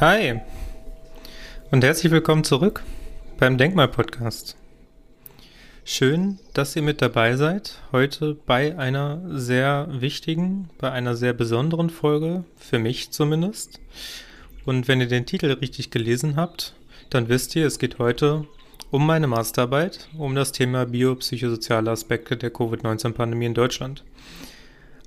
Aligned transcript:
Hi 0.00 0.40
und 1.72 1.82
herzlich 1.82 2.12
willkommen 2.12 2.44
zurück 2.44 2.84
beim 3.36 3.58
Denkmal-Podcast. 3.58 4.56
Schön, 5.84 6.38
dass 6.54 6.76
ihr 6.76 6.82
mit 6.82 7.02
dabei 7.02 7.34
seid, 7.34 7.80
heute 7.90 8.36
bei 8.46 8.78
einer 8.78 9.20
sehr 9.26 9.88
wichtigen, 9.90 10.70
bei 10.78 10.92
einer 10.92 11.16
sehr 11.16 11.32
besonderen 11.32 11.90
Folge, 11.90 12.44
für 12.54 12.78
mich 12.78 13.10
zumindest. 13.10 13.80
Und 14.64 14.86
wenn 14.86 15.00
ihr 15.00 15.08
den 15.08 15.26
Titel 15.26 15.50
richtig 15.50 15.90
gelesen 15.90 16.36
habt, 16.36 16.74
dann 17.10 17.28
wisst 17.28 17.56
ihr, 17.56 17.66
es 17.66 17.80
geht 17.80 17.98
heute 17.98 18.46
um 18.92 19.04
meine 19.04 19.26
Masterarbeit, 19.26 20.08
um 20.16 20.36
das 20.36 20.52
Thema 20.52 20.86
biopsychosoziale 20.86 21.90
Aspekte 21.90 22.36
der 22.36 22.52
Covid-19-Pandemie 22.52 23.46
in 23.46 23.54
Deutschland. 23.54 24.04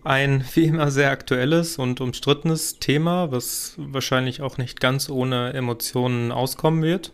Ein 0.04 0.44
wie 0.54 0.66
immer 0.66 0.92
sehr 0.92 1.12
aktuelles 1.12 1.78
und 1.78 2.02
umstrittenes 2.02 2.80
Thema, 2.80 3.32
was 3.32 3.76
wahrscheinlich 3.78 4.42
auch 4.42 4.58
nicht 4.58 4.80
ganz 4.80 5.10
ohne 5.10 5.54
Emotionen 5.54 6.32
auskommen 6.32 6.84
wird. 6.84 7.14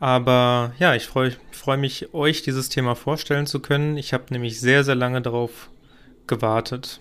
Aber 0.00 0.72
ja, 0.78 0.94
ich 0.96 1.06
freue 1.06 1.36
freu 1.52 1.76
mich, 1.76 2.12
euch 2.12 2.42
dieses 2.42 2.68
Thema 2.68 2.96
vorstellen 2.96 3.46
zu 3.46 3.60
können. 3.60 3.96
Ich 3.96 4.12
habe 4.12 4.24
nämlich 4.30 4.58
sehr, 4.58 4.82
sehr 4.82 4.96
lange 4.96 5.22
darauf 5.22 5.70
gewartet. 6.26 7.00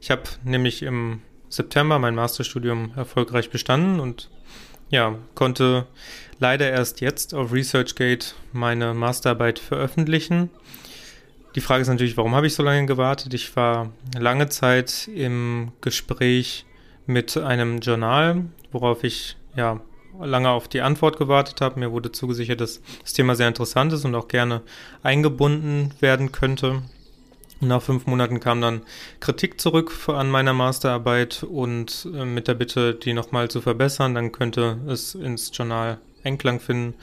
Ich 0.00 0.10
habe 0.10 0.22
nämlich 0.42 0.82
im 0.82 1.20
September 1.50 1.98
mein 1.98 2.14
Masterstudium 2.14 2.92
erfolgreich 2.96 3.50
bestanden 3.50 4.00
und 4.00 4.30
ja, 4.88 5.16
konnte 5.34 5.86
leider 6.38 6.70
erst 6.70 7.00
jetzt 7.00 7.34
auf 7.34 7.52
ResearchGate 7.52 8.34
meine 8.52 8.94
Masterarbeit 8.94 9.58
veröffentlichen. 9.58 10.48
Die 11.54 11.60
Frage 11.60 11.82
ist 11.82 11.88
natürlich, 11.88 12.16
warum 12.16 12.34
habe 12.34 12.46
ich 12.46 12.54
so 12.54 12.62
lange 12.62 12.86
gewartet? 12.86 13.34
Ich 13.34 13.54
war 13.56 13.90
lange 14.18 14.48
Zeit 14.48 15.08
im 15.14 15.72
Gespräch 15.82 16.64
mit 17.06 17.36
einem 17.36 17.80
Journal, 17.80 18.46
worauf 18.70 19.04
ich 19.04 19.36
ja 19.54 19.80
lange 20.18 20.48
auf 20.48 20.68
die 20.68 20.80
Antwort 20.80 21.18
gewartet 21.18 21.60
habe. 21.60 21.78
Mir 21.78 21.92
wurde 21.92 22.10
zugesichert, 22.10 22.60
dass 22.60 22.80
das 23.02 23.12
Thema 23.12 23.34
sehr 23.34 23.48
interessant 23.48 23.92
ist 23.92 24.04
und 24.04 24.14
auch 24.14 24.28
gerne 24.28 24.62
eingebunden 25.02 25.90
werden 26.00 26.32
könnte. 26.32 26.82
nach 27.60 27.82
fünf 27.82 28.06
Monaten 28.06 28.40
kam 28.40 28.60
dann 28.60 28.82
Kritik 29.20 29.60
zurück 29.60 29.92
an 30.08 30.30
meiner 30.30 30.52
Masterarbeit 30.52 31.44
und 31.44 32.08
äh, 32.12 32.24
mit 32.24 32.48
der 32.48 32.54
Bitte, 32.54 32.94
die 32.94 33.12
nochmal 33.12 33.50
zu 33.50 33.60
verbessern, 33.60 34.14
dann 34.14 34.32
könnte 34.32 34.78
es 34.88 35.14
ins 35.14 35.50
Journal 35.52 35.98
Einklang 36.24 36.60
finden. 36.60 36.94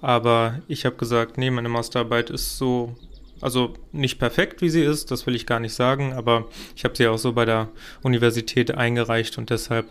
Aber 0.00 0.60
ich 0.68 0.86
habe 0.86 0.96
gesagt, 0.96 1.38
nee, 1.38 1.50
meine 1.50 1.68
Masterarbeit 1.68 2.30
ist 2.30 2.56
so 2.56 2.96
also 3.40 3.74
nicht 3.92 4.18
perfekt, 4.18 4.62
wie 4.62 4.70
sie 4.70 4.82
ist, 4.82 5.10
das 5.10 5.26
will 5.26 5.34
ich 5.34 5.46
gar 5.46 5.60
nicht 5.60 5.74
sagen, 5.74 6.12
aber 6.12 6.46
ich 6.76 6.84
habe 6.84 6.96
sie 6.96 7.06
auch 7.06 7.18
so 7.18 7.32
bei 7.32 7.44
der 7.44 7.68
Universität 8.02 8.72
eingereicht 8.74 9.38
und 9.38 9.50
deshalb 9.50 9.86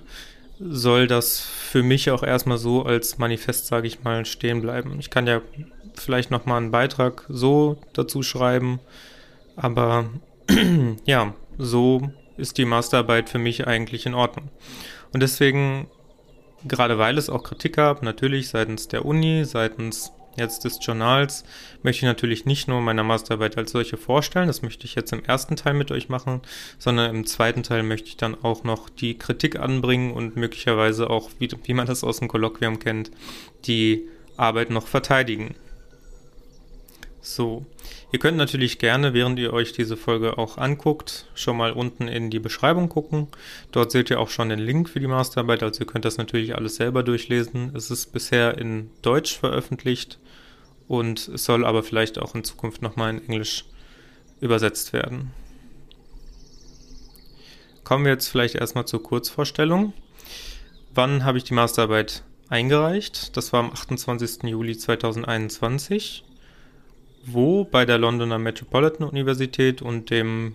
soll 0.59 1.07
das 1.07 1.39
für 1.39 1.83
mich 1.83 2.11
auch 2.11 2.23
erstmal 2.23 2.57
so 2.57 2.83
als 2.83 3.17
Manifest, 3.17 3.67
sage 3.67 3.87
ich 3.87 4.03
mal, 4.03 4.25
stehen 4.25 4.61
bleiben. 4.61 4.99
Ich 4.99 5.09
kann 5.09 5.25
ja 5.25 5.41
vielleicht 5.95 6.31
nochmal 6.31 6.57
einen 6.57 6.71
Beitrag 6.71 7.25
so 7.29 7.77
dazu 7.93 8.23
schreiben, 8.23 8.79
aber 9.55 10.09
ja, 11.05 11.33
so 11.57 12.11
ist 12.37 12.57
die 12.57 12.65
Masterarbeit 12.65 13.29
für 13.29 13.39
mich 13.39 13.67
eigentlich 13.67 14.05
in 14.05 14.13
Ordnung. 14.13 14.49
Und 15.13 15.21
deswegen, 15.21 15.87
gerade 16.67 16.97
weil 16.97 17.17
es 17.17 17.29
auch 17.29 17.43
Kritik 17.43 17.75
gab, 17.75 18.03
natürlich 18.03 18.49
seitens 18.49 18.87
der 18.87 19.05
Uni, 19.05 19.45
seitens 19.45 20.11
jetzt 20.37 20.65
des 20.65 20.79
Journals 20.81 21.43
möchte 21.83 22.05
ich 22.05 22.09
natürlich 22.09 22.45
nicht 22.45 22.67
nur 22.67 22.81
meine 22.81 23.03
Masterarbeit 23.03 23.57
als 23.57 23.71
solche 23.71 23.97
vorstellen, 23.97 24.47
das 24.47 24.61
möchte 24.61 24.85
ich 24.85 24.95
jetzt 24.95 25.13
im 25.13 25.23
ersten 25.23 25.55
Teil 25.55 25.73
mit 25.73 25.91
euch 25.91 26.09
machen, 26.09 26.41
sondern 26.77 27.15
im 27.15 27.25
zweiten 27.25 27.63
Teil 27.63 27.83
möchte 27.83 28.07
ich 28.07 28.17
dann 28.17 28.35
auch 28.43 28.63
noch 28.63 28.89
die 28.89 29.17
Kritik 29.17 29.59
anbringen 29.59 30.11
und 30.11 30.35
möglicherweise 30.35 31.09
auch, 31.09 31.29
wie, 31.39 31.49
wie 31.63 31.73
man 31.73 31.87
das 31.87 32.03
aus 32.03 32.19
dem 32.19 32.27
Kolloquium 32.27 32.79
kennt, 32.79 33.11
die 33.65 34.07
Arbeit 34.37 34.69
noch 34.69 34.87
verteidigen. 34.87 35.55
So, 37.21 37.65
ihr 38.11 38.19
könnt 38.19 38.37
natürlich 38.37 38.79
gerne, 38.79 39.13
während 39.13 39.39
ihr 39.39 39.53
euch 39.53 39.73
diese 39.73 39.97
Folge 39.97 40.37
auch 40.37 40.57
anguckt, 40.57 41.25
schon 41.35 41.57
mal 41.57 41.71
unten 41.71 42.07
in 42.07 42.29
die 42.29 42.39
Beschreibung 42.39 42.89
gucken. 42.89 43.27
Dort 43.71 43.91
seht 43.91 44.09
ihr 44.09 44.19
auch 44.19 44.29
schon 44.29 44.49
den 44.49 44.59
Link 44.59 44.89
für 44.89 44.99
die 44.99 45.07
Masterarbeit, 45.07 45.63
also 45.63 45.81
ihr 45.81 45.87
könnt 45.87 46.05
das 46.05 46.17
natürlich 46.17 46.55
alles 46.55 46.75
selber 46.75 47.03
durchlesen. 47.03 47.75
Es 47.75 47.91
ist 47.91 48.13
bisher 48.13 48.57
in 48.57 48.89
Deutsch 49.01 49.37
veröffentlicht 49.37 50.19
und 50.87 51.19
soll 51.19 51.65
aber 51.65 51.83
vielleicht 51.83 52.19
auch 52.19 52.35
in 52.35 52.43
Zukunft 52.43 52.81
nochmal 52.81 53.11
in 53.11 53.23
Englisch 53.23 53.65
übersetzt 54.41 54.93
werden. 54.93 55.31
Kommen 57.83 58.05
wir 58.05 58.11
jetzt 58.11 58.27
vielleicht 58.27 58.55
erstmal 58.55 58.85
zur 58.85 59.01
Kurzvorstellung. 59.01 59.93
Wann 60.93 61.23
habe 61.25 61.37
ich 61.37 61.43
die 61.43 61.53
Masterarbeit 61.53 62.23
eingereicht? 62.47 63.35
Das 63.37 63.53
war 63.53 63.61
am 63.61 63.71
28. 63.71 64.43
Juli 64.43 64.77
2021 64.77 66.23
wo 67.33 67.63
bei 67.63 67.85
der 67.85 67.97
Londoner 67.97 68.39
Metropolitan 68.39 69.07
Universität 69.07 69.81
und 69.81 70.09
dem 70.09 70.53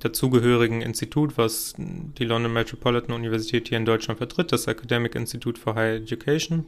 dazugehörigen 0.00 0.82
Institut, 0.82 1.36
was 1.36 1.74
die 1.76 2.24
London 2.24 2.52
Metropolitan 2.52 3.14
Universität 3.14 3.68
hier 3.68 3.78
in 3.78 3.84
Deutschland 3.84 4.18
vertritt, 4.18 4.52
das 4.52 4.66
Academic 4.66 5.14
Institute 5.14 5.60
for 5.60 5.74
Higher 5.74 5.96
Education. 5.96 6.64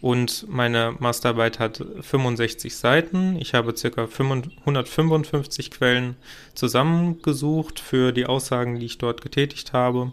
Und 0.00 0.46
meine 0.48 0.96
Masterarbeit 0.98 1.58
hat 1.58 1.84
65 2.00 2.74
Seiten. 2.74 3.36
Ich 3.36 3.52
habe 3.52 3.74
ca. 3.74 4.08
155 4.08 5.70
Quellen 5.70 6.16
zusammengesucht 6.54 7.80
für 7.80 8.12
die 8.12 8.24
Aussagen, 8.24 8.78
die 8.78 8.86
ich 8.86 8.98
dort 8.98 9.20
getätigt 9.20 9.74
habe. 9.74 10.12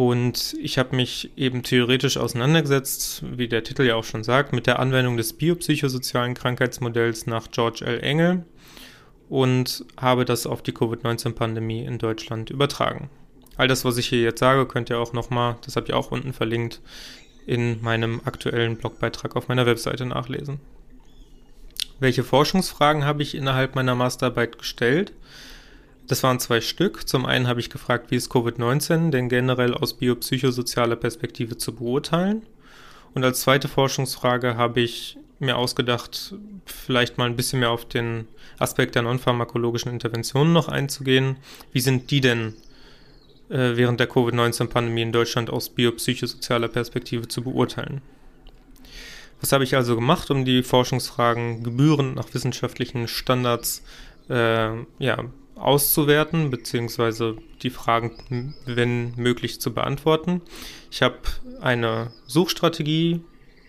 Und 0.00 0.56
ich 0.58 0.78
habe 0.78 0.96
mich 0.96 1.30
eben 1.36 1.62
theoretisch 1.62 2.16
auseinandergesetzt, 2.16 3.22
wie 3.36 3.48
der 3.48 3.64
Titel 3.64 3.82
ja 3.82 3.96
auch 3.96 4.04
schon 4.04 4.24
sagt, 4.24 4.54
mit 4.54 4.66
der 4.66 4.78
Anwendung 4.78 5.18
des 5.18 5.34
biopsychosozialen 5.34 6.32
Krankheitsmodells 6.32 7.26
nach 7.26 7.50
George 7.50 7.84
L. 7.84 8.02
Engel 8.02 8.46
und 9.28 9.84
habe 9.98 10.24
das 10.24 10.46
auf 10.46 10.62
die 10.62 10.72
Covid-19-Pandemie 10.72 11.84
in 11.84 11.98
Deutschland 11.98 12.48
übertragen. 12.48 13.10
All 13.58 13.68
das, 13.68 13.84
was 13.84 13.98
ich 13.98 14.08
hier 14.08 14.22
jetzt 14.22 14.40
sage, 14.40 14.64
könnt 14.64 14.88
ihr 14.88 14.98
auch 14.98 15.12
nochmal, 15.12 15.58
das 15.66 15.76
habe 15.76 15.88
ich 15.88 15.92
auch 15.92 16.10
unten 16.10 16.32
verlinkt, 16.32 16.80
in 17.44 17.82
meinem 17.82 18.22
aktuellen 18.24 18.78
Blogbeitrag 18.78 19.36
auf 19.36 19.48
meiner 19.48 19.66
Webseite 19.66 20.06
nachlesen. 20.06 20.60
Welche 21.98 22.24
Forschungsfragen 22.24 23.04
habe 23.04 23.22
ich 23.22 23.34
innerhalb 23.34 23.74
meiner 23.74 23.96
Masterarbeit 23.96 24.56
gestellt? 24.56 25.12
Das 26.10 26.24
waren 26.24 26.40
zwei 26.40 26.60
Stück. 26.60 27.08
Zum 27.08 27.24
einen 27.24 27.46
habe 27.46 27.60
ich 27.60 27.70
gefragt, 27.70 28.10
wie 28.10 28.16
ist 28.16 28.32
Covid-19 28.32 29.10
denn 29.10 29.28
generell 29.28 29.74
aus 29.74 29.94
biopsychosozialer 29.94 30.96
Perspektive 30.96 31.56
zu 31.56 31.72
beurteilen? 31.72 32.42
Und 33.14 33.22
als 33.22 33.42
zweite 33.42 33.68
Forschungsfrage 33.68 34.56
habe 34.56 34.80
ich 34.80 35.18
mir 35.38 35.56
ausgedacht, 35.56 36.34
vielleicht 36.66 37.16
mal 37.16 37.26
ein 37.26 37.36
bisschen 37.36 37.60
mehr 37.60 37.70
auf 37.70 37.84
den 37.84 38.26
Aspekt 38.58 38.96
der 38.96 39.02
nonpharmakologischen 39.02 39.92
Interventionen 39.92 40.52
noch 40.52 40.66
einzugehen. 40.66 41.36
Wie 41.70 41.78
sind 41.78 42.10
die 42.10 42.20
denn 42.20 42.54
äh, 43.48 43.76
während 43.76 44.00
der 44.00 44.08
Covid-19-Pandemie 44.08 45.02
in 45.02 45.12
Deutschland 45.12 45.48
aus 45.48 45.68
biopsychosozialer 45.68 46.66
Perspektive 46.66 47.28
zu 47.28 47.42
beurteilen? 47.42 48.02
Was 49.40 49.52
habe 49.52 49.62
ich 49.62 49.76
also 49.76 49.94
gemacht, 49.94 50.28
um 50.32 50.44
die 50.44 50.64
Forschungsfragen 50.64 51.62
gebührend 51.62 52.16
nach 52.16 52.34
wissenschaftlichen 52.34 53.06
Standards 53.06 53.84
äh, 54.28 54.72
ja, 54.98 55.24
auszuwerten, 55.60 56.50
beziehungsweise 56.50 57.36
die 57.62 57.70
Fragen, 57.70 58.54
wenn 58.66 59.14
möglich, 59.16 59.60
zu 59.60 59.72
beantworten. 59.72 60.40
Ich 60.90 61.02
habe 61.02 61.18
eine 61.60 62.12
Suchstrategie 62.26 63.22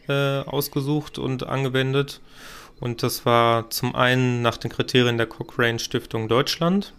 äh, 0.07 0.39
ausgesucht 0.41 1.17
und 1.19 1.43
angewendet. 1.43 2.21
Und 2.79 3.03
das 3.03 3.25
war 3.25 3.69
zum 3.69 3.95
einen 3.95 4.41
nach 4.41 4.57
den 4.57 4.71
Kriterien 4.71 5.17
der 5.17 5.27
Cochrane 5.27 5.79
Stiftung 5.79 6.27
Deutschland. 6.27 6.93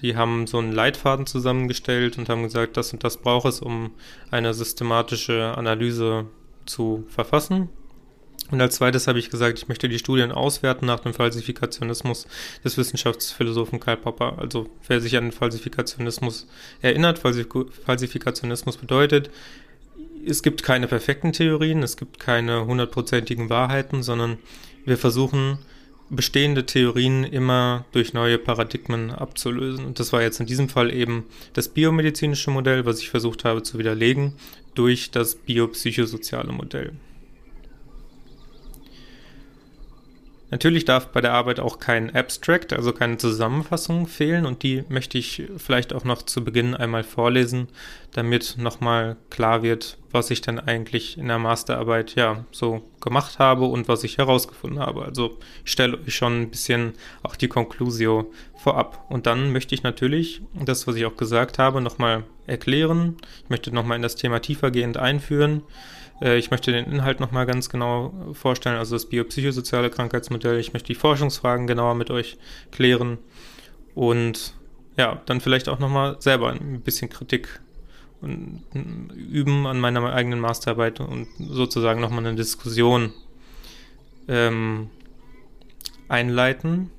Die 0.00 0.16
haben 0.16 0.46
so 0.46 0.58
einen 0.58 0.72
Leitfaden 0.72 1.26
zusammengestellt 1.26 2.18
und 2.18 2.28
haben 2.28 2.42
gesagt, 2.42 2.76
das 2.76 2.92
und 2.92 3.02
das 3.04 3.16
braucht 3.16 3.46
es, 3.46 3.60
um 3.60 3.92
eine 4.30 4.54
systematische 4.54 5.56
Analyse 5.56 6.26
zu 6.66 7.04
verfassen. 7.08 7.68
Und 8.50 8.60
als 8.60 8.76
zweites 8.76 9.06
habe 9.06 9.18
ich 9.18 9.30
gesagt, 9.30 9.58
ich 9.58 9.68
möchte 9.68 9.88
die 9.88 9.98
Studien 9.98 10.30
auswerten 10.30 10.84
nach 10.84 11.00
dem 11.00 11.14
Falsifikationismus 11.14 12.26
des 12.62 12.76
Wissenschaftsphilosophen 12.76 13.80
Karl 13.80 13.96
Popper. 13.96 14.38
Also 14.38 14.68
wer 14.88 15.00
sich 15.00 15.16
an 15.16 15.24
den 15.24 15.32
Falsifikationismus 15.32 16.46
erinnert, 16.82 17.18
Falsifikationismus 17.18 18.76
bedeutet, 18.76 19.30
es 20.26 20.42
gibt 20.42 20.62
keine 20.62 20.86
perfekten 20.86 21.32
Theorien, 21.32 21.82
es 21.82 21.96
gibt 21.96 22.20
keine 22.20 22.66
hundertprozentigen 22.66 23.48
Wahrheiten, 23.48 24.02
sondern 24.02 24.38
wir 24.84 24.98
versuchen 24.98 25.58
bestehende 26.10 26.66
Theorien 26.66 27.24
immer 27.24 27.86
durch 27.92 28.12
neue 28.12 28.38
Paradigmen 28.38 29.10
abzulösen. 29.10 29.86
Und 29.86 29.98
das 29.98 30.12
war 30.12 30.20
jetzt 30.20 30.40
in 30.40 30.46
diesem 30.46 30.68
Fall 30.68 30.92
eben 30.92 31.24
das 31.54 31.68
biomedizinische 31.68 32.50
Modell, 32.50 32.84
was 32.84 33.00
ich 33.00 33.08
versucht 33.08 33.44
habe 33.44 33.62
zu 33.62 33.78
widerlegen, 33.78 34.34
durch 34.74 35.10
das 35.10 35.34
biopsychosoziale 35.34 36.52
Modell. 36.52 36.92
Natürlich 40.52 40.84
darf 40.84 41.08
bei 41.08 41.22
der 41.22 41.32
Arbeit 41.32 41.60
auch 41.60 41.78
kein 41.78 42.14
Abstract, 42.14 42.74
also 42.74 42.92
keine 42.92 43.16
Zusammenfassung 43.16 44.06
fehlen 44.06 44.44
und 44.44 44.62
die 44.62 44.84
möchte 44.90 45.16
ich 45.16 45.44
vielleicht 45.56 45.94
auch 45.94 46.04
noch 46.04 46.20
zu 46.24 46.44
Beginn 46.44 46.74
einmal 46.74 47.04
vorlesen, 47.04 47.68
damit 48.12 48.56
nochmal 48.58 49.16
klar 49.30 49.62
wird, 49.62 49.96
was 50.10 50.30
ich 50.30 50.42
dann 50.42 50.60
eigentlich 50.60 51.16
in 51.16 51.28
der 51.28 51.38
Masterarbeit 51.38 52.16
ja 52.16 52.44
so 52.52 52.82
gemacht 53.00 53.38
habe 53.38 53.64
und 53.64 53.88
was 53.88 54.04
ich 54.04 54.18
herausgefunden 54.18 54.78
habe. 54.78 55.06
Also 55.06 55.38
ich 55.64 55.72
stelle 55.72 55.98
euch 55.98 56.14
schon 56.14 56.42
ein 56.42 56.50
bisschen 56.50 56.92
auch 57.22 57.34
die 57.34 57.48
Conclusio 57.48 58.30
vorab. 58.54 59.06
Und 59.08 59.24
dann 59.24 59.52
möchte 59.52 59.74
ich 59.74 59.82
natürlich 59.82 60.42
das, 60.52 60.86
was 60.86 60.96
ich 60.96 61.06
auch 61.06 61.16
gesagt 61.16 61.58
habe, 61.58 61.80
nochmal 61.80 62.24
erklären. 62.46 63.16
Ich 63.42 63.48
möchte 63.48 63.74
nochmal 63.74 63.96
in 63.96 64.02
das 64.02 64.16
Thema 64.16 64.40
tiefergehend 64.40 64.98
einführen. 64.98 65.62
Äh, 66.22 66.38
ich 66.38 66.50
möchte 66.50 66.72
den 66.72 66.86
Inhalt 66.86 67.20
nochmal 67.20 67.46
ganz 67.46 67.68
genau 67.68 68.14
vorstellen, 68.32 68.76
also 68.76 68.94
das 68.94 69.06
biopsychosoziale 69.06 69.90
Krankheitsmodell. 69.90 70.58
Ich 70.58 70.72
möchte 70.72 70.86
die 70.88 70.94
Forschungsfragen 70.94 71.66
genauer 71.66 71.94
mit 71.94 72.10
euch 72.10 72.38
klären 72.70 73.18
und 73.94 74.54
ja, 74.96 75.20
dann 75.26 75.40
vielleicht 75.40 75.68
auch 75.68 75.78
nochmal 75.78 76.16
selber 76.20 76.50
ein 76.50 76.80
bisschen 76.80 77.10
Kritik 77.10 77.60
üben 78.22 79.66
an 79.66 79.80
meiner 79.80 80.12
eigenen 80.12 80.38
Masterarbeit 80.38 81.00
und 81.00 81.26
sozusagen 81.38 82.00
nochmal 82.00 82.24
eine 82.24 82.36
Diskussion 82.36 83.12
ähm, 84.28 84.90
einleiten 86.08 86.90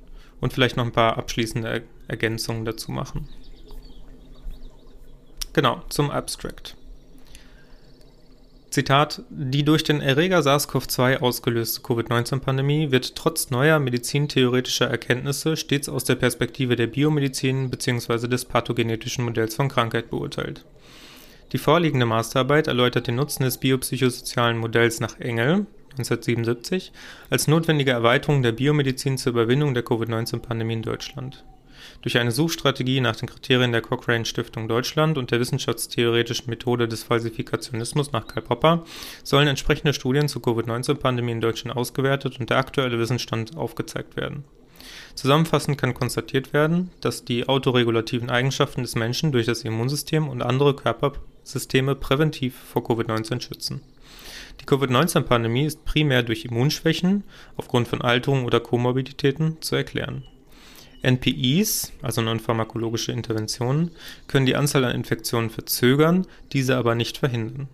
und 0.42 0.52
vielleicht 0.52 0.76
noch 0.76 0.84
ein 0.84 0.92
paar 0.92 1.16
abschließende 1.16 1.82
Ergänzungen 2.08 2.66
dazu 2.66 2.92
machen. 2.92 3.26
Genau, 5.54 5.82
zum 5.88 6.10
Abstract. 6.10 6.76
Zitat, 8.74 9.22
die 9.30 9.62
durch 9.62 9.84
den 9.84 10.00
Erreger 10.00 10.40
SARS-CoV-2 10.42 11.18
ausgelöste 11.18 11.80
Covid-19-Pandemie 11.82 12.90
wird 12.90 13.14
trotz 13.14 13.50
neuer 13.50 13.78
medizintheoretischer 13.78 14.90
Erkenntnisse 14.90 15.56
stets 15.56 15.88
aus 15.88 16.02
der 16.02 16.16
Perspektive 16.16 16.74
der 16.74 16.88
Biomedizin 16.88 17.70
bzw. 17.70 18.26
des 18.26 18.44
pathogenetischen 18.46 19.24
Modells 19.24 19.54
von 19.54 19.68
Krankheit 19.68 20.10
beurteilt. 20.10 20.64
Die 21.52 21.58
vorliegende 21.58 22.04
Masterarbeit 22.04 22.66
erläutert 22.66 23.06
den 23.06 23.14
Nutzen 23.14 23.44
des 23.44 23.58
biopsychosozialen 23.58 24.58
Modells 24.58 24.98
nach 24.98 25.20
Engel 25.20 25.66
1977 25.90 26.90
als 27.30 27.46
notwendige 27.46 27.92
Erweiterung 27.92 28.42
der 28.42 28.50
Biomedizin 28.50 29.18
zur 29.18 29.34
Überwindung 29.34 29.74
der 29.74 29.84
Covid-19-Pandemie 29.84 30.72
in 30.72 30.82
Deutschland. 30.82 31.44
Durch 32.04 32.18
eine 32.18 32.32
Suchstrategie 32.32 33.00
nach 33.00 33.16
den 33.16 33.30
Kriterien 33.30 33.72
der 33.72 33.80
Cochrane 33.80 34.26
Stiftung 34.26 34.68
Deutschland 34.68 35.16
und 35.16 35.30
der 35.30 35.40
wissenschaftstheoretischen 35.40 36.50
Methode 36.50 36.86
des 36.86 37.02
Falsifikationismus 37.02 38.12
nach 38.12 38.26
Karl 38.26 38.42
Popper 38.42 38.84
sollen 39.22 39.48
entsprechende 39.48 39.94
Studien 39.94 40.28
zur 40.28 40.42
Covid-19-Pandemie 40.42 41.32
in 41.32 41.40
Deutschland 41.40 41.74
ausgewertet 41.74 42.38
und 42.38 42.50
der 42.50 42.58
aktuelle 42.58 42.98
Wissensstand 42.98 43.56
aufgezeigt 43.56 44.16
werden. 44.16 44.44
Zusammenfassend 45.14 45.78
kann 45.78 45.94
konstatiert 45.94 46.52
werden, 46.52 46.90
dass 47.00 47.24
die 47.24 47.48
autoregulativen 47.48 48.28
Eigenschaften 48.28 48.82
des 48.82 48.96
Menschen 48.96 49.32
durch 49.32 49.46
das 49.46 49.64
Immunsystem 49.64 50.28
und 50.28 50.42
andere 50.42 50.76
Körpersysteme 50.76 51.94
präventiv 51.94 52.54
vor 52.54 52.82
Covid-19 52.82 53.40
schützen. 53.40 53.80
Die 54.60 54.66
Covid-19-Pandemie 54.66 55.64
ist 55.64 55.86
primär 55.86 56.22
durch 56.22 56.44
Immunschwächen 56.44 57.24
aufgrund 57.56 57.88
von 57.88 58.02
Alterung 58.02 58.44
oder 58.44 58.60
Komorbiditäten 58.60 59.62
zu 59.62 59.74
erklären. 59.74 60.24
NPIs, 61.04 61.92
also 62.02 62.22
non-pharmakologische 62.22 63.12
Interventionen, 63.12 63.90
können 64.26 64.46
die 64.46 64.56
Anzahl 64.56 64.84
an 64.84 64.94
Infektionen 64.94 65.50
verzögern, 65.50 66.26
diese 66.52 66.76
aber 66.76 66.94
nicht 66.94 67.18
verhindern. 67.18 67.68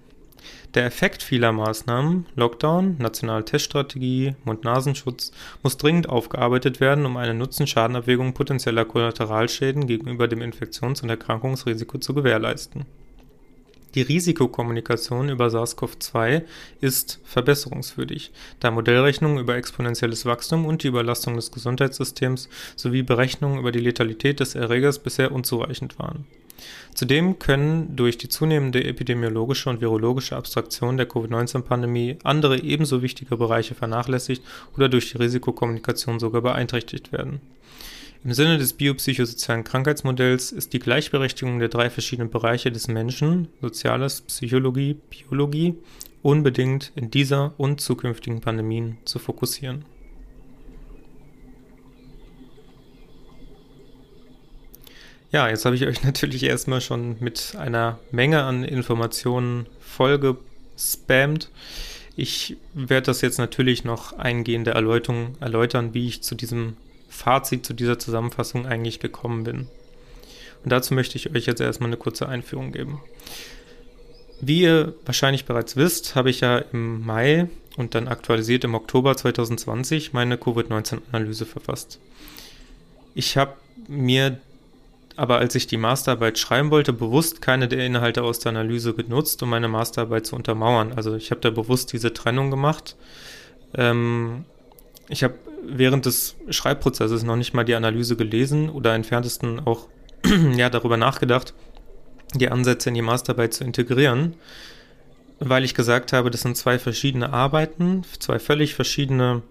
Der 0.75 0.85
Effekt 0.85 1.23
vieler 1.23 1.51
Maßnahmen, 1.51 2.27
Lockdown, 2.37 2.97
nationale 2.99 3.45
Teststrategie, 3.45 4.37
Mund-Nasenschutz, 4.45 5.33
muss 5.63 5.77
dringend 5.77 6.09
aufgearbeitet 6.09 6.81
werden, 6.81 7.07
um 7.07 7.17
eine 7.17 7.35
Nutzen-Schadenabwägung 7.35 8.35
potenzieller 8.35 8.85
Kollateralschäden 8.85 9.89
gegenüber 9.89 10.29
dem 10.29 10.43
Infektions- 10.43 11.03
und 11.03 11.11
Erkrankungsrisiko 11.11 11.99
zu 11.99 12.15
gewährleisten. 12.15 12.87
Die 13.95 14.03
Risikokommunikation 14.03 15.31
über 15.31 15.49
SARS-CoV-2 15.49 16.43
ist 16.81 17.19
verbesserungswürdig, 17.25 18.31
da 18.61 18.71
Modellrechnungen 18.71 19.39
über 19.39 19.57
exponentielles 19.57 20.27
Wachstum 20.27 20.65
und 20.65 20.85
die 20.85 20.89
Überlastung 20.89 21.35
des 21.35 21.51
Gesundheitssystems 21.51 22.49
sowie 22.77 23.03
Berechnungen 23.03 23.59
über 23.59 23.73
die 23.73 23.81
Letalität 23.81 24.39
des 24.39 24.55
Erregers 24.55 25.01
bisher 25.01 25.33
unzureichend 25.33 25.99
waren. 25.99 26.25
Zudem 26.95 27.39
können 27.39 27.97
durch 27.97 28.19
die 28.19 28.29
zunehmende 28.29 28.85
epidemiologische 28.85 29.71
und 29.71 29.81
virologische 29.81 30.37
Abstraktion 30.37 30.97
der 30.97 31.07
Covid-19-Pandemie 31.07 32.19
andere 32.23 32.63
ebenso 32.63 33.03
wichtige 33.03 33.37
Bereiche 33.37 33.75
vernachlässigt 33.75 34.43
oder 34.77 34.89
durch 34.89 35.11
die 35.11 35.19
Risikokommunikation 35.19 36.21
sogar 36.21 36.43
beeinträchtigt 36.43 37.11
werden. 37.13 37.41
Im 38.23 38.35
Sinne 38.35 38.59
des 38.59 38.75
biopsychosozialen 38.75 39.65
Krankheitsmodells 39.65 40.53
ist 40.53 40.75
die 40.75 40.79
Gleichberechtigung 40.79 41.59
der 41.59 41.69
drei 41.69 41.89
verschiedenen 41.89 42.29
Bereiche 42.29 42.71
des 42.71 42.87
Menschen 42.87 43.49
Soziales, 43.63 44.21
Psychologie, 44.21 44.99
Biologie 45.09 45.75
unbedingt 46.21 46.93
in 46.97 47.11
dieser 47.11 47.55
und 47.57 47.81
zukünftigen 47.81 48.43
Pandemien 48.43 48.99
zu 49.07 49.19
fokussieren. 49.19 49.87
Ja, 55.33 55.49
jetzt 55.49 55.65
habe 55.65 55.77
ich 55.77 55.87
euch 55.87 56.03
natürlich 56.05 56.43
erstmal 56.43 56.83
schon 56.83 57.17
mit 57.21 57.55
einer 57.57 58.01
Menge 58.11 58.43
an 58.43 58.65
Informationen 58.65 59.65
vollgespammt. 59.81 61.51
Ich 62.17 62.59
werde 62.75 63.07
das 63.07 63.23
jetzt 63.23 63.39
natürlich 63.39 63.85
noch 63.85 64.13
eingehende 64.13 64.73
Erläuterung, 64.73 65.37
erläutern, 65.41 65.95
wie 65.95 66.07
ich 66.07 66.23
zu 66.23 66.35
diesem 66.35 66.77
Fazit 67.11 67.67
zu 67.67 67.75
dieser 67.75 67.99
Zusammenfassung 67.99 68.67
eigentlich 68.67 69.01
gekommen 69.01 69.45
bin. 69.45 69.69
Und 70.63 70.73
dazu 70.73 70.95
möchte 70.95 71.17
ich 71.17 71.35
euch 71.35 71.47
jetzt 71.47 71.61
erstmal 71.61 71.91
eine 71.91 71.97
kurze 71.97 72.29
Einführung 72.29 72.73
geben. 72.73 73.01
Wie 74.41 74.63
ihr 74.63 74.95
wahrscheinlich 75.05 75.45
bereits 75.45 75.77
wisst, 75.77 76.15
habe 76.15 76.31
ich 76.31 76.41
ja 76.41 76.59
im 76.59 77.05
Mai 77.05 77.49
und 77.77 77.95
dann 77.95 78.09
aktualisiert 78.09 78.65
im 78.65 78.75
Oktober 78.75 79.17
2020 79.17 80.13
meine 80.13 80.39
Covid-19-Analyse 80.39 81.45
verfasst. 81.45 82.01
Ich 83.15 83.37
habe 83.37 83.55
mir 83.89 84.41
aber 85.17 85.37
als 85.39 85.55
ich 85.55 85.67
die 85.67 85.77
Masterarbeit 85.77 86.39
schreiben 86.39 86.71
wollte, 86.71 86.95
bewusst 86.95 87.43
keine 87.43 87.69
der 87.69 87.85
Inhalte 87.85 88.23
aus 88.23 88.39
der 88.39 88.51
Analyse 88.51 88.95
genutzt, 88.95 89.43
um 89.43 89.51
meine 89.51 89.69
Masterarbeit 89.69 90.27
zu 90.27 90.35
untermauern. 90.35 90.95
Also 90.97 91.15
ich 91.15 91.31
habe 91.31 91.43
da 91.43 91.51
bewusst 91.51 91.93
diese 91.93 92.15
Trennung 92.15 92.51
gemacht. 92.51 92.97
Ähm, 93.75 94.47
ich 95.11 95.25
habe 95.25 95.35
während 95.63 96.07
des 96.07 96.37
Schreibprozesses 96.49 97.23
noch 97.23 97.37
nicht 97.37 97.53
mal 97.53 97.65
die 97.65 97.75
Analyse 97.75 98.17
gelesen 98.17 98.71
oder 98.71 98.95
entferntesten 98.95 99.61
auch 99.61 99.89
ja, 100.57 100.71
darüber 100.71 100.97
nachgedacht, 100.97 101.55
die 102.35 102.49
Ansätze 102.49 102.89
in 102.89 102.95
die 102.95 103.03
Masterarbeit 103.03 103.53
zu 103.53 103.65
integrieren, 103.65 104.37
weil 105.41 105.65
ich 105.65 105.75
gesagt 105.75 106.13
habe, 106.13 106.31
das 106.31 106.43
sind 106.43 106.57
zwei 106.57 106.79
verschiedene 106.79 107.33
Arbeiten, 107.33 108.05
zwei 108.19 108.39
völlig 108.39 108.75
verschiedene 108.75 109.43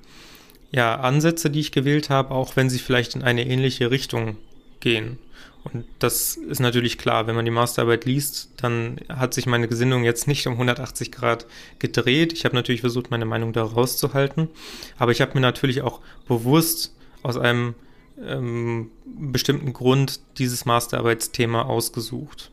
ja, 0.72 0.96
Ansätze, 0.96 1.50
die 1.50 1.60
ich 1.60 1.72
gewählt 1.72 2.10
habe, 2.10 2.32
auch 2.32 2.56
wenn 2.56 2.70
sie 2.70 2.80
vielleicht 2.80 3.16
in 3.16 3.24
eine 3.24 3.46
ähnliche 3.46 3.92
Richtung 3.92 4.38
gehen. 4.80 5.18
Und 5.64 5.86
das 6.00 6.36
ist 6.36 6.60
natürlich 6.60 6.98
klar, 6.98 7.28
wenn 7.28 7.36
man 7.36 7.46
die 7.46 7.52
Masterarbeit 7.52 8.06
liest, 8.06 8.52
dann 8.58 9.00
hat 9.10 9.34
sich 9.34 9.46
meine 9.46 9.68
Gesinnung 9.68 10.04
jetzt 10.04 10.28
nicht 10.28 10.48
um 10.48 10.54
180 10.54 11.12
Grad 11.12 11.46
gedreht. 11.80 12.34
Ich 12.34 12.46
habe 12.46 12.56
natürlich 12.56 12.82
versucht, 12.82 13.12
meine 13.12 13.26
Meinung 13.26 13.52
da 13.54 13.64
rauszuhalten, 13.64 14.48
aber 14.98 15.12
ich 15.12 15.22
habe 15.22 15.34
mir 15.34 15.42
natürlich 15.42 15.82
auch 15.82 16.00
bewusst 16.28 16.96
aus 17.24 17.38
einem 17.38 17.76
ähm, 18.26 18.90
bestimmten 19.06 19.74
Grund 19.74 20.22
dieses 20.38 20.66
Masterarbeitsthema 20.66 21.64
ausgesucht. 21.64 22.52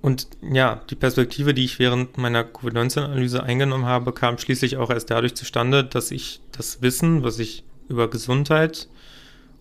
Und 0.00 0.28
ja, 0.40 0.80
die 0.88 0.94
Perspektive, 0.94 1.54
die 1.54 1.64
ich 1.64 1.80
während 1.80 2.18
meiner 2.18 2.44
Covid-19-Analyse 2.44 3.42
eingenommen 3.42 3.84
habe, 3.84 4.12
kam 4.12 4.38
schließlich 4.38 4.76
auch 4.76 4.90
erst 4.90 5.10
dadurch 5.10 5.34
zustande, 5.34 5.82
dass 5.82 6.12
ich 6.12 6.40
das 6.52 6.82
Wissen, 6.82 7.24
was 7.24 7.40
ich 7.40 7.64
über 7.88 8.08
Gesundheit 8.08 8.88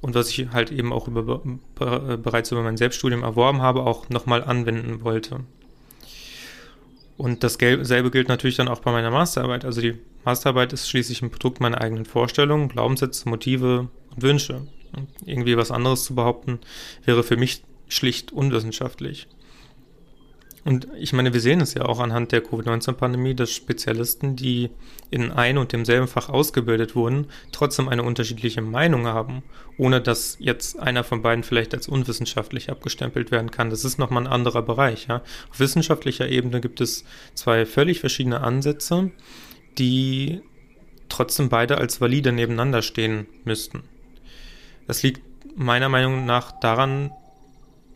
und 0.08 0.16
was 0.16 0.30
ich 0.30 0.52
halt 0.54 0.72
eben 0.72 0.94
auch 0.94 1.10
über, 1.10 1.42
bereits 1.76 2.50
über 2.54 2.64
mein 2.64 2.78
Selbststudium 2.78 3.24
erworben 3.24 3.62
habe, 3.62 3.84
auch 3.84 4.08
nochmal 4.08 4.42
anwenden 4.42 5.04
wollte. 5.04 5.42
Und 7.18 7.44
dasselbe 7.44 8.10
gilt 8.10 8.30
natürlich 8.30 8.56
dann 8.56 8.70
auch 8.70 8.80
bei 8.80 8.94
meiner 8.94 9.12
Masterarbeit. 9.12 9.66
Also 9.66 9.82
die 9.82 9.96
Masterarbeit 10.24 10.72
ist 10.72 10.88
schließlich 10.88 11.22
ein 11.22 11.30
Produkt 11.30 11.60
meiner 11.60 11.82
eigenen 11.82 12.06
Vorstellungen, 12.06 12.70
Glaubenssätze, 12.70 13.28
Motive 13.28 13.90
und 14.16 14.22
Wünsche. 14.22 14.62
Und 14.96 15.10
irgendwie 15.26 15.58
was 15.58 15.72
anderes 15.72 16.06
zu 16.06 16.16
behaupten, 16.16 16.60
wäre 17.04 17.22
für 17.22 17.36
mich 17.36 17.64
schlicht 17.90 18.32
unwissenschaftlich. 18.32 19.28
Und 20.68 20.90
ich 21.00 21.14
meine, 21.14 21.32
wir 21.32 21.40
sehen 21.40 21.62
es 21.62 21.76
ja 21.76 21.86
auch 21.86 22.02
anhand 22.02 22.34
der 22.34 22.42
Covid-19-Pandemie, 22.42 23.34
dass 23.34 23.54
Spezialisten, 23.54 24.36
die 24.36 24.70
in 25.10 25.32
ein 25.32 25.58
und 25.58 25.72
demselben 25.72 26.10
Fach 26.10 26.28
ausgebildet 26.28 26.94
wurden, 26.94 27.28
trotzdem 27.54 27.88
eine 27.88 28.04
unterschiedliche 28.04 28.62
Meinung 28.62 29.08
haben, 29.08 29.44
ohne 29.78 30.02
dass 30.02 30.36
jetzt 30.42 30.78
einer 30.78 31.06
von 31.06 31.22
beiden 31.22 31.46
vielleicht 31.46 31.74
als 31.74 31.88
unwissenschaftlich 31.88 32.70
abgestempelt 32.70 33.32
werden 33.32 33.50
kann. 33.50 33.70
Das 33.70 33.86
ist 33.86 33.98
nochmal 33.98 34.24
ein 34.24 34.28
anderer 34.28 34.62
Bereich. 34.62 35.08
Ja? 35.08 35.22
Auf 35.50 35.62
wissenschaftlicher 35.62 36.28
Ebene 36.28 36.60
gibt 36.60 36.82
es 36.82 37.06
zwei 37.34 37.66
völlig 37.66 38.02
verschiedene 38.02 38.42
Ansätze, 38.42 39.12
die 39.78 40.42
trotzdem 41.08 41.48
beide 41.48 41.78
als 41.78 42.02
valide 42.02 42.34
nebeneinander 42.34 42.82
stehen 42.82 43.28
müssten. 43.46 43.84
Das 44.86 45.02
liegt 45.02 45.22
meiner 45.56 45.88
Meinung 45.88 46.26
nach 46.26 46.60
daran, 46.60 47.12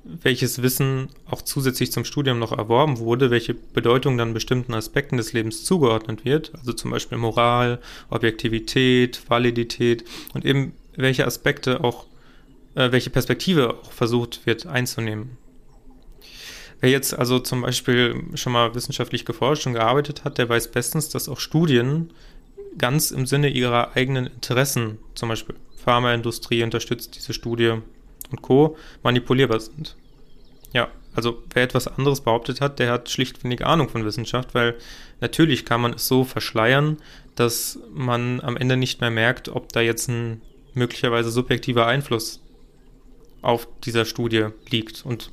welches 0.04 0.62
Wissen 0.62 1.10
auch 1.26 1.42
zusätzlich 1.42 1.92
zum 1.92 2.06
Studium 2.06 2.40
noch 2.40 2.52
erworben 2.52 2.98
wurde, 2.98 3.30
welche 3.30 3.54
Bedeutung 3.54 4.18
dann 4.18 4.34
bestimmten 4.34 4.74
Aspekten 4.74 5.18
des 5.18 5.34
Lebens 5.34 5.64
zugeordnet 5.64 6.26
wird, 6.26 6.52
also 6.58 6.74
zum 6.74 6.92
Beispiel 6.92 7.18
Moral, 7.18 7.80
Objektivität, 8.10 9.22
Validität 9.30 10.04
und 10.34 10.44
eben 10.46 10.74
welche 10.96 11.26
Aspekte 11.26 11.84
auch, 11.84 12.08
äh, 12.76 12.92
welche 12.92 13.10
Perspektive 13.10 13.76
auch 13.76 13.92
versucht 13.92 14.46
wird 14.46 14.66
einzunehmen. 14.66 15.38
Wer 16.80 16.90
jetzt 16.90 17.14
also 17.14 17.40
zum 17.40 17.62
Beispiel 17.62 18.24
schon 18.34 18.54
mal 18.54 18.74
wissenschaftlich 18.74 19.24
geforscht 19.24 19.68
und 19.68 19.74
gearbeitet 19.74 20.24
hat, 20.24 20.40
der 20.40 20.50
weiß 20.50 20.72
bestens, 20.72 21.10
dass 21.10 21.30
auch 21.30 21.40
Studien 21.40 22.12
ganz 22.80 23.12
im 23.12 23.28
Sinne 23.28 23.50
ihrer 23.50 23.96
eigenen 23.96 24.28
Interessen, 24.28 24.98
zum 25.14 25.30
Beispiel 25.30 25.56
Pharmaindustrie 25.84 26.64
unterstützt 26.64 27.16
diese 27.16 27.34
Studie 27.34 27.82
und 28.32 28.42
Co., 28.42 28.78
manipulierbar 29.04 29.60
sind. 29.60 29.96
Ja, 30.74 30.90
also 31.14 31.44
wer 31.54 31.64
etwas 31.64 31.88
anderes 31.88 32.22
behauptet 32.22 32.62
hat, 32.62 32.80
der 32.80 32.92
hat 32.92 33.10
schlicht 33.10 33.44
wenig 33.44 33.66
Ahnung 33.66 33.90
von 33.90 34.06
Wissenschaft, 34.06 34.56
weil 34.56 34.76
natürlich 35.20 35.66
kann 35.66 35.82
man 35.82 35.94
es 35.94 36.08
so 36.08 36.24
verschleiern, 36.24 36.98
dass 37.36 37.80
man 37.94 38.40
am 38.42 38.58
Ende 38.58 38.78
nicht 38.78 39.02
mehr 39.02 39.12
merkt, 39.12 39.50
ob 39.50 39.74
da 39.74 39.82
jetzt 39.82 40.08
ein 40.08 40.42
möglicherweise 40.74 41.32
subjektiver 41.32 41.86
Einfluss 41.86 42.42
auf 43.42 43.68
dieser 43.84 44.06
Studie 44.06 44.48
liegt. 44.70 45.06
Und 45.06 45.32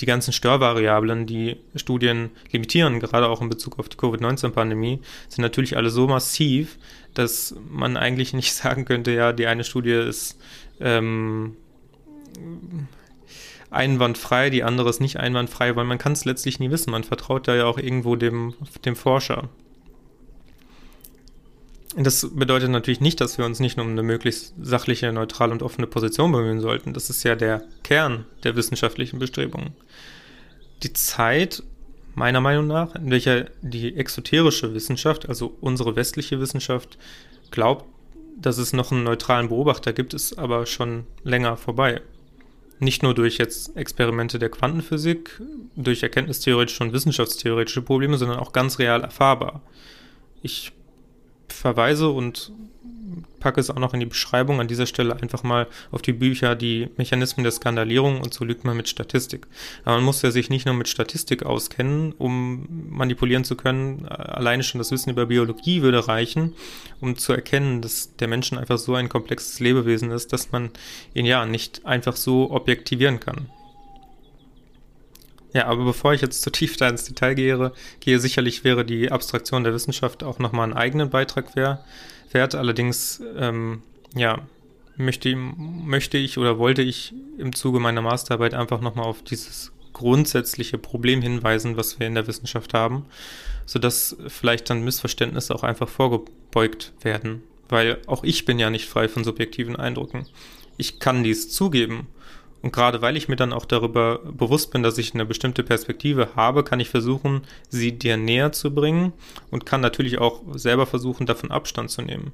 die 0.00 0.06
ganzen 0.06 0.32
Störvariablen, 0.32 1.26
die 1.26 1.56
Studien 1.74 2.30
limitieren, 2.52 3.00
gerade 3.00 3.28
auch 3.28 3.40
in 3.40 3.48
Bezug 3.48 3.78
auf 3.78 3.88
die 3.88 3.96
Covid-19-Pandemie, 3.96 5.00
sind 5.28 5.42
natürlich 5.42 5.76
alle 5.76 5.90
so 5.90 6.06
massiv, 6.06 6.78
dass 7.14 7.54
man 7.70 7.96
eigentlich 7.96 8.32
nicht 8.32 8.52
sagen 8.54 8.84
könnte, 8.84 9.12
ja, 9.12 9.32
die 9.32 9.46
eine 9.46 9.64
Studie 9.64 9.92
ist 9.92 10.38
ähm, 10.80 11.56
einwandfrei, 13.70 14.50
die 14.50 14.62
andere 14.62 14.88
ist 14.90 15.00
nicht 15.00 15.18
einwandfrei, 15.18 15.76
weil 15.76 15.84
man 15.84 15.98
kann 15.98 16.12
es 16.12 16.24
letztlich 16.24 16.60
nie 16.60 16.70
wissen. 16.70 16.90
Man 16.90 17.04
vertraut 17.04 17.48
da 17.48 17.54
ja 17.54 17.66
auch 17.66 17.78
irgendwo 17.78 18.16
dem, 18.16 18.54
dem 18.84 18.96
Forscher. 18.96 19.48
Das 21.96 22.28
bedeutet 22.34 22.70
natürlich 22.70 23.00
nicht, 23.00 23.20
dass 23.20 23.38
wir 23.38 23.46
uns 23.46 23.58
nicht 23.58 23.78
nur 23.78 23.86
um 23.86 23.92
eine 23.92 24.02
möglichst 24.02 24.54
sachliche, 24.60 25.12
neutrale 25.12 25.52
und 25.52 25.62
offene 25.62 25.86
Position 25.86 26.30
bemühen 26.30 26.60
sollten. 26.60 26.92
Das 26.92 27.08
ist 27.08 27.22
ja 27.22 27.34
der 27.34 27.62
Kern 27.84 28.26
der 28.44 28.54
wissenschaftlichen 28.54 29.18
Bestrebungen. 29.18 29.72
Die 30.82 30.92
Zeit, 30.92 31.62
meiner 32.14 32.42
Meinung 32.42 32.66
nach, 32.66 32.94
in 32.94 33.10
welcher 33.10 33.46
die 33.62 33.96
exoterische 33.96 34.74
Wissenschaft, 34.74 35.26
also 35.26 35.56
unsere 35.60 35.96
westliche 35.96 36.38
Wissenschaft, 36.38 36.98
glaubt, 37.50 37.86
dass 38.38 38.58
es 38.58 38.74
noch 38.74 38.92
einen 38.92 39.04
neutralen 39.04 39.48
Beobachter 39.48 39.94
gibt, 39.94 40.12
ist 40.12 40.38
aber 40.38 40.66
schon 40.66 41.06
länger 41.24 41.56
vorbei. 41.56 42.02
Nicht 42.78 43.02
nur 43.02 43.14
durch 43.14 43.38
jetzt 43.38 43.76
Experimente 43.76 44.38
der 44.38 44.50
Quantenphysik, 44.50 45.40
durch 45.76 46.02
erkenntnistheoretische 46.02 46.84
und 46.84 46.92
wissenschaftstheoretische 46.92 47.82
Probleme, 47.82 48.18
sondern 48.18 48.38
auch 48.38 48.52
ganz 48.52 48.78
real 48.78 49.02
erfahrbar. 49.02 49.62
Ich 50.42 50.72
verweise 51.48 52.10
und 52.10 52.52
packe 53.46 53.60
es 53.60 53.70
auch 53.70 53.78
noch 53.78 53.94
in 53.94 54.00
die 54.00 54.06
Beschreibung 54.06 54.58
an 54.58 54.66
dieser 54.66 54.86
Stelle 54.86 55.14
einfach 55.14 55.44
mal 55.44 55.68
auf 55.92 56.02
die 56.02 56.12
Bücher 56.12 56.56
die 56.56 56.88
Mechanismen 56.96 57.44
der 57.44 57.52
Skandalierung 57.52 58.20
und 58.20 58.34
so 58.34 58.44
lügt 58.44 58.64
man 58.64 58.76
mit 58.76 58.88
Statistik. 58.88 59.46
Aber 59.84 59.94
man 59.94 60.04
muss 60.04 60.20
ja 60.22 60.32
sich 60.32 60.50
nicht 60.50 60.66
nur 60.66 60.74
mit 60.74 60.88
Statistik 60.88 61.44
auskennen, 61.44 62.12
um 62.18 62.66
manipulieren 62.90 63.44
zu 63.44 63.54
können. 63.54 64.04
Alleine 64.08 64.64
schon 64.64 64.80
das 64.80 64.90
Wissen 64.90 65.10
über 65.10 65.26
Biologie 65.26 65.82
würde 65.82 66.08
reichen, 66.08 66.54
um 67.00 67.16
zu 67.16 67.32
erkennen, 67.34 67.82
dass 67.82 68.16
der 68.16 68.26
Mensch 68.26 68.52
einfach 68.52 68.78
so 68.78 68.96
ein 68.96 69.08
komplexes 69.08 69.60
Lebewesen 69.60 70.10
ist, 70.10 70.32
dass 70.32 70.50
man 70.50 70.70
ihn 71.14 71.24
ja 71.24 71.46
nicht 71.46 71.86
einfach 71.86 72.16
so 72.16 72.50
objektivieren 72.50 73.20
kann. 73.20 73.48
Ja, 75.52 75.66
aber 75.66 75.84
bevor 75.84 76.14
ich 76.14 76.20
jetzt 76.20 76.42
zu 76.42 76.50
tief 76.50 76.76
da 76.76 76.88
ins 76.88 77.04
Detail 77.04 77.34
gehe, 77.34 77.72
gehe 78.00 78.18
sicherlich 78.18 78.64
wäre 78.64 78.84
die 78.84 79.12
Abstraktion 79.12 79.62
der 79.62 79.72
Wissenschaft 79.72 80.24
auch 80.24 80.40
nochmal 80.40 80.64
einen 80.64 80.72
eigenen 80.72 81.10
Beitrag 81.10 81.54
wert. 81.54 81.84
Allerdings, 82.54 83.22
ähm, 83.36 83.82
ja, 84.14 84.40
möchte, 84.96 85.34
möchte 85.34 86.18
ich 86.18 86.38
oder 86.38 86.58
wollte 86.58 86.82
ich 86.82 87.14
im 87.38 87.54
Zuge 87.54 87.80
meiner 87.80 88.02
Masterarbeit 88.02 88.54
einfach 88.54 88.80
nochmal 88.80 89.06
auf 89.06 89.22
dieses 89.22 89.72
grundsätzliche 89.92 90.78
Problem 90.78 91.22
hinweisen, 91.22 91.76
was 91.76 91.98
wir 91.98 92.06
in 92.06 92.14
der 92.14 92.26
Wissenschaft 92.26 92.74
haben, 92.74 93.06
sodass 93.64 94.16
vielleicht 94.28 94.68
dann 94.68 94.84
Missverständnisse 94.84 95.54
auch 95.54 95.62
einfach 95.62 95.88
vorgebeugt 95.88 96.92
werden. 97.00 97.42
Weil 97.68 97.98
auch 98.06 98.22
ich 98.22 98.44
bin 98.44 98.58
ja 98.58 98.70
nicht 98.70 98.88
frei 98.88 99.08
von 99.08 99.24
subjektiven 99.24 99.76
Eindrücken. 99.76 100.26
Ich 100.76 100.98
kann 100.98 101.24
dies 101.24 101.50
zugeben 101.50 102.06
und 102.62 102.72
gerade 102.72 103.02
weil 103.02 103.16
ich 103.16 103.28
mir 103.28 103.36
dann 103.36 103.52
auch 103.52 103.64
darüber 103.64 104.18
bewusst 104.18 104.70
bin, 104.70 104.82
dass 104.82 104.98
ich 104.98 105.14
eine 105.14 105.26
bestimmte 105.26 105.62
Perspektive 105.62 106.30
habe, 106.36 106.64
kann 106.64 106.80
ich 106.80 106.88
versuchen, 106.88 107.42
sie 107.68 107.92
dir 107.92 108.16
näher 108.16 108.52
zu 108.52 108.74
bringen 108.74 109.12
und 109.50 109.66
kann 109.66 109.80
natürlich 109.80 110.18
auch 110.18 110.42
selber 110.54 110.86
versuchen, 110.86 111.26
davon 111.26 111.50
Abstand 111.50 111.90
zu 111.90 112.02
nehmen. 112.02 112.32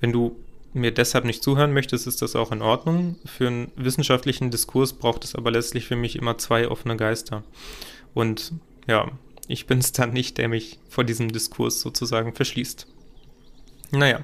Wenn 0.00 0.12
du 0.12 0.36
mir 0.72 0.92
deshalb 0.92 1.24
nicht 1.24 1.42
zuhören 1.42 1.72
möchtest, 1.72 2.06
ist 2.06 2.22
das 2.22 2.36
auch 2.36 2.52
in 2.52 2.62
Ordnung. 2.62 3.16
Für 3.24 3.48
einen 3.48 3.72
wissenschaftlichen 3.76 4.50
Diskurs 4.50 4.92
braucht 4.92 5.24
es 5.24 5.34
aber 5.34 5.50
letztlich 5.50 5.86
für 5.86 5.96
mich 5.96 6.16
immer 6.16 6.38
zwei 6.38 6.68
offene 6.68 6.96
Geister. 6.96 7.42
Und 8.14 8.52
ja, 8.86 9.10
ich 9.48 9.66
bin 9.66 9.78
es 9.78 9.92
dann 9.92 10.12
nicht, 10.12 10.38
der 10.38 10.48
mich 10.48 10.78
vor 10.88 11.04
diesem 11.04 11.32
Diskurs 11.32 11.80
sozusagen 11.80 12.34
verschließt. 12.34 12.86
Naja, 13.92 14.20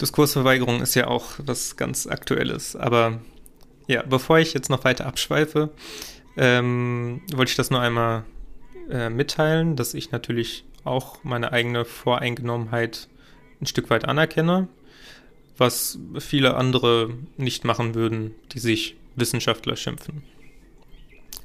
Diskursverweigerung 0.00 0.80
ist 0.80 0.94
ja 0.94 1.06
auch 1.06 1.32
was 1.38 1.76
ganz 1.76 2.06
Aktuelles, 2.06 2.74
aber 2.74 3.20
ja, 3.90 4.02
bevor 4.02 4.38
ich 4.38 4.54
jetzt 4.54 4.70
noch 4.70 4.84
weiter 4.84 5.06
abschweife, 5.06 5.70
ähm, 6.36 7.22
wollte 7.32 7.50
ich 7.50 7.56
das 7.56 7.70
nur 7.70 7.80
einmal 7.80 8.24
äh, 8.88 9.10
mitteilen, 9.10 9.74
dass 9.74 9.94
ich 9.94 10.12
natürlich 10.12 10.64
auch 10.84 11.24
meine 11.24 11.52
eigene 11.52 11.84
Voreingenommenheit 11.84 13.08
ein 13.60 13.66
Stück 13.66 13.90
weit 13.90 14.04
anerkenne, 14.04 14.68
was 15.58 15.98
viele 16.20 16.54
andere 16.54 17.10
nicht 17.36 17.64
machen 17.64 17.96
würden, 17.96 18.32
die 18.52 18.60
sich 18.60 18.96
Wissenschaftler 19.16 19.74
schimpfen. 19.74 20.22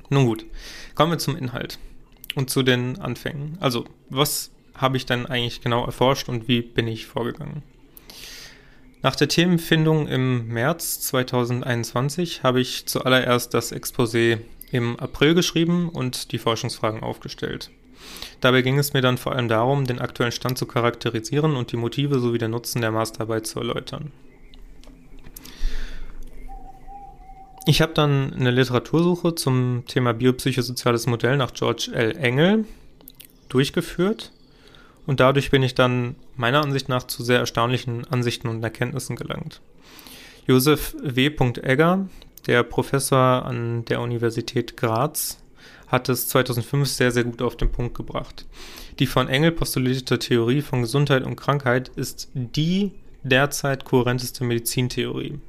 Nun 0.10 0.28
gut, 0.28 0.46
kommen 0.94 1.14
wir 1.14 1.18
zum 1.18 1.36
Inhalt 1.36 1.80
und 2.36 2.52
zu 2.52 2.62
den 2.62 3.00
Anfängen. 3.00 3.58
Also, 3.60 3.86
was 4.10 4.52
habe 4.76 4.98
ich 4.98 5.08
dann 5.08 5.26
eigentlich 5.26 5.62
genau 5.62 5.84
erforscht 5.84 6.30
und 6.30 6.48
wie 6.48 6.62
bin 6.62 6.88
ich 6.88 7.08
vorgegangen? 7.08 7.64
Nach 9.06 9.16
der 9.16 9.28
Themenfindung 9.28 10.08
im 10.08 10.48
März 10.48 11.00
2021 11.02 12.42
habe 12.42 12.60
ich 12.60 12.88
zuallererst 12.88 13.54
das 13.54 13.72
Exposé 13.72 14.40
im 14.72 15.00
April 15.00 15.36
geschrieben 15.36 15.90
und 15.90 16.32
die 16.32 16.40
Forschungsfragen 16.40 17.04
aufgestellt. 17.04 17.70
Dabei 18.42 18.64
ging 18.64 18.80
es 18.80 18.94
mir 18.94 19.02
dann 19.02 19.20
vor 19.20 19.34
allem 19.34 19.48
darum, 19.48 19.86
den 19.86 20.00
aktuellen 20.00 20.32
Stand 20.32 20.58
zu 20.58 20.66
charakterisieren 20.66 21.56
und 21.56 21.72
die 21.72 21.78
Motive 21.78 22.20
sowie 22.20 22.40
den 22.40 22.50
Nutzen 22.50 22.82
der 22.82 22.90
Masterarbeit 22.90 23.46
zu 23.46 23.60
erläutern. 23.60 24.12
Ich 27.68 27.84
habe 27.84 27.94
dann 27.94 28.34
eine 28.34 28.50
Literatursuche 28.50 29.36
zum 29.36 29.84
Thema 29.86 30.16
biopsychosoziales 30.16 31.06
Modell 31.06 31.38
nach 31.38 31.54
George 31.54 31.92
L. 31.94 32.18
Engel 32.18 32.66
durchgeführt 33.50 34.32
und 35.06 35.20
dadurch 35.20 35.52
bin 35.52 35.64
ich 35.64 35.76
dann 35.76 36.16
meiner 36.36 36.62
Ansicht 36.62 36.90
nach 36.90 37.04
zu 37.04 37.24
sehr 37.24 37.40
erstaunlichen 37.40 38.06
Ansichten 38.08 38.48
und 38.48 38.64
Erkenntnissen 38.64 39.16
gelangt. 39.16 39.62
Josef 40.48 40.96
W. 41.02 41.32
Egger, 41.62 42.08
der 42.48 42.64
Professor 42.64 43.46
an 43.46 43.86
der 43.86 44.02
Universität 44.02 44.78
Graz, 44.78 45.40
hat 45.88 46.10
es 46.10 46.28
2005 46.28 46.88
sehr, 46.88 47.12
sehr 47.12 47.24
gut 47.24 47.42
auf 47.42 47.58
den 47.58 47.72
Punkt 47.72 47.96
gebracht. 47.96 48.46
Die 49.00 49.08
von 49.08 49.28
Engel 49.28 49.52
postulierte 49.52 50.20
Theorie 50.20 50.62
von 50.62 50.82
Gesundheit 50.82 51.24
und 51.24 51.36
Krankheit 51.36 51.90
ist 51.90 52.30
die 52.34 52.92
derzeit 53.24 53.86
kohärenteste 53.86 54.44
Medizintheorie. 54.44 55.40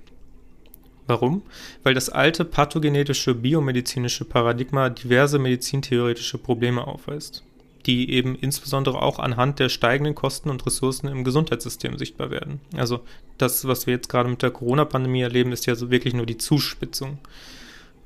Warum? 1.06 1.42
Weil 1.82 1.94
das 1.94 2.08
alte 2.08 2.44
pathogenetische 2.44 3.34
biomedizinische 3.34 4.24
Paradigma 4.24 4.90
diverse 4.90 5.38
medizintheoretische 5.38 6.38
Probleme 6.38 6.86
aufweist 6.86 7.45
die 7.86 8.10
eben 8.10 8.34
insbesondere 8.34 9.00
auch 9.00 9.18
anhand 9.18 9.58
der 9.58 9.68
steigenden 9.68 10.14
Kosten 10.14 10.50
und 10.50 10.66
Ressourcen 10.66 11.06
im 11.08 11.24
Gesundheitssystem 11.24 11.96
sichtbar 11.98 12.30
werden. 12.30 12.60
Also 12.76 13.00
das, 13.38 13.66
was 13.66 13.86
wir 13.86 13.94
jetzt 13.94 14.08
gerade 14.08 14.28
mit 14.28 14.42
der 14.42 14.50
Corona-Pandemie 14.50 15.22
erleben, 15.22 15.52
ist 15.52 15.66
ja 15.66 15.74
so 15.74 15.90
wirklich 15.90 16.12
nur 16.12 16.26
die 16.26 16.38
Zuspitzung. 16.38 17.18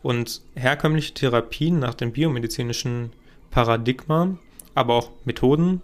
Und 0.03 0.43
herkömmliche 0.55 1.15
Therapien 1.15 1.79
nach 1.79 1.95
dem 1.95 2.13
biomedizinischen 2.13 3.13
Paradigma, 3.51 4.37
aber 4.75 4.95
auch 4.95 5.11
Methoden, 5.25 5.83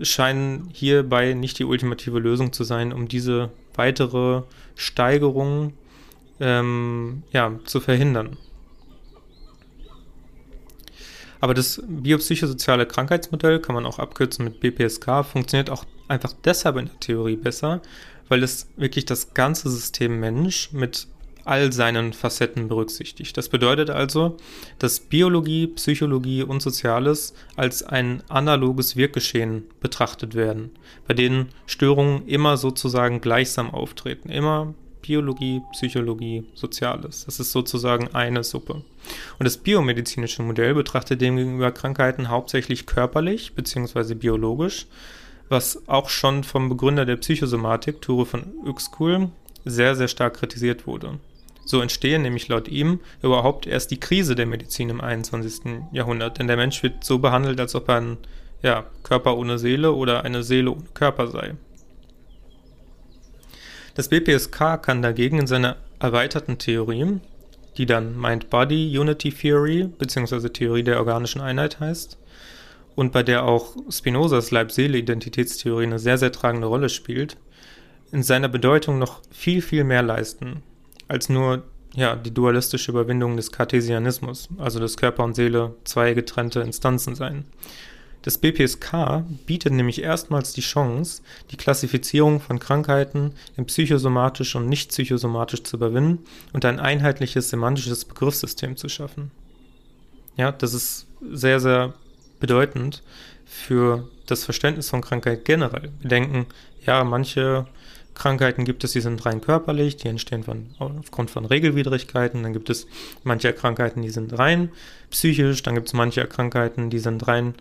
scheinen 0.00 0.68
hierbei 0.72 1.32
nicht 1.32 1.58
die 1.58 1.64
ultimative 1.64 2.18
Lösung 2.18 2.52
zu 2.52 2.64
sein, 2.64 2.92
um 2.92 3.08
diese 3.08 3.50
weitere 3.74 4.42
Steigerung 4.74 5.72
ähm, 6.40 7.22
ja, 7.32 7.52
zu 7.64 7.80
verhindern. 7.80 8.36
Aber 11.46 11.54
das 11.54 11.80
biopsychosoziale 11.86 12.86
Krankheitsmodell, 12.86 13.60
kann 13.60 13.76
man 13.76 13.86
auch 13.86 14.00
abkürzen 14.00 14.44
mit 14.44 14.58
BPSK, 14.58 15.24
funktioniert 15.24 15.70
auch 15.70 15.84
einfach 16.08 16.32
deshalb 16.44 16.76
in 16.76 16.86
der 16.86 16.98
Theorie 16.98 17.36
besser, 17.36 17.82
weil 18.28 18.42
es 18.42 18.66
wirklich 18.76 19.04
das 19.04 19.32
ganze 19.32 19.70
System 19.70 20.18
Mensch 20.18 20.72
mit 20.72 21.06
all 21.44 21.72
seinen 21.72 22.14
Facetten 22.14 22.66
berücksichtigt. 22.66 23.36
Das 23.36 23.48
bedeutet 23.48 23.90
also, 23.90 24.38
dass 24.80 24.98
Biologie, 24.98 25.68
Psychologie 25.68 26.42
und 26.42 26.62
Soziales 26.62 27.32
als 27.54 27.84
ein 27.84 28.24
analoges 28.28 28.96
Wirkgeschehen 28.96 29.66
betrachtet 29.78 30.34
werden, 30.34 30.72
bei 31.06 31.14
denen 31.14 31.50
Störungen 31.66 32.26
immer 32.26 32.56
sozusagen 32.56 33.20
gleichsam 33.20 33.70
auftreten. 33.70 34.30
Immer 34.30 34.74
Biologie, 35.06 35.62
Psychologie, 35.72 36.44
Soziales. 36.54 37.26
Das 37.26 37.38
ist 37.38 37.52
sozusagen 37.52 38.14
eine 38.14 38.42
Suppe. 38.42 38.74
Und 38.74 39.44
das 39.44 39.56
biomedizinische 39.56 40.42
Modell 40.42 40.74
betrachtet 40.74 41.20
demgegenüber 41.20 41.70
Krankheiten 41.70 42.28
hauptsächlich 42.28 42.86
körperlich 42.86 43.54
bzw. 43.54 44.14
biologisch, 44.14 44.86
was 45.48 45.88
auch 45.88 46.08
schon 46.08 46.42
vom 46.42 46.68
Begründer 46.68 47.06
der 47.06 47.16
Psychosomatik, 47.16 48.02
Ture 48.02 48.26
von 48.26 48.44
Uexküll, 48.64 49.28
sehr, 49.64 49.94
sehr 49.94 50.08
stark 50.08 50.34
kritisiert 50.34 50.86
wurde. 50.86 51.18
So 51.64 51.80
entstehen 51.80 52.22
nämlich 52.22 52.48
laut 52.48 52.68
ihm 52.68 53.00
überhaupt 53.22 53.66
erst 53.66 53.90
die 53.90 54.00
Krise 54.00 54.34
der 54.34 54.46
Medizin 54.46 54.88
im 54.88 55.00
21. 55.00 55.84
Jahrhundert, 55.92 56.38
denn 56.38 56.46
der 56.46 56.56
Mensch 56.56 56.82
wird 56.82 57.04
so 57.04 57.18
behandelt, 57.18 57.60
als 57.60 57.74
ob 57.74 57.88
er 57.88 57.96
ein 57.96 58.16
ja, 58.62 58.84
Körper 59.02 59.36
ohne 59.36 59.58
Seele 59.58 59.92
oder 59.92 60.24
eine 60.24 60.42
Seele 60.42 60.72
ohne 60.72 60.84
Körper 60.94 61.28
sei. 61.28 61.54
Das 63.96 64.10
BPSK 64.10 64.82
kann 64.82 65.00
dagegen 65.00 65.38
in 65.38 65.46
seiner 65.46 65.76
erweiterten 65.98 66.58
Theorie, 66.58 67.18
die 67.78 67.86
dann 67.86 68.20
Mind-Body 68.20 68.98
Unity 68.98 69.32
Theory 69.32 69.84
bzw. 69.84 70.50
Theorie 70.50 70.82
der 70.82 70.98
organischen 70.98 71.40
Einheit 71.40 71.80
heißt 71.80 72.18
und 72.94 73.10
bei 73.12 73.22
der 73.22 73.44
auch 73.44 73.74
Spinozas 73.88 74.50
Leib-Seele-Identitätstheorie 74.50 75.86
eine 75.86 75.98
sehr, 75.98 76.18
sehr 76.18 76.30
tragende 76.30 76.66
Rolle 76.66 76.90
spielt, 76.90 77.38
in 78.12 78.22
seiner 78.22 78.50
Bedeutung 78.50 78.98
noch 78.98 79.22
viel, 79.30 79.62
viel 79.62 79.82
mehr 79.82 80.02
leisten 80.02 80.62
als 81.08 81.30
nur 81.30 81.62
ja, 81.94 82.16
die 82.16 82.34
dualistische 82.34 82.90
Überwindung 82.90 83.34
des 83.36 83.50
Cartesianismus, 83.50 84.50
also 84.58 84.78
dass 84.78 84.98
Körper 84.98 85.24
und 85.24 85.34
Seele 85.34 85.74
zwei 85.84 86.12
getrennte 86.12 86.60
Instanzen 86.60 87.14
seien. 87.14 87.46
Das 88.26 88.38
BPSK 88.38 89.22
bietet 89.46 89.72
nämlich 89.72 90.02
erstmals 90.02 90.52
die 90.52 90.60
Chance, 90.60 91.22
die 91.52 91.56
Klassifizierung 91.56 92.40
von 92.40 92.58
Krankheiten 92.58 93.30
in 93.56 93.66
psychosomatisch 93.66 94.56
und 94.56 94.68
nicht 94.68 94.90
psychosomatisch 94.90 95.62
zu 95.62 95.76
überwinden 95.76 96.24
und 96.52 96.64
ein 96.64 96.80
einheitliches 96.80 97.50
semantisches 97.50 98.04
Begriffssystem 98.04 98.76
zu 98.76 98.88
schaffen. 98.88 99.30
Ja, 100.36 100.50
das 100.50 100.74
ist 100.74 101.06
sehr, 101.32 101.60
sehr 101.60 101.94
bedeutend 102.40 103.04
für 103.44 104.08
das 104.26 104.44
Verständnis 104.44 104.90
von 104.90 105.02
Krankheit 105.02 105.44
generell. 105.44 105.92
Wir 106.00 106.10
denken, 106.10 106.46
ja, 106.84 107.04
manche 107.04 107.68
Krankheiten 108.16 108.64
gibt 108.64 108.82
es, 108.82 108.92
die 108.92 109.00
sind 109.00 109.24
rein 109.24 109.40
körperlich, 109.40 109.98
die 109.98 110.08
entstehen 110.08 110.42
von, 110.42 110.70
aufgrund 110.78 111.30
von 111.30 111.44
Regelwidrigkeiten. 111.44 112.42
Dann 112.42 112.54
gibt 112.54 112.70
es 112.70 112.88
manche 113.22 113.52
Krankheiten, 113.52 114.02
die 114.02 114.10
sind 114.10 114.36
rein 114.36 114.70
psychisch. 115.10 115.62
Dann 115.62 115.74
gibt 115.74 115.86
es 115.86 115.92
manche 115.92 116.26
Krankheiten, 116.26 116.90
die 116.90 116.98
sind 116.98 117.28
rein 117.28 117.54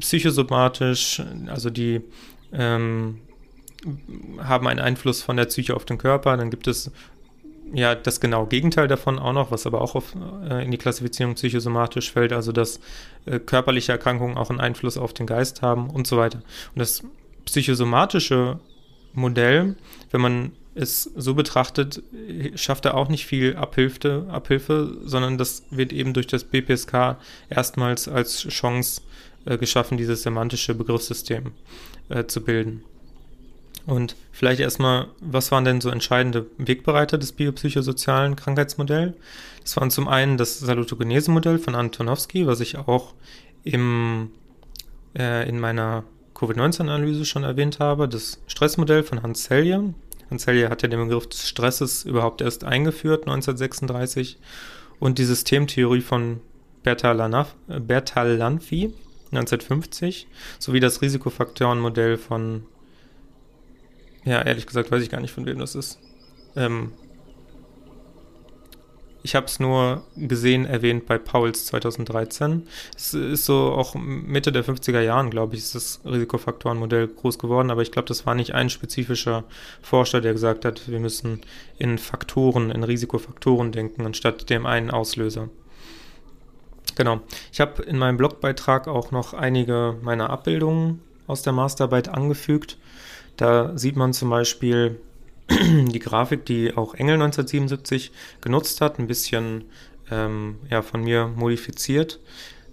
psychosomatisch, 0.00 1.22
also 1.48 1.70
die 1.70 2.00
ähm, 2.52 3.18
haben 4.38 4.66
einen 4.66 4.80
Einfluss 4.80 5.22
von 5.22 5.36
der 5.36 5.46
Psyche 5.46 5.74
auf 5.74 5.84
den 5.84 5.98
Körper. 5.98 6.36
Dann 6.36 6.50
gibt 6.50 6.66
es 6.66 6.90
ja 7.72 7.94
das 7.94 8.20
genaue 8.20 8.46
Gegenteil 8.46 8.88
davon 8.88 9.18
auch 9.18 9.32
noch, 9.32 9.50
was 9.50 9.66
aber 9.66 9.80
auch 9.80 9.94
auf, 9.94 10.14
äh, 10.48 10.64
in 10.64 10.70
die 10.70 10.78
Klassifizierung 10.78 11.34
psychosomatisch 11.34 12.12
fällt, 12.12 12.32
also 12.32 12.52
dass 12.52 12.80
äh, 13.26 13.38
körperliche 13.38 13.92
Erkrankungen 13.92 14.36
auch 14.36 14.50
einen 14.50 14.60
Einfluss 14.60 14.96
auf 14.96 15.12
den 15.12 15.26
Geist 15.26 15.62
haben 15.62 15.90
und 15.90 16.06
so 16.06 16.16
weiter. 16.16 16.38
Und 16.74 16.78
das 16.78 17.02
psychosomatische 17.44 18.58
Modell, 19.12 19.76
wenn 20.10 20.20
man 20.20 20.52
es 20.74 21.10
so 21.16 21.34
betrachtet, 21.34 22.02
schafft 22.54 22.84
er 22.84 22.94
auch 22.96 23.08
nicht 23.08 23.24
viel 23.24 23.56
Abhilfe, 23.56 24.26
Abhilfe, 24.28 24.98
sondern 25.04 25.38
das 25.38 25.64
wird 25.70 25.92
eben 25.92 26.12
durch 26.12 26.26
das 26.26 26.44
BPSK 26.44 27.16
erstmals 27.48 28.08
als 28.08 28.46
Chance 28.48 29.00
äh, 29.46 29.58
geschaffen, 29.58 29.96
dieses 29.96 30.22
semantische 30.22 30.74
Begriffssystem 30.74 31.52
äh, 32.08 32.26
zu 32.26 32.42
bilden. 32.42 32.82
Und 33.86 34.16
vielleicht 34.32 34.60
erstmal, 34.60 35.06
was 35.20 35.52
waren 35.52 35.64
denn 35.64 35.80
so 35.80 35.90
entscheidende 35.90 36.46
Wegbereiter 36.58 37.18
des 37.18 37.32
biopsychosozialen 37.32 38.34
Krankheitsmodells? 38.34 39.14
Das 39.62 39.76
waren 39.76 39.90
zum 39.90 40.08
einen 40.08 40.36
das 40.36 40.58
Salutogenese-Modell 40.58 41.58
von 41.58 41.76
Antonowski, 41.76 42.46
was 42.46 42.60
ich 42.60 42.76
auch 42.76 43.14
im, 43.62 44.30
äh, 45.16 45.48
in 45.48 45.60
meiner 45.60 46.04
Covid-19-Analyse 46.34 47.24
schon 47.24 47.44
erwähnt 47.44 47.78
habe, 47.78 48.08
das 48.08 48.40
Stressmodell 48.46 49.04
von 49.04 49.22
Hans 49.22 49.44
Selye. 49.44 49.94
Hans 50.30 50.42
Selye 50.42 50.68
hat 50.68 50.82
ja 50.82 50.88
den 50.88 51.00
Begriff 51.00 51.28
des 51.28 51.48
Stresses 51.48 52.04
überhaupt 52.04 52.40
erst 52.40 52.64
eingeführt, 52.64 53.22
1936. 53.22 54.38
Und 54.98 55.18
die 55.18 55.24
Systemtheorie 55.24 56.00
von 56.00 56.40
Bertalanffy, 56.82 58.92
1950 59.26 60.28
sowie 60.58 60.80
das 60.80 61.02
Risikofaktorenmodell 61.02 62.16
von, 62.16 62.64
ja, 64.24 64.42
ehrlich 64.42 64.66
gesagt 64.66 64.90
weiß 64.90 65.02
ich 65.02 65.10
gar 65.10 65.20
nicht, 65.20 65.32
von 65.32 65.46
wem 65.46 65.58
das 65.58 65.74
ist. 65.74 65.98
Ähm, 66.54 66.92
ich 69.26 69.34
habe 69.34 69.46
es 69.46 69.58
nur 69.58 70.04
gesehen, 70.16 70.66
erwähnt 70.66 71.06
bei 71.06 71.18
Pauls 71.18 71.66
2013. 71.66 72.62
Es 72.96 73.12
ist 73.12 73.44
so 73.44 73.72
auch 73.72 73.96
Mitte 73.96 74.52
der 74.52 74.64
50er 74.64 75.00
Jahren, 75.00 75.30
glaube 75.30 75.56
ich, 75.56 75.62
ist 75.62 75.74
das 75.74 76.00
Risikofaktorenmodell 76.04 77.08
groß 77.08 77.40
geworden, 77.40 77.72
aber 77.72 77.82
ich 77.82 77.90
glaube, 77.90 78.06
das 78.06 78.24
war 78.24 78.36
nicht 78.36 78.54
ein 78.54 78.70
spezifischer 78.70 79.42
Forscher, 79.82 80.20
der 80.20 80.32
gesagt 80.32 80.64
hat, 80.64 80.88
wir 80.88 81.00
müssen 81.00 81.40
in 81.76 81.98
Faktoren, 81.98 82.70
in 82.70 82.84
Risikofaktoren 82.84 83.72
denken, 83.72 84.06
anstatt 84.06 84.48
dem 84.48 84.64
einen 84.64 84.92
Auslöser. 84.92 85.48
Genau. 86.96 87.20
Ich 87.52 87.60
habe 87.60 87.82
in 87.82 87.98
meinem 87.98 88.16
Blogbeitrag 88.16 88.88
auch 88.88 89.12
noch 89.12 89.34
einige 89.34 89.96
meiner 90.02 90.30
Abbildungen 90.30 91.02
aus 91.26 91.42
der 91.42 91.52
Masterarbeit 91.52 92.08
angefügt. 92.08 92.78
Da 93.36 93.76
sieht 93.76 93.96
man 93.96 94.12
zum 94.12 94.30
Beispiel 94.30 94.98
die 95.50 95.98
Grafik, 95.98 96.46
die 96.46 96.76
auch 96.76 96.94
Engel 96.94 97.14
1977 97.14 98.10
genutzt 98.40 98.80
hat, 98.80 98.98
ein 98.98 99.06
bisschen 99.06 99.64
ähm, 100.10 100.56
ja, 100.70 100.82
von 100.82 101.02
mir 101.02 101.28
modifiziert. 101.28 102.18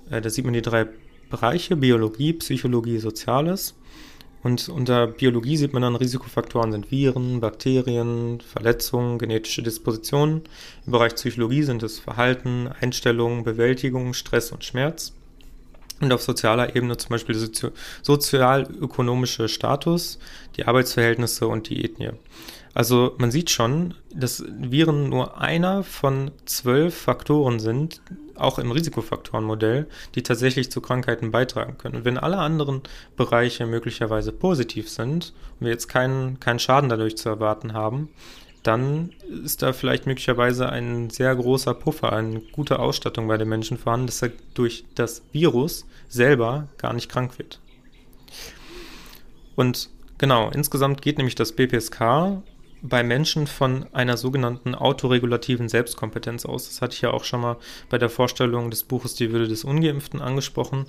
Äh, 0.09 0.21
da 0.21 0.29
sieht 0.29 0.45
man 0.45 0.53
die 0.53 0.61
drei 0.61 0.87
Bereiche, 1.29 1.75
Biologie, 1.75 2.33
Psychologie, 2.33 2.99
Soziales. 2.99 3.75
Und 4.43 4.67
unter 4.67 5.07
Biologie 5.07 5.55
sieht 5.55 5.71
man 5.71 5.81
dann 5.83 5.95
Risikofaktoren 5.95 6.73
sind 6.73 6.91
Viren, 6.91 7.39
Bakterien, 7.39 8.41
Verletzungen, 8.41 9.17
genetische 9.17 9.63
Dispositionen. 9.63 10.41
Im 10.85 10.91
Bereich 10.91 11.15
Psychologie 11.15 11.63
sind 11.63 11.81
es 11.81 11.99
Verhalten, 11.99 12.67
Einstellungen, 12.67 13.45
Bewältigung, 13.45 14.13
Stress 14.13 14.51
und 14.51 14.65
Schmerz. 14.65 15.13
Und 16.01 16.11
auf 16.11 16.21
sozialer 16.21 16.75
Ebene 16.75 16.97
zum 16.97 17.09
Beispiel 17.09 17.35
der 17.35 17.71
sozial-ökonomische 18.01 19.47
Status, 19.47 20.19
die 20.57 20.65
Arbeitsverhältnisse 20.65 21.47
und 21.47 21.69
die 21.69 21.85
Ethnie. 21.85 22.11
Also 22.73 23.15
man 23.19 23.31
sieht 23.31 23.49
schon, 23.49 23.93
dass 24.13 24.43
Viren 24.57 25.09
nur 25.09 25.39
einer 25.39 25.83
von 25.83 26.31
zwölf 26.45 26.95
Faktoren 26.95 27.59
sind, 27.59 28.01
auch 28.35 28.59
im 28.59 28.71
Risikofaktorenmodell, 28.71 29.87
die 30.15 30.23
tatsächlich 30.23 30.71
zu 30.71 30.81
Krankheiten 30.81 31.31
beitragen 31.31 31.77
können. 31.77 31.95
Und 31.95 32.05
wenn 32.05 32.17
alle 32.17 32.37
anderen 32.37 32.81
Bereiche 33.15 33.65
möglicherweise 33.65 34.31
positiv 34.31 34.89
sind 34.89 35.33
und 35.59 35.65
wir 35.65 35.71
jetzt 35.71 35.87
keinen, 35.87 36.39
keinen 36.39 36.59
Schaden 36.59 36.89
dadurch 36.89 37.17
zu 37.17 37.29
erwarten 37.29 37.73
haben, 37.73 38.09
dann 38.63 39.11
ist 39.43 39.61
da 39.61 39.73
vielleicht 39.73 40.07
möglicherweise 40.07 40.69
ein 40.69 41.09
sehr 41.09 41.35
großer 41.35 41.73
Puffer, 41.73 42.13
eine 42.13 42.39
gute 42.39 42.79
Ausstattung 42.79 43.27
bei 43.27 43.37
den 43.37 43.49
Menschen 43.49 43.77
vorhanden, 43.77 44.07
dass 44.07 44.21
er 44.21 44.31
durch 44.53 44.85
das 44.95 45.21
Virus 45.33 45.85
selber 46.07 46.69
gar 46.77 46.93
nicht 46.93 47.09
krank 47.09 47.37
wird. 47.37 47.59
Und 49.55 49.89
genau, 50.17 50.49
insgesamt 50.49 51.01
geht 51.01 51.17
nämlich 51.17 51.35
das 51.35 51.51
BPSK 51.51 52.41
bei 52.83 53.01
Menschen 53.01 53.47
von 53.47 53.85
einer 53.93 54.17
sogenannten 54.17 54.75
autoregulativen 54.75 55.69
Selbstkompetenz 55.69 56.45
aus. 56.45 56.67
Das 56.67 56.81
hatte 56.81 56.93
ich 56.95 57.01
ja 57.01 57.11
auch 57.11 57.23
schon 57.23 57.39
mal 57.39 57.57
bei 57.89 57.97
der 57.97 58.09
Vorstellung 58.09 58.69
des 58.69 58.83
Buches 58.83 59.15
Die 59.15 59.31
Würde 59.31 59.47
des 59.47 59.63
Ungeimpften 59.63 60.21
angesprochen. 60.21 60.85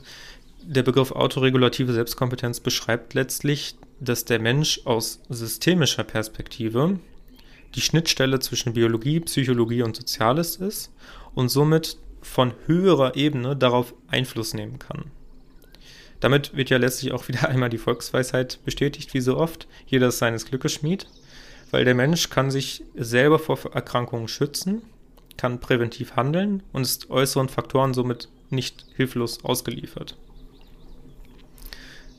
Der 0.61 0.83
Begriff 0.83 1.13
autoregulative 1.13 1.93
Selbstkompetenz 1.93 2.59
beschreibt 2.59 3.15
letztlich, 3.15 3.77
dass 4.01 4.25
der 4.25 4.41
Mensch 4.41 4.81
aus 4.85 5.21
systemischer 5.29 6.03
Perspektive 6.03 6.99
die 7.77 7.81
Schnittstelle 7.81 8.41
zwischen 8.41 8.73
Biologie, 8.73 9.21
Psychologie 9.21 9.83
und 9.83 9.95
Soziales 9.95 10.57
ist 10.57 10.91
und 11.35 11.49
somit 11.49 11.99
von 12.23 12.55
höherer 12.67 13.15
Ebene 13.15 13.55
darauf 13.55 13.95
Einfluss 14.09 14.53
nehmen 14.53 14.81
kann. 14.81 15.13
Damit 16.19 16.57
wird 16.57 16.71
ja 16.71 16.79
letztlich 16.79 17.13
auch 17.13 17.29
wieder 17.29 17.49
einmal 17.49 17.71
die 17.71 17.79
Volksweisheit 17.79 18.59
bestätigt, 18.65 19.15
wie 19.15 19.21
so 19.21 19.37
oft. 19.37 19.69
Jeder 19.87 20.09
ist 20.09 20.19
seines 20.19 20.47
Glückes 20.47 20.73
Schmied 20.73 21.07
weil 21.71 21.85
der 21.85 21.95
Mensch 21.95 22.31
kann 22.31 22.51
sich 22.51 22.85
selber 22.95 23.39
vor 23.39 23.59
Erkrankungen 23.73 24.29
schützen, 24.29 24.83
kann 25.37 25.61
präventiv 25.61 26.17
handeln 26.17 26.63
und 26.73 26.83
ist 26.83 27.11
äußeren 27.11 27.49
Faktoren 27.49 27.95
somit 27.95 28.29
nicht 28.51 28.87
hilflos 28.95 29.45
ausgeliefert. 29.45 30.17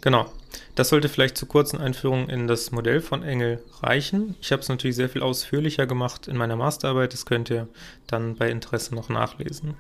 Genau, 0.02 0.32
das 0.76 0.90
sollte 0.90 1.10
vielleicht 1.10 1.38
zur 1.38 1.48
kurzen 1.48 1.80
Einführung 1.80 2.30
in 2.30 2.48
das 2.48 2.72
Modell 2.72 3.02
von 3.02 3.24
Engel 3.24 3.64
reichen. 3.82 4.36
Ich 4.42 4.52
habe 4.52 4.62
es 4.62 4.70
natürlich 4.70 4.96
sehr 4.96 5.10
viel 5.10 5.24
ausführlicher 5.24 5.88
gemacht 5.88 6.28
in 6.28 6.38
meiner 6.38 6.56
Masterarbeit, 6.56 7.14
das 7.14 7.26
könnt 7.26 7.50
ihr 7.50 7.68
dann 8.06 8.36
bei 8.36 8.50
Interesse 8.50 8.94
noch 8.94 9.10
nachlesen. 9.10 9.76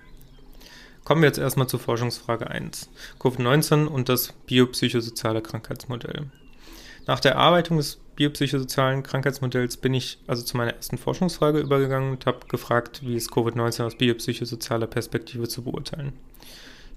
Kommen 1.03 1.21
wir 1.21 1.27
jetzt 1.27 1.37
erstmal 1.37 1.67
zur 1.67 1.79
Forschungsfrage 1.79 2.49
1. 2.49 2.89
Covid-19 3.19 3.85
und 3.85 4.09
das 4.09 4.33
biopsychosoziale 4.47 5.43
Krankheitsmodell. 5.43 6.31
Nach 7.07 7.19
der 7.19 7.33
Erarbeitung 7.33 7.77
des 7.77 7.99
biopsychosozialen 8.15 9.03
Krankheitsmodells 9.03 9.77
bin 9.77 9.93
ich 9.93 10.17
also 10.27 10.43
zu 10.43 10.57
meiner 10.57 10.73
ersten 10.73 10.97
Forschungsfrage 10.97 11.59
übergegangen 11.59 12.11
und 12.11 12.25
habe 12.25 12.47
gefragt, 12.47 13.01
wie 13.03 13.15
ist 13.15 13.31
Covid-19 13.31 13.83
aus 13.83 13.95
biopsychosozialer 13.95 14.87
Perspektive 14.87 15.47
zu 15.47 15.63
beurteilen. 15.63 16.13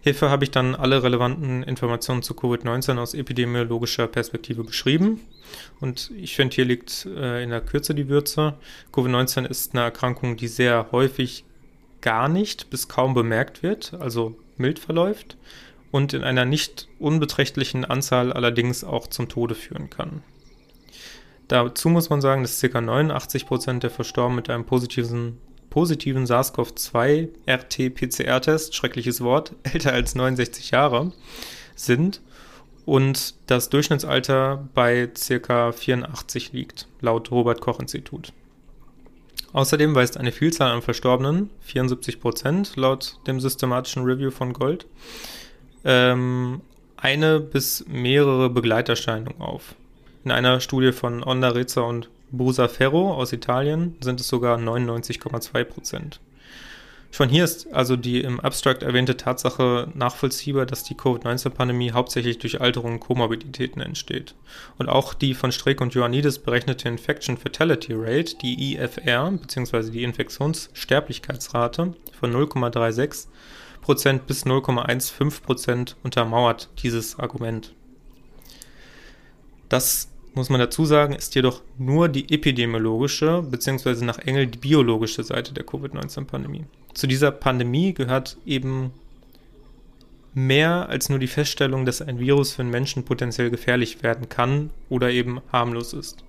Hierfür 0.01 0.31
habe 0.31 0.45
ich 0.45 0.53
dann 0.53 0.77
alle 0.77 1.03
relevanten 1.03 1.65
Informationen 1.65 2.23
zu 2.23 2.35
Covid-19 2.35 2.99
aus 2.99 3.15
epidemiologischer 3.15 4.07
Perspektive 4.07 4.63
beschrieben. 4.63 5.21
Und 5.81 6.13
ich 6.17 6.37
finde, 6.37 6.55
hier 6.55 6.65
liegt 6.65 7.05
äh, 7.07 7.43
in 7.43 7.51
der 7.51 7.61
Kürze 7.61 7.97
die 7.97 8.09
Würze. 8.09 8.55
Covid-19 8.93 9.47
ist 9.47 9.75
eine 9.75 9.83
Erkrankung, 9.83 10.37
die 10.37 10.47
sehr 10.47 10.93
häufig 10.93 11.45
gar 12.01 12.29
nicht 12.29 12.71
bis 12.71 12.87
kaum 12.87 13.13
bemerkt 13.13 13.65
wird, 13.65 13.93
also 13.95 14.39
mild 14.57 14.79
verläuft 14.79 15.37
und 15.91 16.13
in 16.13 16.23
einer 16.23 16.45
nicht 16.45 16.89
unbeträchtlichen 16.99 17.85
Anzahl 17.85 18.33
allerdings 18.33 18.85
auch 18.85 19.07
zum 19.07 19.29
Tode 19.29 19.55
führen 19.55 19.91
kann. 19.91 20.23
Dazu 21.49 21.89
muss 21.89 22.11
man 22.11 22.21
sagen, 22.21 22.43
dass 22.43 22.61
ca. 22.61 22.67
89% 22.67 23.79
der 23.79 23.91
Verstorbenen 23.91 24.37
mit 24.37 24.51
einem 24.51 24.67
positiven, 24.67 25.39
positiven 25.71 26.27
SARS-CoV-2 26.27 27.29
RT-PCR-Test, 27.47 28.75
schreckliches 28.75 29.23
Wort, 29.23 29.55
älter 29.63 29.93
als 29.93 30.15
69 30.15 30.71
Jahre 30.71 31.13
sind 31.75 32.21
und 32.85 33.35
das 33.47 33.71
Durchschnittsalter 33.71 34.69
bei 34.75 35.09
ca. 35.43 35.73
84 35.73 36.53
liegt, 36.53 36.87
laut 37.01 37.31
Robert 37.31 37.61
Koch 37.61 37.81
Institut. 37.81 38.33
Außerdem 39.53 39.95
weist 39.95 40.19
eine 40.19 40.33
Vielzahl 40.33 40.73
an 40.73 40.83
Verstorbenen, 40.83 41.49
74% 41.67 42.79
laut 42.79 43.19
dem 43.27 43.41
systematischen 43.41 44.05
Review 44.05 44.31
von 44.31 44.53
Gold, 44.53 44.87
ähm, 45.85 46.61
eine 46.97 47.41
bis 47.41 47.85
mehrere 47.87 48.51
Begleiterscheinungen 48.51 49.41
auf. 49.41 49.75
In 50.25 50.31
einer 50.31 50.61
Studie 50.61 50.93
von 50.93 51.23
Onda 51.23 51.51
Reza 51.51 51.83
und 51.83 52.09
Busaferro 52.31 53.15
aus 53.15 53.33
Italien 53.33 53.97
sind 54.01 54.21
es 54.21 54.29
sogar 54.29 54.59
99,2% 54.59 56.19
Schon 57.11 57.31
hier 57.31 57.45
ist 57.45 57.73
also 57.73 57.97
die 57.97 58.21
im 58.21 58.39
Abstract 58.39 58.83
erwähnte 58.83 59.17
Tatsache 59.17 59.89
nachvollziehbar, 59.95 60.67
dass 60.67 60.85
die 60.85 60.95
Covid-19-Pandemie 60.95 61.93
hauptsächlich 61.93 62.39
durch 62.39 62.61
Alterung 62.61 62.95
und 62.95 63.01
Komorbiditäten 63.01 63.81
entsteht. 63.81 64.35
Und 64.77 64.89
auch 64.89 65.15
die 65.15 65.35
von 65.35 65.51
Streeck 65.51 65.81
und 65.81 65.95
Ioannidis 65.95 66.39
berechnete 66.39 66.89
Infection 66.89 67.39
Fatality 67.39 67.95
Rate, 67.95 68.37
die 68.43 68.75
IFR, 68.75 69.31
bzw. 69.31 69.91
die 69.91 70.03
Infektionssterblichkeitsrate 70.03 71.95
von 72.13 72.33
0,36 72.33 73.29
bis 73.87 74.45
0,15% 74.45 75.95
untermauert 76.03 76.69
dieses 76.83 77.19
Argument. 77.19 77.73
Das 79.69 80.09
muss 80.35 80.51
man 80.51 80.61
dazu 80.61 80.85
sagen, 80.85 81.15
ist 81.15 81.35
jedoch 81.35 81.63
nur 81.79 82.09
die 82.09 82.33
epidemiologische 82.33 83.43
bzw. 83.43 84.05
nach 84.05 84.19
Engel 84.19 84.47
die 84.47 84.59
biologische 84.59 85.25
Seite 85.25 85.53
der 85.53 85.65
Covid-19-Pandemie. 85.65 86.65
Zu 86.95 87.07
dieser 87.07 87.31
Pandemie 87.31 87.93
gehört 87.93 88.37
eben 88.47 88.93
mehr 90.35 90.89
als 90.89 91.09
nur 91.09 91.19
die 91.19 91.27
Feststellung, 91.27 91.85
dass 91.85 92.03
ein 92.03 92.19
Virus 92.19 92.53
für 92.53 92.63
einen 92.63 92.71
Menschen 92.71 93.05
potenziell 93.05 93.51
gefährlich 93.51 94.03
werden 94.03 94.29
kann 94.29 94.71
oder 94.89 95.11
eben 95.11 95.41
harmlos 95.53 95.93
ist. 95.93 96.25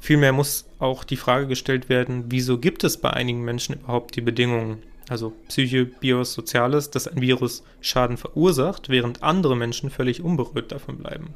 Vielmehr 0.00 0.32
muss 0.32 0.66
auch 0.78 1.04
die 1.04 1.16
Frage 1.16 1.46
gestellt 1.46 1.88
werden, 1.88 2.26
wieso 2.28 2.58
gibt 2.58 2.84
es 2.84 2.98
bei 2.98 3.10
einigen 3.10 3.42
Menschen 3.42 3.76
überhaupt 3.76 4.16
die 4.16 4.20
Bedingungen, 4.20 4.82
also 5.08 5.32
Psyche, 5.48 5.84
Bios, 5.84 6.32
Soziales, 6.32 6.90
dass 6.90 7.06
ein 7.06 7.20
Virus 7.20 7.62
Schaden 7.80 8.16
verursacht, 8.16 8.88
während 8.88 9.22
andere 9.22 9.56
Menschen 9.56 9.90
völlig 9.90 10.22
unberührt 10.22 10.72
davon 10.72 10.98
bleiben. 10.98 11.34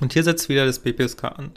Und 0.00 0.12
hier 0.12 0.24
setzt 0.24 0.48
wieder 0.48 0.66
das 0.66 0.80
BPSK 0.80 1.24
an. 1.24 1.52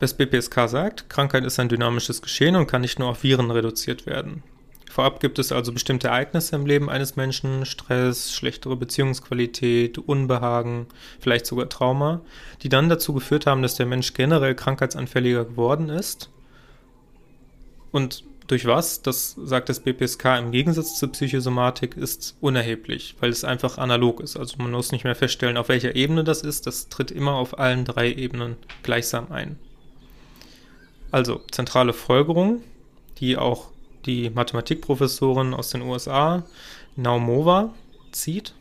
Das 0.00 0.14
BPSK 0.14 0.68
sagt, 0.68 1.10
Krankheit 1.10 1.44
ist 1.44 1.58
ein 1.58 1.68
dynamisches 1.68 2.22
Geschehen 2.22 2.56
und 2.56 2.66
kann 2.68 2.82
nicht 2.82 2.98
nur 2.98 3.08
auf 3.08 3.22
Viren 3.24 3.50
reduziert 3.50 4.06
werden. 4.06 4.42
Vorab 4.90 5.20
gibt 5.20 5.38
es 5.38 5.52
also 5.52 5.72
bestimmte 5.72 6.08
Ereignisse 6.08 6.56
im 6.56 6.66
Leben 6.66 6.88
eines 6.88 7.14
Menschen, 7.16 7.66
Stress, 7.66 8.32
schlechtere 8.32 8.74
Beziehungsqualität, 8.76 9.98
Unbehagen, 9.98 10.86
vielleicht 11.20 11.46
sogar 11.46 11.68
Trauma, 11.68 12.22
die 12.62 12.68
dann 12.68 12.88
dazu 12.88 13.12
geführt 13.12 13.46
haben, 13.46 13.62
dass 13.62 13.76
der 13.76 13.86
Mensch 13.86 14.14
generell 14.14 14.54
krankheitsanfälliger 14.54 15.44
geworden 15.44 15.88
ist. 15.88 16.30
Und 17.90 18.24
durch 18.48 18.66
was? 18.66 19.02
Das 19.02 19.36
sagt 19.38 19.68
das 19.68 19.80
BPSK 19.80 20.24
im 20.38 20.50
Gegensatz 20.50 20.98
zur 20.98 21.12
Psychosomatik 21.12 21.96
ist 21.96 22.36
unerheblich, 22.40 23.14
weil 23.20 23.30
es 23.30 23.44
einfach 23.44 23.78
analog 23.78 24.20
ist. 24.20 24.36
Also 24.36 24.56
man 24.58 24.72
muss 24.72 24.90
nicht 24.90 25.04
mehr 25.04 25.14
feststellen, 25.14 25.56
auf 25.56 25.68
welcher 25.68 25.94
Ebene 25.94 26.24
das 26.24 26.42
ist. 26.42 26.66
Das 26.66 26.88
tritt 26.88 27.10
immer 27.10 27.34
auf 27.34 27.58
allen 27.58 27.84
drei 27.84 28.12
Ebenen 28.12 28.56
gleichsam 28.82 29.30
ein. 29.30 29.58
Also 31.10 31.40
zentrale 31.50 31.92
Folgerung, 31.92 32.62
die 33.18 33.36
auch 33.36 33.70
die 34.06 34.30
Mathematikprofessorin 34.30 35.54
aus 35.54 35.70
den 35.70 35.82
USA, 35.82 36.44
Naumova, 36.96 37.74
zieht. 38.12 38.54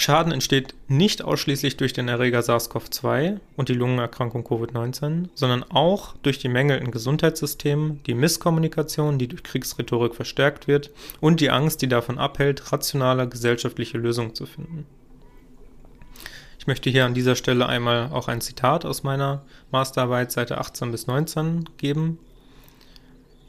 Schaden 0.00 0.30
entsteht 0.32 0.76
nicht 0.86 1.22
ausschließlich 1.22 1.76
durch 1.76 1.92
den 1.92 2.06
Erreger 2.06 2.38
SARS-CoV-2 2.38 3.40
und 3.56 3.68
die 3.68 3.74
Lungenerkrankung 3.74 4.44
Covid-19, 4.46 5.28
sondern 5.34 5.64
auch 5.64 6.14
durch 6.22 6.38
die 6.38 6.48
Mängel 6.48 6.78
im 6.78 6.92
Gesundheitssystem, 6.92 7.98
die 8.06 8.14
Misskommunikation, 8.14 9.18
die 9.18 9.26
durch 9.26 9.42
Kriegsrhetorik 9.42 10.14
verstärkt 10.14 10.68
wird 10.68 10.92
und 11.20 11.40
die 11.40 11.50
Angst, 11.50 11.82
die 11.82 11.88
davon 11.88 12.16
abhält, 12.16 12.72
rationale 12.72 13.28
gesellschaftliche 13.28 13.98
Lösungen 13.98 14.36
zu 14.36 14.46
finden. 14.46 14.86
Ich 16.60 16.68
möchte 16.68 16.90
hier 16.90 17.04
an 17.04 17.14
dieser 17.14 17.34
Stelle 17.34 17.66
einmal 17.66 18.12
auch 18.12 18.28
ein 18.28 18.40
Zitat 18.40 18.84
aus 18.84 19.02
meiner 19.02 19.44
Masterarbeit 19.72 20.30
Seite 20.30 20.58
18 20.58 20.92
bis 20.92 21.08
19 21.08 21.64
geben. 21.76 22.20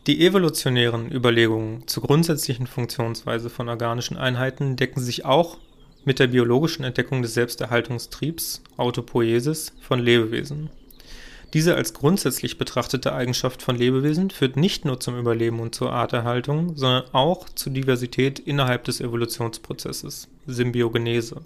Die 0.08 0.26
evolutionären 0.26 1.12
Überlegungen 1.12 1.88
zur 1.88 2.02
grundsätzlichen 2.02 2.66
Funktionsweise 2.66 3.52
von 3.52 3.70
organischen 3.70 4.18
Einheiten 4.18 4.78
decken 4.78 5.02
sich 5.02 5.26
auch 5.26 5.60
mit 6.06 6.20
der 6.20 6.28
biologischen 6.28 6.84
Entdeckung 6.84 7.22
des 7.22 7.34
Selbsterhaltungstriebs 7.34 8.62
(Autopoiesis) 8.78 9.74
von 9.82 10.00
Lebewesen. 10.00 10.70
Diese 11.54 11.76
als 11.76 11.94
grundsätzlich 11.94 12.58
betrachtete 12.58 13.14
Eigenschaft 13.14 13.62
von 13.62 13.76
Lebewesen 13.76 14.30
führt 14.30 14.56
nicht 14.56 14.86
nur 14.86 15.00
zum 15.00 15.18
Überleben 15.18 15.60
und 15.60 15.74
zur 15.74 15.92
Arterhaltung, 15.92 16.78
sondern 16.78 17.04
auch 17.12 17.50
zu 17.50 17.70
Diversität 17.70 18.40
innerhalb 18.40 18.84
des 18.84 19.02
Evolutionsprozesses 19.02 20.28
(Symbiogenese 20.46 21.42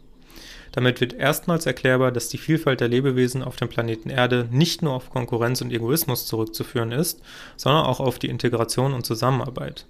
damit 0.74 1.02
wird 1.02 1.14
erstmals 1.14 1.66
erklärbar, 1.68 2.12
dass 2.12 2.30
die 2.30 2.40
Vielfalt 2.40 2.82
der 2.82 2.88
Lebewesen 2.88 3.44
auf 3.44 3.56
dem 3.56 3.70
Planeten 3.70 4.10
Erde 4.10 4.48
nicht 4.52 4.82
nur 4.82 4.94
auf 4.94 5.12
Konkurrenz 5.12 5.62
und 5.62 5.72
Egoismus 5.72 6.26
zurückzuführen 6.26 6.92
ist, 6.92 7.22
sondern 7.56 7.86
auch 7.86 8.00
auf 8.00 8.20
die 8.20 8.28
Integration 8.28 8.94
und 8.94 9.06
Zusammenarbeit. 9.06 9.86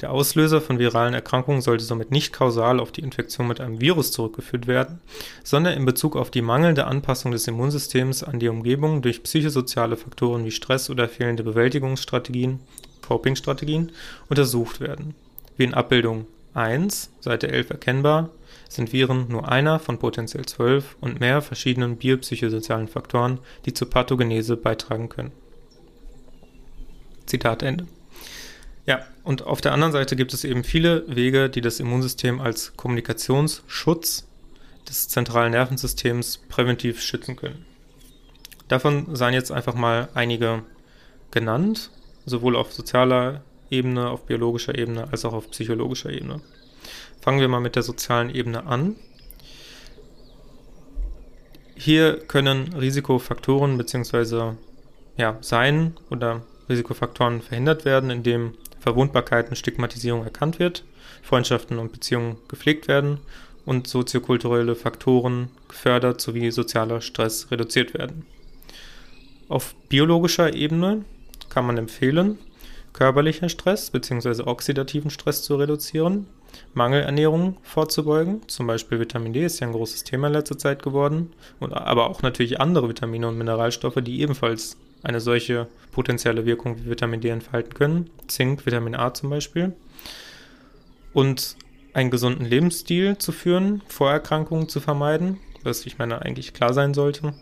Der 0.00 0.10
Auslöser 0.10 0.60
von 0.60 0.78
viralen 0.78 1.14
Erkrankungen 1.14 1.60
sollte 1.60 1.84
somit 1.84 2.10
nicht 2.10 2.32
kausal 2.32 2.80
auf 2.80 2.92
die 2.92 3.02
Infektion 3.02 3.46
mit 3.46 3.60
einem 3.60 3.80
Virus 3.80 4.12
zurückgeführt 4.12 4.66
werden, 4.66 5.00
sondern 5.44 5.74
in 5.74 5.84
Bezug 5.84 6.16
auf 6.16 6.30
die 6.30 6.42
mangelnde 6.42 6.86
Anpassung 6.86 7.32
des 7.32 7.46
Immunsystems 7.46 8.24
an 8.24 8.40
die 8.40 8.48
Umgebung 8.48 9.02
durch 9.02 9.22
psychosoziale 9.22 9.96
Faktoren 9.96 10.44
wie 10.44 10.50
Stress 10.50 10.90
oder 10.90 11.08
fehlende 11.08 11.44
Bewältigungsstrategien, 11.44 12.60
Coping-Strategien, 13.02 13.92
untersucht 14.28 14.80
werden. 14.80 15.14
Wie 15.56 15.64
in 15.64 15.74
Abbildung 15.74 16.26
1, 16.54 17.10
Seite 17.20 17.48
11 17.48 17.70
erkennbar, 17.70 18.30
sind 18.68 18.92
Viren 18.92 19.28
nur 19.28 19.48
einer 19.48 19.78
von 19.78 19.98
potenziell 19.98 20.46
zwölf 20.46 20.96
und 21.00 21.20
mehr 21.20 21.42
verschiedenen 21.42 21.96
biopsychosozialen 21.96 22.88
Faktoren, 22.88 23.38
die 23.66 23.74
zur 23.74 23.90
Pathogenese 23.90 24.56
beitragen 24.56 25.08
können. 25.08 25.32
Zitat 27.26 27.62
Ende. 27.62 27.86
Ja, 28.86 29.00
und 29.22 29.42
auf 29.42 29.60
der 29.60 29.72
anderen 29.72 29.92
Seite 29.92 30.14
gibt 30.14 30.34
es 30.34 30.44
eben 30.44 30.62
viele 30.62 31.04
Wege, 31.08 31.48
die 31.48 31.62
das 31.62 31.80
Immunsystem 31.80 32.40
als 32.40 32.76
Kommunikationsschutz 32.76 34.26
des 34.88 35.08
zentralen 35.08 35.52
Nervensystems 35.52 36.38
präventiv 36.48 37.00
schützen 37.00 37.36
können. 37.36 37.64
Davon 38.68 39.14
seien 39.16 39.34
jetzt 39.34 39.52
einfach 39.52 39.74
mal 39.74 40.08
einige 40.14 40.62
genannt, 41.30 41.90
sowohl 42.26 42.56
auf 42.56 42.72
sozialer 42.72 43.42
Ebene, 43.70 44.10
auf 44.10 44.26
biologischer 44.26 44.76
Ebene 44.76 45.08
als 45.10 45.24
auch 45.24 45.32
auf 45.32 45.50
psychologischer 45.50 46.10
Ebene. 46.10 46.40
Fangen 47.20 47.40
wir 47.40 47.48
mal 47.48 47.60
mit 47.60 47.76
der 47.76 47.82
sozialen 47.82 48.34
Ebene 48.34 48.66
an. 48.66 48.96
Hier 51.74 52.18
können 52.18 52.74
Risikofaktoren 52.74 53.78
bzw. 53.78 54.52
Ja, 55.16 55.38
sein 55.40 55.96
oder 56.10 56.42
Risikofaktoren 56.68 57.42
verhindert 57.42 57.84
werden, 57.84 58.10
indem 58.10 58.54
Verwundbarkeit 58.84 59.48
und 59.48 59.56
Stigmatisierung 59.56 60.24
erkannt 60.24 60.58
wird, 60.58 60.84
Freundschaften 61.22 61.78
und 61.78 61.90
Beziehungen 61.90 62.36
gepflegt 62.48 62.86
werden 62.86 63.18
und 63.64 63.86
soziokulturelle 63.86 64.74
Faktoren 64.74 65.48
gefördert 65.68 66.20
sowie 66.20 66.50
sozialer 66.50 67.00
Stress 67.00 67.50
reduziert 67.50 67.94
werden. 67.94 68.26
Auf 69.48 69.74
biologischer 69.88 70.52
Ebene 70.52 71.06
kann 71.48 71.66
man 71.66 71.78
empfehlen, 71.78 72.38
körperlicher 72.92 73.48
Stress 73.48 73.90
bzw. 73.90 74.42
oxidativen 74.42 75.10
Stress 75.10 75.42
zu 75.42 75.56
reduzieren, 75.56 76.26
Mangelernährung 76.74 77.56
vorzubeugen, 77.62 78.46
zum 78.48 78.66
Beispiel 78.66 79.00
Vitamin 79.00 79.32
D 79.32 79.46
ist 79.46 79.60
ja 79.60 79.66
ein 79.66 79.72
großes 79.72 80.04
Thema 80.04 80.26
in 80.26 80.34
letzter 80.34 80.58
Zeit 80.58 80.82
geworden, 80.82 81.32
und, 81.58 81.72
aber 81.72 82.10
auch 82.10 82.20
natürlich 82.20 82.60
andere 82.60 82.90
Vitamine 82.90 83.28
und 83.28 83.38
Mineralstoffe, 83.38 83.98
die 84.02 84.20
ebenfalls 84.20 84.76
eine 85.04 85.20
solche 85.20 85.68
potenzielle 85.92 86.46
Wirkung 86.46 86.78
wie 86.78 86.90
Vitamin 86.90 87.20
D 87.20 87.28
entfalten 87.28 87.74
können, 87.74 88.10
Zink, 88.26 88.66
Vitamin 88.66 88.94
A 88.94 89.14
zum 89.14 89.30
Beispiel. 89.30 89.72
Und 91.12 91.56
einen 91.92 92.10
gesunden 92.10 92.44
Lebensstil 92.44 93.18
zu 93.18 93.30
führen, 93.30 93.82
Vorerkrankungen 93.86 94.68
zu 94.68 94.80
vermeiden, 94.80 95.38
was 95.62 95.86
ich 95.86 95.98
meine 95.98 96.22
eigentlich 96.22 96.52
klar 96.52 96.74
sein 96.74 96.92
sollte, 96.92 97.34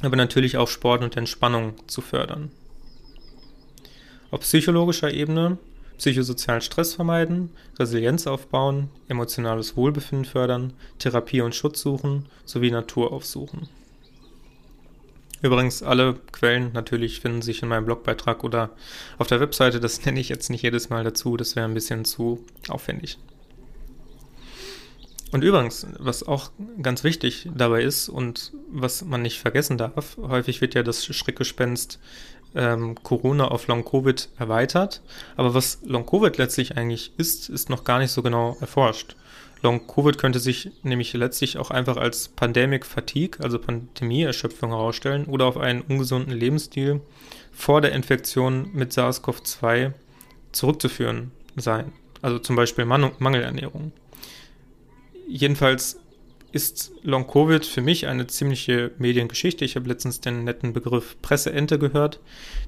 aber 0.00 0.16
natürlich 0.16 0.56
auch 0.56 0.68
Sport 0.68 1.02
und 1.02 1.16
Entspannung 1.16 1.74
zu 1.88 2.00
fördern. 2.00 2.50
Auf 4.30 4.40
psychologischer 4.40 5.12
Ebene 5.12 5.58
psychosozialen 6.00 6.62
Stress 6.62 6.94
vermeiden, 6.94 7.50
Resilienz 7.78 8.26
aufbauen, 8.26 8.88
emotionales 9.08 9.76
Wohlbefinden 9.76 10.24
fördern, 10.24 10.72
Therapie 10.98 11.42
und 11.42 11.54
Schutz 11.54 11.82
suchen 11.82 12.26
sowie 12.46 12.70
Natur 12.70 13.12
aufsuchen. 13.12 13.68
Übrigens, 15.42 15.82
alle 15.82 16.14
Quellen 16.32 16.72
natürlich 16.72 17.20
finden 17.20 17.40
sich 17.42 17.62
in 17.62 17.68
meinem 17.68 17.86
Blogbeitrag 17.86 18.44
oder 18.44 18.70
auf 19.18 19.26
der 19.26 19.40
Webseite. 19.40 19.80
Das 19.80 20.04
nenne 20.04 20.20
ich 20.20 20.28
jetzt 20.28 20.50
nicht 20.50 20.62
jedes 20.62 20.90
Mal 20.90 21.04
dazu, 21.04 21.36
das 21.36 21.56
wäre 21.56 21.66
ein 21.66 21.74
bisschen 21.74 22.04
zu 22.04 22.44
aufwendig. 22.68 23.18
Und 25.32 25.44
übrigens, 25.44 25.86
was 25.98 26.26
auch 26.26 26.50
ganz 26.82 27.04
wichtig 27.04 27.48
dabei 27.54 27.84
ist 27.84 28.08
und 28.08 28.52
was 28.68 29.04
man 29.04 29.22
nicht 29.22 29.38
vergessen 29.38 29.78
darf, 29.78 30.16
häufig 30.20 30.60
wird 30.60 30.74
ja 30.74 30.82
das 30.82 31.04
Schreckgespenst 31.04 32.00
ähm, 32.56 32.96
Corona 33.02 33.46
auf 33.46 33.68
Long-Covid 33.68 34.28
erweitert. 34.38 35.02
Aber 35.36 35.54
was 35.54 35.78
Long-Covid 35.84 36.36
letztlich 36.36 36.76
eigentlich 36.76 37.12
ist, 37.16 37.48
ist 37.48 37.70
noch 37.70 37.84
gar 37.84 38.00
nicht 38.00 38.10
so 38.10 38.22
genau 38.22 38.56
erforscht. 38.60 39.14
Long-Covid 39.62 40.16
könnte 40.16 40.38
sich 40.38 40.70
nämlich 40.82 41.12
letztlich 41.12 41.58
auch 41.58 41.70
einfach 41.70 41.96
als 41.96 42.28
Pandemic 42.28 42.86
Fatigue, 42.86 43.42
also 43.42 43.58
Pandemieerschöpfung 43.58 44.70
herausstellen 44.70 45.26
oder 45.26 45.46
auf 45.46 45.56
einen 45.56 45.82
ungesunden 45.82 46.32
Lebensstil 46.32 47.00
vor 47.52 47.80
der 47.80 47.92
Infektion 47.92 48.70
mit 48.72 48.92
SARS-CoV-2 48.92 49.92
zurückzuführen 50.52 51.30
sein. 51.56 51.92
Also 52.22 52.38
zum 52.38 52.56
Beispiel 52.56 52.84
Man 52.84 53.12
Mangelernährung. 53.18 53.92
Jedenfalls 55.28 56.00
ist 56.52 56.92
Long 57.02 57.26
Covid 57.26 57.64
für 57.64 57.80
mich 57.80 58.06
eine 58.06 58.26
ziemliche 58.26 58.90
Mediengeschichte. 58.98 59.64
Ich 59.64 59.76
habe 59.76 59.88
letztens 59.88 60.20
den 60.20 60.44
netten 60.44 60.72
Begriff 60.72 61.16
Presseente 61.22 61.78
gehört, 61.78 62.20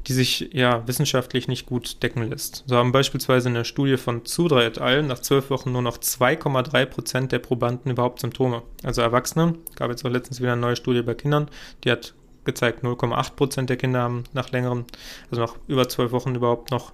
die 0.06 0.12
sich 0.12 0.50
ja 0.52 0.86
wissenschaftlich 0.86 1.48
nicht 1.48 1.66
gut 1.66 2.02
decken 2.02 2.28
lässt. 2.28 2.64
So 2.66 2.76
haben 2.76 2.92
beispielsweise 2.92 3.48
in 3.48 3.54
der 3.54 3.64
Studie 3.64 3.96
von 3.96 4.24
Zudra 4.24 4.64
et 4.64 4.78
al. 4.78 5.02
nach 5.02 5.20
zwölf 5.20 5.50
Wochen 5.50 5.72
nur 5.72 5.82
noch 5.82 5.98
2,3 5.98 6.86
Prozent 6.86 7.32
der 7.32 7.40
Probanden 7.40 7.90
überhaupt 7.90 8.20
Symptome. 8.20 8.62
Also 8.82 9.02
Erwachsene. 9.02 9.54
Gab 9.76 9.90
jetzt 9.90 10.04
auch 10.04 10.10
letztens 10.10 10.40
wieder 10.40 10.52
eine 10.52 10.60
neue 10.60 10.76
Studie 10.76 11.02
bei 11.02 11.14
Kindern, 11.14 11.48
die 11.84 11.90
hat 11.90 12.14
gezeigt, 12.44 12.82
0,8 12.82 13.34
Prozent 13.34 13.70
der 13.70 13.76
Kinder 13.76 14.00
haben 14.00 14.24
nach 14.32 14.50
längerem, 14.50 14.84
also 15.30 15.42
nach 15.42 15.54
über 15.68 15.88
zwölf 15.88 16.12
Wochen 16.12 16.34
überhaupt 16.34 16.70
noch 16.70 16.92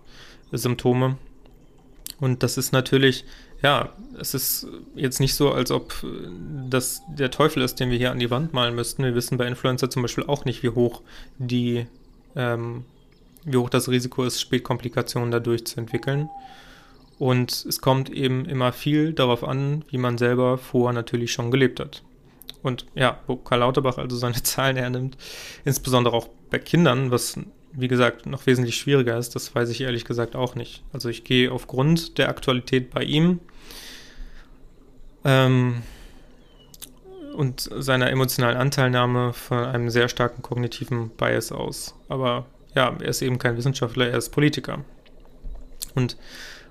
Symptome. 0.53 1.17
Und 2.21 2.43
das 2.43 2.59
ist 2.59 2.73
natürlich 2.73 3.25
ja, 3.63 3.93
es 4.19 4.35
ist 4.35 4.67
jetzt 4.95 5.21
nicht 5.21 5.35
so, 5.35 5.53
als 5.53 5.71
ob 5.71 5.95
das 6.69 7.03
der 7.09 7.31
Teufel 7.31 7.63
ist, 7.63 7.81
den 7.81 7.91
wir 7.91 7.99
hier 7.99 8.13
an 8.13 8.19
die 8.19 8.31
Wand 8.31 8.53
malen 8.53 8.75
müssten. 8.75 9.03
Wir 9.03 9.15
wissen 9.15 9.39
bei 9.39 9.47
Influencer 9.47 9.91
zum 9.91 10.03
Beispiel 10.03 10.25
auch 10.25 10.45
nicht, 10.45 10.63
wie 10.63 10.71
hoch 10.71 11.03
die, 11.39 11.87
ähm, 12.37 12.85
wie 13.45 13.57
hoch 13.57 13.71
das 13.71 13.89
Risiko 13.89 14.25
ist, 14.25 14.41
Spätkomplikationen 14.41 15.31
dadurch 15.31 15.67
zu 15.67 15.81
entwickeln. 15.81 16.29
Und 17.19 17.67
es 17.69 17.81
kommt 17.81 18.11
eben 18.11 18.45
immer 18.45 18.73
viel 18.73 19.13
darauf 19.13 19.43
an, 19.43 19.85
wie 19.91 19.99
man 19.99 20.19
selber 20.19 20.57
vorher 20.57 20.93
natürlich 20.93 21.33
schon 21.33 21.51
gelebt 21.51 21.81
hat. 21.81 22.03
Und 22.63 22.87
ja, 22.95 23.21
wo 23.27 23.37
Karl 23.37 23.61
Lauterbach 23.61 23.99
also 23.99 24.17
seine 24.17 24.35
Zahlen 24.43 24.77
hernimmt, 24.77 25.17
insbesondere 25.65 26.15
auch 26.15 26.29
bei 26.51 26.61
Kindern, 26.61 27.11
was 27.11 27.39
wie 27.73 27.89
gesagt, 27.89 28.27
noch 28.27 28.47
wesentlich 28.47 28.77
schwieriger 28.77 29.17
ist, 29.19 29.35
das 29.35 29.55
weiß 29.55 29.69
ich 29.71 29.81
ehrlich 29.81 30.05
gesagt 30.05 30.37
auch 30.37 30.55
nicht. 30.55 30.83
Also 30.93 31.09
ich 31.09 31.25
gehe 31.25 31.53
aufgrund 31.53 32.19
der 32.19 32.29
Aktualität 32.29 32.91
bei 32.91 33.03
ihm 33.03 33.41
ähm, 35.25 35.83
und 37.35 37.61
seiner 37.61 38.11
emotionalen 38.11 38.57
Anteilnahme 38.57 39.33
von 39.33 39.59
einem 39.59 39.91
sehr 39.91 40.09
starken 40.09 40.43
kognitiven 40.43 41.11
Bias 41.11 41.53
aus. 41.53 41.95
Aber 42.09 42.47
ja, 42.75 42.97
er 43.01 43.09
ist 43.09 43.23
eben 43.23 43.39
kein 43.39 43.57
Wissenschaftler, 43.57 44.09
er 44.09 44.19
ist 44.19 44.31
Politiker. 44.31 44.85
Und 45.95 46.17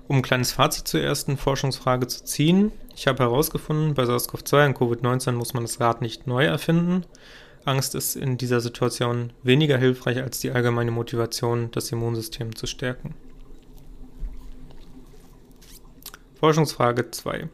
um 0.08 0.16
ein 0.16 0.22
kleines 0.22 0.52
Fazit 0.52 0.88
zur 0.88 1.00
ersten 1.00 1.36
Forschungsfrage 1.36 2.06
zu 2.06 2.24
ziehen, 2.24 2.72
ich 2.96 3.06
habe 3.06 3.22
herausgefunden, 3.22 3.94
bei 3.94 4.04
SARS-CoV-2 4.04 4.66
und 4.66 4.78
Covid-19 4.78 5.32
muss 5.32 5.54
man 5.54 5.64
das 5.64 5.80
Rad 5.80 6.00
nicht 6.00 6.26
neu 6.26 6.44
erfinden. 6.44 7.04
Angst 7.68 7.94
ist 7.94 8.16
in 8.16 8.38
dieser 8.38 8.60
Situation 8.60 9.32
weniger 9.42 9.78
hilfreich 9.78 10.18
als 10.18 10.40
die 10.40 10.50
allgemeine 10.50 10.90
Motivation, 10.90 11.70
das 11.70 11.92
Immunsystem 11.92 12.56
zu 12.56 12.66
stärken. 12.66 13.14
Forschungsfrage 16.40 17.10
2. 17.10 17.48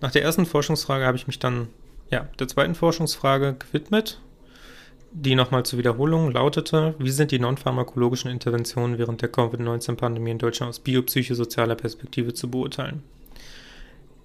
Nach 0.00 0.10
der 0.10 0.22
ersten 0.22 0.46
Forschungsfrage 0.46 1.06
habe 1.06 1.16
ich 1.16 1.26
mich 1.26 1.38
dann 1.38 1.68
ja, 2.10 2.28
der 2.38 2.48
zweiten 2.48 2.74
Forschungsfrage 2.74 3.54
gewidmet, 3.54 4.20
die 5.12 5.34
nochmal 5.34 5.64
zur 5.64 5.78
Wiederholung 5.78 6.30
lautete, 6.30 6.94
wie 6.98 7.10
sind 7.10 7.30
die 7.30 7.38
nonpharmakologischen 7.38 8.30
Interventionen 8.30 8.98
während 8.98 9.22
der 9.22 9.30
Covid-19-Pandemie 9.30 10.32
in 10.32 10.38
Deutschland 10.38 10.68
aus 10.70 10.80
biopsychosozialer 10.80 11.74
Perspektive 11.74 12.34
zu 12.34 12.50
beurteilen? 12.50 13.02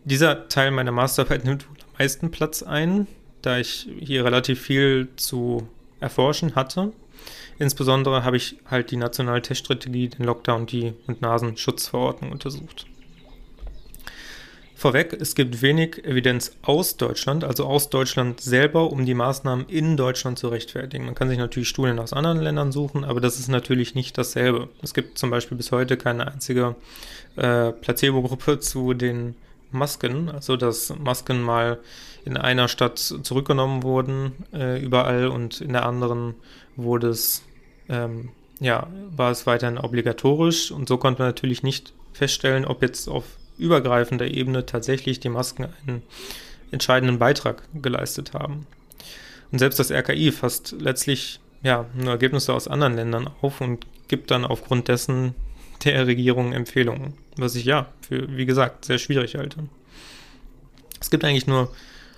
Dieser 0.03 0.47
Teil 0.49 0.71
meiner 0.71 0.91
Masterarbeit 0.91 1.45
nimmt 1.45 1.69
wohl 1.69 1.77
am 1.79 1.97
meisten 1.97 2.31
Platz 2.31 2.63
ein, 2.63 3.07
da 3.41 3.57
ich 3.57 3.87
hier 3.99 4.25
relativ 4.25 4.61
viel 4.61 5.09
zu 5.15 5.67
erforschen 5.99 6.55
hatte. 6.55 6.91
Insbesondere 7.59 8.23
habe 8.23 8.37
ich 8.37 8.57
halt 8.69 8.91
die 8.91 8.97
nationale 8.97 9.41
Teststrategie, 9.41 10.09
den 10.09 10.25
Lockdown 10.25 10.65
die 10.65 10.93
und 11.07 11.21
Nasenschutzverordnung 11.21 12.31
untersucht. 12.31 12.87
Vorweg, 14.81 15.13
es 15.13 15.35
gibt 15.35 15.61
wenig 15.61 16.03
Evidenz 16.05 16.53
aus 16.63 16.97
Deutschland, 16.97 17.43
also 17.43 17.65
aus 17.65 17.91
Deutschland 17.91 18.41
selber, 18.41 18.91
um 18.91 19.05
die 19.05 19.13
Maßnahmen 19.13 19.67
in 19.67 19.95
Deutschland 19.95 20.39
zu 20.39 20.47
rechtfertigen. 20.47 21.05
Man 21.05 21.13
kann 21.13 21.29
sich 21.29 21.37
natürlich 21.37 21.69
Studien 21.69 21.99
aus 21.99 22.13
anderen 22.13 22.39
Ländern 22.39 22.71
suchen, 22.71 23.05
aber 23.05 23.21
das 23.21 23.37
ist 23.37 23.47
natürlich 23.47 23.93
nicht 23.93 24.17
dasselbe. 24.17 24.69
Es 24.81 24.95
gibt 24.95 25.19
zum 25.19 25.29
Beispiel 25.29 25.55
bis 25.55 25.71
heute 25.71 25.97
keine 25.97 26.25
einzige 26.25 26.75
äh, 27.35 27.71
Placebo-Gruppe 27.73 28.59
zu 28.59 28.95
den 28.95 29.35
Masken, 29.71 30.29
also 30.29 30.57
dass 30.57 30.93
Masken 30.97 31.41
mal 31.41 31.79
in 32.25 32.37
einer 32.37 32.67
Stadt 32.67 32.99
zurückgenommen 32.99 33.83
wurden, 33.83 34.33
äh, 34.53 34.81
überall 34.81 35.27
und 35.27 35.61
in 35.61 35.73
der 35.73 35.85
anderen 35.85 36.35
wurde 36.75 37.09
es, 37.09 37.43
ähm, 37.89 38.29
ja, 38.59 38.87
war 39.15 39.31
es 39.31 39.47
weiterhin 39.47 39.77
obligatorisch 39.77 40.71
und 40.71 40.87
so 40.87 40.97
konnte 40.97 41.21
man 41.21 41.29
natürlich 41.29 41.63
nicht 41.63 41.93
feststellen, 42.13 42.65
ob 42.65 42.81
jetzt 42.81 43.07
auf 43.07 43.25
übergreifender 43.57 44.27
Ebene 44.27 44.65
tatsächlich 44.65 45.19
die 45.19 45.29
Masken 45.29 45.67
einen 45.85 46.03
entscheidenden 46.71 47.19
Beitrag 47.19 47.63
geleistet 47.81 48.33
haben. 48.33 48.65
Und 49.51 49.59
selbst 49.59 49.79
das 49.79 49.91
RKI 49.91 50.31
fasst 50.31 50.75
letztlich 50.79 51.39
ja, 51.63 51.85
nur 51.93 52.11
Ergebnisse 52.11 52.53
aus 52.53 52.67
anderen 52.67 52.95
Ländern 52.95 53.29
auf 53.41 53.61
und 53.61 53.85
gibt 54.07 54.31
dann 54.31 54.45
aufgrund 54.45 54.87
dessen 54.87 55.35
der 55.83 56.07
Regierung 56.07 56.53
Empfehlungen, 56.53 57.13
was 57.37 57.55
ich 57.55 57.65
ja 57.65 57.87
für, 58.01 58.35
wie 58.35 58.45
gesagt, 58.45 58.85
sehr 58.85 58.97
schwierig 58.97 59.35
halte. 59.35 59.59
Es 60.99 61.09
gibt 61.09 61.23
eigentlich 61.23 61.47
nur 61.47 61.71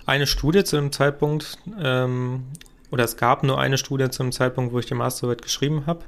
eine 0.06 0.28
Studie 0.28 0.64
zu 0.64 0.76
dem 0.76 0.92
Zeitpunkt, 0.92 1.58
ähm, 1.80 2.44
oder 2.92 3.04
es 3.04 3.18
gab 3.18 3.44
nur 3.44 3.60
eine 3.60 3.78
Studie 3.78 4.10
zu 4.10 4.24
dem 4.24 4.32
Zeitpunkt, 4.32 4.74
wo 4.74 4.80
ich 4.80 4.86
die 4.86 4.94
Masterarbeit 4.94 5.42
geschrieben 5.42 5.86
habe, 5.86 6.04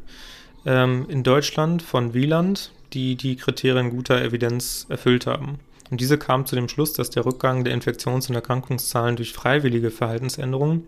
ähm, 0.65 1.05
in 1.09 1.23
Deutschland 1.23 1.81
von 1.81 2.13
Wieland, 2.13 2.71
die 2.93 3.15
die 3.15 3.35
Kriterien 3.35 3.89
guter 3.89 4.21
Evidenz 4.21 4.85
erfüllt 4.89 5.25
haben. 5.25 5.59
Und 5.91 6.01
diese 6.01 6.17
kam 6.17 6.45
zu 6.45 6.55
dem 6.55 6.67
Schluss, 6.67 6.93
dass 6.93 7.11
der 7.11 7.25
Rückgang 7.25 7.63
der 7.63 7.73
Infektions- 7.73 8.27
und 8.27 8.35
Erkrankungszahlen 8.35 9.15
durch 9.15 9.33
freiwillige 9.33 9.91
Verhaltensänderungen 9.91 10.87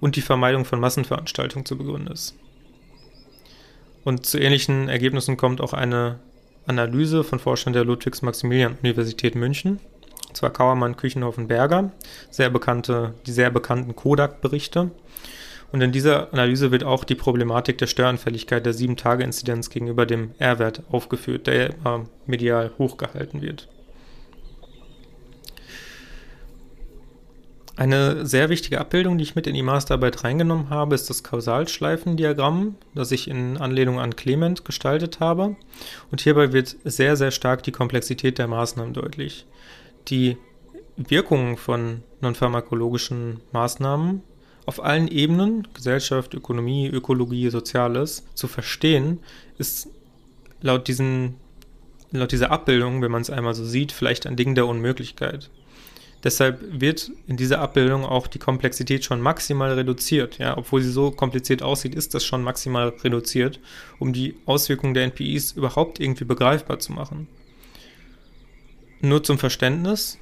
und 0.00 0.16
die 0.16 0.22
Vermeidung 0.22 0.64
von 0.64 0.78
Massenveranstaltungen 0.80 1.66
zu 1.66 1.76
begründen 1.76 2.12
ist. 2.12 2.36
Und 4.04 4.26
zu 4.26 4.38
ähnlichen 4.38 4.88
Ergebnissen 4.88 5.36
kommt 5.36 5.60
auch 5.60 5.72
eine 5.72 6.20
Analyse 6.68 7.24
von 7.24 7.38
Forschern 7.38 7.72
der 7.72 7.84
Ludwigs-Maximilian-Universität 7.84 9.34
München, 9.34 9.80
und 10.28 10.36
zwar 10.36 10.50
Kauermann, 10.50 10.96
Küchenhofen, 10.96 11.48
Berger, 11.48 11.92
sehr 12.30 12.50
bekannte, 12.50 13.14
die 13.26 13.32
sehr 13.32 13.50
bekannten 13.50 13.96
Kodak-Berichte. 13.96 14.90
Und 15.72 15.80
in 15.80 15.92
dieser 15.92 16.32
Analyse 16.32 16.70
wird 16.70 16.84
auch 16.84 17.04
die 17.04 17.14
Problematik 17.14 17.78
der 17.78 17.86
Störanfälligkeit 17.86 18.64
der 18.64 18.74
7-Tage-Inzidenz 18.74 19.70
gegenüber 19.70 20.06
dem 20.06 20.32
R-Wert 20.38 20.82
aufgeführt, 20.90 21.46
der 21.46 21.74
medial 22.26 22.70
hochgehalten 22.78 23.42
wird. 23.42 23.68
Eine 27.78 28.26
sehr 28.26 28.48
wichtige 28.48 28.80
Abbildung, 28.80 29.18
die 29.18 29.22
ich 29.22 29.36
mit 29.36 29.46
in 29.46 29.54
die 29.54 29.62
Masterarbeit 29.62 30.24
reingenommen 30.24 30.68
habe, 30.68 30.96
ist 30.96 31.08
das 31.08 31.22
Kausalschleifendiagramm, 31.22 32.74
das 32.96 33.12
ich 33.12 33.28
in 33.28 33.56
Anlehnung 33.56 34.00
an 34.00 34.16
Clement 34.16 34.64
gestaltet 34.64 35.20
habe. 35.20 35.54
Und 36.10 36.20
hierbei 36.20 36.52
wird 36.52 36.74
sehr, 36.82 37.14
sehr 37.14 37.30
stark 37.30 37.62
die 37.62 37.70
Komplexität 37.70 38.38
der 38.38 38.48
Maßnahmen 38.48 38.94
deutlich. 38.94 39.46
Die 40.08 40.38
Wirkungen 40.96 41.56
von 41.56 42.02
nonpharmakologischen 42.20 43.42
Maßnahmen 43.52 44.22
auf 44.66 44.84
allen 44.84 45.06
Ebenen, 45.06 45.68
Gesellschaft, 45.72 46.34
Ökonomie, 46.34 46.88
Ökologie, 46.88 47.48
Soziales, 47.48 48.24
zu 48.34 48.48
verstehen, 48.48 49.20
ist 49.56 49.88
laut, 50.60 50.88
diesen, 50.88 51.36
laut 52.10 52.32
dieser 52.32 52.50
Abbildung, 52.50 53.02
wenn 53.02 53.12
man 53.12 53.22
es 53.22 53.30
einmal 53.30 53.54
so 53.54 53.64
sieht, 53.64 53.92
vielleicht 53.92 54.26
ein 54.26 54.34
Ding 54.34 54.56
der 54.56 54.66
Unmöglichkeit. 54.66 55.48
Deshalb 56.24 56.80
wird 56.80 57.12
in 57.28 57.36
dieser 57.36 57.60
Abbildung 57.60 58.04
auch 58.04 58.26
die 58.26 58.40
Komplexität 58.40 59.04
schon 59.04 59.20
maximal 59.20 59.72
reduziert. 59.72 60.38
Ja, 60.38 60.56
obwohl 60.58 60.82
sie 60.82 60.90
so 60.90 61.10
kompliziert 61.10 61.62
aussieht, 61.62 61.94
ist 61.94 62.14
das 62.14 62.24
schon 62.24 62.42
maximal 62.42 62.88
reduziert, 62.88 63.60
um 63.98 64.12
die 64.12 64.34
Auswirkungen 64.44 64.94
der 64.94 65.04
NPIs 65.04 65.52
überhaupt 65.52 66.00
irgendwie 66.00 66.24
begreifbar 66.24 66.80
zu 66.80 66.92
machen. 66.92 67.28
Nur 69.00 69.22
zum 69.22 69.38
Verständnis, 69.38 70.18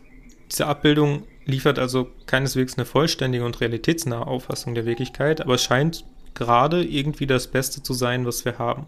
diese 0.51 0.67
Abbildung 0.67 1.23
liefert 1.47 1.79
also 1.79 2.11
keineswegs 2.27 2.77
eine 2.77 2.85
vollständige 2.85 3.45
und 3.45 3.61
realitätsnahe 3.61 4.27
Auffassung 4.27 4.75
der 4.75 4.85
Wirklichkeit, 4.85 5.41
aber 5.41 5.57
scheint 5.57 6.05
gerade 6.35 6.85
irgendwie 6.85 7.27
das 7.27 7.47
Beste 7.47 7.83
zu 7.83 7.95
sein, 7.95 8.27
was 8.27 8.45
wir 8.45 8.59
haben. 8.59 8.87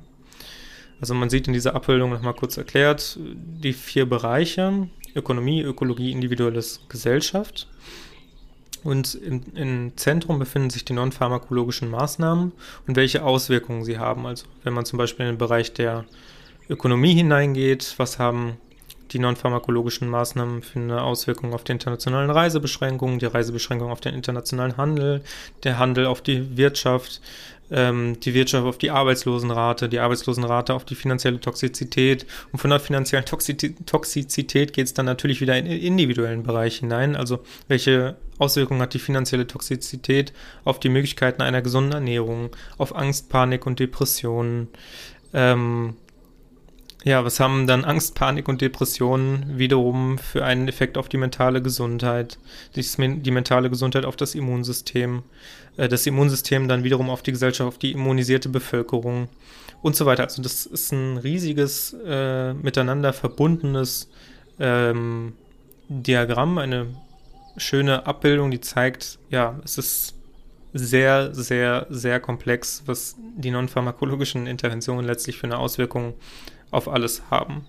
Also 1.01 1.15
man 1.15 1.31
sieht 1.31 1.47
in 1.47 1.53
dieser 1.53 1.75
Abbildung 1.75 2.11
nochmal 2.11 2.35
kurz 2.35 2.57
erklärt 2.57 3.19
die 3.19 3.73
vier 3.73 4.07
Bereiche, 4.07 4.89
Ökonomie, 5.15 5.63
Ökologie, 5.63 6.13
individuelles 6.13 6.81
Gesellschaft. 6.89 7.69
Und 8.85 9.15
im, 9.17 9.43
im, 9.55 9.97
Zentrum 9.97 10.39
befinden 10.39 10.71
sich 10.71 10.85
die 10.85 10.93
non-pharmakologischen 10.93 11.91
Maßnahmen 11.91 12.53
und 12.87 12.97
welche 12.97 13.25
Auswirkungen 13.25 13.85
sie 13.85 13.99
haben. 13.99 14.27
Also 14.27 14.47
wenn 14.63 14.73
man 14.73 14.85
zum 14.85 14.99
Beispiel 14.99 15.27
in 15.27 15.33
den 15.33 15.39
Bereich 15.39 15.73
der 15.73 16.05
Ökonomie 16.71 17.15
hineingeht, 17.15 17.95
was 17.97 18.19
haben 18.19 18.57
die 19.11 19.19
non-pharmakologischen 19.19 20.09
Maßnahmen 20.09 20.63
für 20.63 20.79
eine 20.79 21.03
Auswirkung 21.03 21.55
auf 21.55 21.65
die 21.65 21.73
internationalen 21.73 22.31
Reisebeschränkungen, 22.31 23.19
die 23.19 23.27
Reisebeschränkungen 23.27 23.93
auf 23.93 24.01
den 24.01 24.15
internationalen 24.15 24.77
Handel, 24.77 25.23
der 25.65 25.79
Handel 25.79 26.07
auf 26.07 26.21
die 26.21 26.57
Wirtschaft, 26.57 27.21
ähm, 27.71 28.19
die 28.21 28.35
Wirtschaft 28.35 28.67
auf 28.67 28.79
die 28.79 28.91
Arbeitslosenrate, 28.91 29.89
die 29.89 29.99
Arbeitslosenrate 29.99 30.75
auf 30.75 30.85
die 30.85 30.95
finanzielle 30.95 31.41
Toxizität. 31.41 32.27
Und 32.53 32.59
von 32.59 32.71
der 32.71 32.81
finanziellen 32.81 33.25
Toxizität 33.25 34.73
geht 34.73 34.87
es 34.87 34.95
dann 34.95 35.07
natürlich 35.07 35.41
wieder 35.41 35.57
in 35.57 35.67
den 35.67 35.81
individuellen 35.81 36.43
Bereich 36.43 36.77
hinein. 36.77 37.17
Also 37.17 37.41
welche 37.69 38.17
Auswirkungen 38.39 38.81
hat 38.81 38.95
die 38.95 38.99
finanzielle 38.99 39.47
Toxizität 39.47 40.33
auf 40.65 40.81
die 40.81 40.89
Möglichkeiten 40.89 41.43
einer 41.43 41.63
gesunden 41.63 41.93
Ernährung, 41.93 42.51
auf 42.79 42.95
Angst, 42.95 43.29
Panik 43.29 43.67
und 43.67 43.79
Depressionen? 43.81 44.69
Ähm, 45.35 45.95
ja, 47.05 47.25
was 47.25 47.39
haben 47.39 47.67
dann 47.67 47.85
Angst, 47.85 48.17
Panik 48.17 48.49
und 48.49 48.61
Depressionen 48.61 49.57
wiederum 49.57 50.19
für 50.19 50.45
einen 50.45 50.67
Effekt 50.67 50.99
auf 50.99 51.09
die 51.09 51.17
mentale 51.17 51.63
Gesundheit, 51.63 52.39
die 52.75 53.31
mentale 53.31 53.71
Gesundheit 53.71 54.05
auf 54.05 54.17
das 54.17 54.35
Immunsystem, 54.35 55.23
äh, 55.79 55.89
das 55.89 56.07
Immunsystem 56.07 56.69
dann 56.69 56.85
wiederum 56.85 57.09
auf 57.09 57.23
die 57.23 57.33
Gesellschaft, 57.33 57.67
auf 57.67 57.79
die 57.79 57.93
immunisierte 57.93 58.51
Bevölkerung 58.51 59.29
und 59.81 59.97
so 59.97 60.05
weiter. 60.05 60.25
Also 60.25 60.43
das 60.43 60.67
ist 60.67 60.93
ein 60.93 61.17
riesiges, 61.17 61.97
äh, 62.05 62.53
miteinander 62.53 63.15
verbundenes 63.15 64.11
ähm, 64.59 65.33
Diagramm, 65.89 66.59
eine 66.59 66.89
schöne 67.57 68.07
Abbildung, 68.07 68.51
die 68.51 68.61
zeigt, 68.61 69.19
ja, 69.31 69.59
es 69.65 69.79
ist 69.79 70.15
sehr, 70.75 71.35
sehr, 71.35 71.87
sehr 71.89 72.21
komplex, 72.21 72.83
was 72.85 73.17
die 73.37 73.51
non-pharmakologischen 73.51 74.47
Interventionen 74.47 75.07
letztlich 75.07 75.39
für 75.39 75.47
eine 75.47 75.59
Auswirkung 75.59 76.15
auf 76.71 76.89
alles 76.89 77.23
haben. 77.31 77.67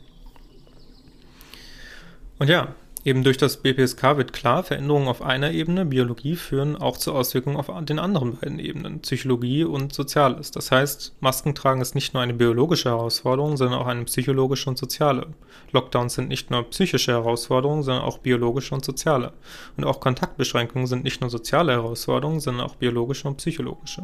Und 2.39 2.49
ja, 2.49 2.75
eben 3.09 3.23
durch 3.23 3.37
das 3.37 3.57
BPSK 3.57 4.17
wird 4.17 4.33
klar, 4.33 4.63
Veränderungen 4.63 5.07
auf 5.07 5.23
einer 5.23 5.51
Ebene, 5.51 5.83
Biologie, 5.83 6.35
führen 6.35 6.75
auch 6.75 6.95
zu 6.95 7.13
Auswirkungen 7.13 7.57
auf 7.57 7.71
den 7.83 7.97
anderen 7.97 8.37
beiden 8.37 8.59
Ebenen, 8.59 8.99
Psychologie 9.01 9.63
und 9.63 9.93
Soziales. 9.93 10.51
Das 10.51 10.71
heißt, 10.71 11.15
Maskentragen 11.19 11.81
ist 11.81 11.95
nicht 11.95 12.13
nur 12.13 12.21
eine 12.21 12.35
biologische 12.35 12.89
Herausforderung, 12.89 13.57
sondern 13.57 13.79
auch 13.79 13.87
eine 13.87 14.05
psychologische 14.05 14.69
und 14.69 14.77
soziale. 14.77 15.27
Lockdowns 15.71 16.13
sind 16.13 16.29
nicht 16.29 16.51
nur 16.51 16.69
psychische 16.69 17.11
Herausforderungen, 17.13 17.81
sondern 17.81 18.03
auch 18.03 18.19
biologische 18.19 18.75
und 18.75 18.85
soziale. 18.85 19.33
Und 19.75 19.85
auch 19.85 19.99
Kontaktbeschränkungen 19.99 20.85
sind 20.85 21.03
nicht 21.03 21.19
nur 21.19 21.31
soziale 21.31 21.71
Herausforderungen, 21.71 22.39
sondern 22.39 22.67
auch 22.67 22.75
biologische 22.75 23.27
und 23.27 23.37
psychologische. 23.37 24.03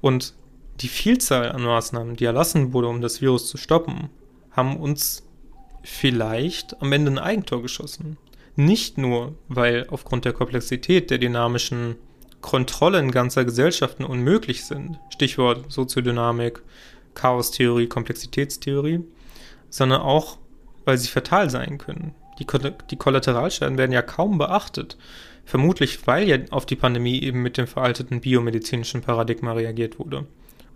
Und 0.00 0.34
die 0.80 0.88
Vielzahl 0.88 1.52
an 1.52 1.62
Maßnahmen, 1.62 2.16
die 2.16 2.24
erlassen 2.24 2.72
wurde, 2.72 2.88
um 2.88 3.00
das 3.00 3.20
Virus 3.22 3.48
zu 3.48 3.56
stoppen, 3.56 4.10
haben 4.50 4.76
uns 4.76 5.25
vielleicht 5.86 6.80
am 6.82 6.92
Ende 6.92 7.12
ein 7.12 7.18
Eigentor 7.18 7.62
geschossen. 7.62 8.16
Nicht 8.56 8.98
nur, 8.98 9.34
weil 9.48 9.86
aufgrund 9.88 10.24
der 10.24 10.32
Komplexität 10.32 11.10
der 11.10 11.18
dynamischen 11.18 11.96
Kontrollen 12.40 13.10
ganzer 13.10 13.44
Gesellschaften 13.44 14.04
unmöglich 14.04 14.64
sind, 14.64 14.98
Stichwort 15.10 15.70
Soziodynamik, 15.70 16.62
Chaostheorie, 17.14 17.86
Komplexitätstheorie, 17.86 19.00
sondern 19.68 20.00
auch, 20.00 20.38
weil 20.84 20.98
sie 20.98 21.08
fatal 21.08 21.50
sein 21.50 21.78
können. 21.78 22.14
Die, 22.38 22.46
die 22.90 22.96
Kollateralschäden 22.96 23.78
werden 23.78 23.92
ja 23.92 24.02
kaum 24.02 24.38
beachtet, 24.38 24.96
vermutlich 25.44 26.06
weil 26.06 26.28
ja 26.28 26.38
auf 26.50 26.66
die 26.66 26.76
Pandemie 26.76 27.20
eben 27.22 27.42
mit 27.42 27.56
dem 27.56 27.66
veralteten 27.66 28.20
biomedizinischen 28.20 29.00
Paradigma 29.00 29.52
reagiert 29.52 29.98
wurde 29.98 30.26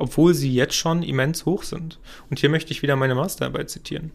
obwohl 0.00 0.32
sie 0.32 0.52
jetzt 0.52 0.74
schon 0.74 1.02
immens 1.02 1.44
hoch 1.44 1.62
sind. 1.62 1.98
Und 2.30 2.38
hier 2.38 2.48
möchte 2.48 2.72
ich 2.72 2.80
wieder 2.80 2.96
meine 2.96 3.14
Masterarbeit 3.14 3.68
zitieren. 3.68 4.12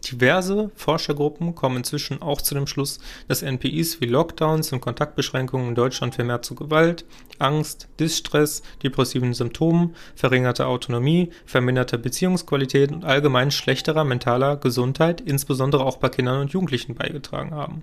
Diverse 0.00 0.70
Forschergruppen 0.74 1.54
kommen 1.54 1.78
inzwischen 1.78 2.22
auch 2.22 2.40
zu 2.40 2.54
dem 2.54 2.66
Schluss, 2.66 2.98
dass 3.28 3.42
NPIs 3.42 4.00
wie 4.00 4.06
Lockdowns 4.06 4.72
und 4.72 4.80
Kontaktbeschränkungen 4.80 5.68
in 5.68 5.74
Deutschland 5.74 6.14
vermehrt 6.14 6.44
zu 6.44 6.54
Gewalt, 6.54 7.04
Angst, 7.38 7.88
Distress, 7.98 8.62
depressiven 8.82 9.34
Symptomen, 9.34 9.94
verringerter 10.14 10.68
Autonomie, 10.68 11.30
verminderter 11.44 11.98
Beziehungsqualität 11.98 12.92
und 12.92 13.04
allgemein 13.04 13.50
schlechterer 13.50 14.04
mentaler 14.04 14.56
Gesundheit, 14.56 15.20
insbesondere 15.20 15.84
auch 15.84 15.98
bei 15.98 16.08
Kindern 16.08 16.40
und 16.40 16.52
Jugendlichen, 16.52 16.94
beigetragen 16.94 17.54
haben. 17.54 17.82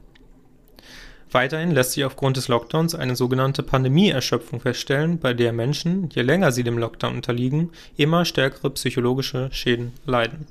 Weiterhin 1.32 1.72
lässt 1.72 1.92
sich 1.92 2.06
aufgrund 2.06 2.38
des 2.38 2.48
Lockdowns 2.48 2.96
eine 2.96 3.16
sogenannte 3.16 3.62
Pandemieerschöpfung 3.62 4.62
feststellen, 4.62 5.20
bei 5.20 5.34
der 5.34 5.52
Menschen, 5.52 6.10
je 6.10 6.22
länger 6.22 6.54
sie 6.54 6.64
dem 6.64 6.78
Lockdown 6.78 7.16
unterliegen, 7.16 7.72
immer 7.98 8.24
stärkere 8.24 8.70
psychologische 8.70 9.50
Schäden 9.52 9.92
leiden. 10.06 10.48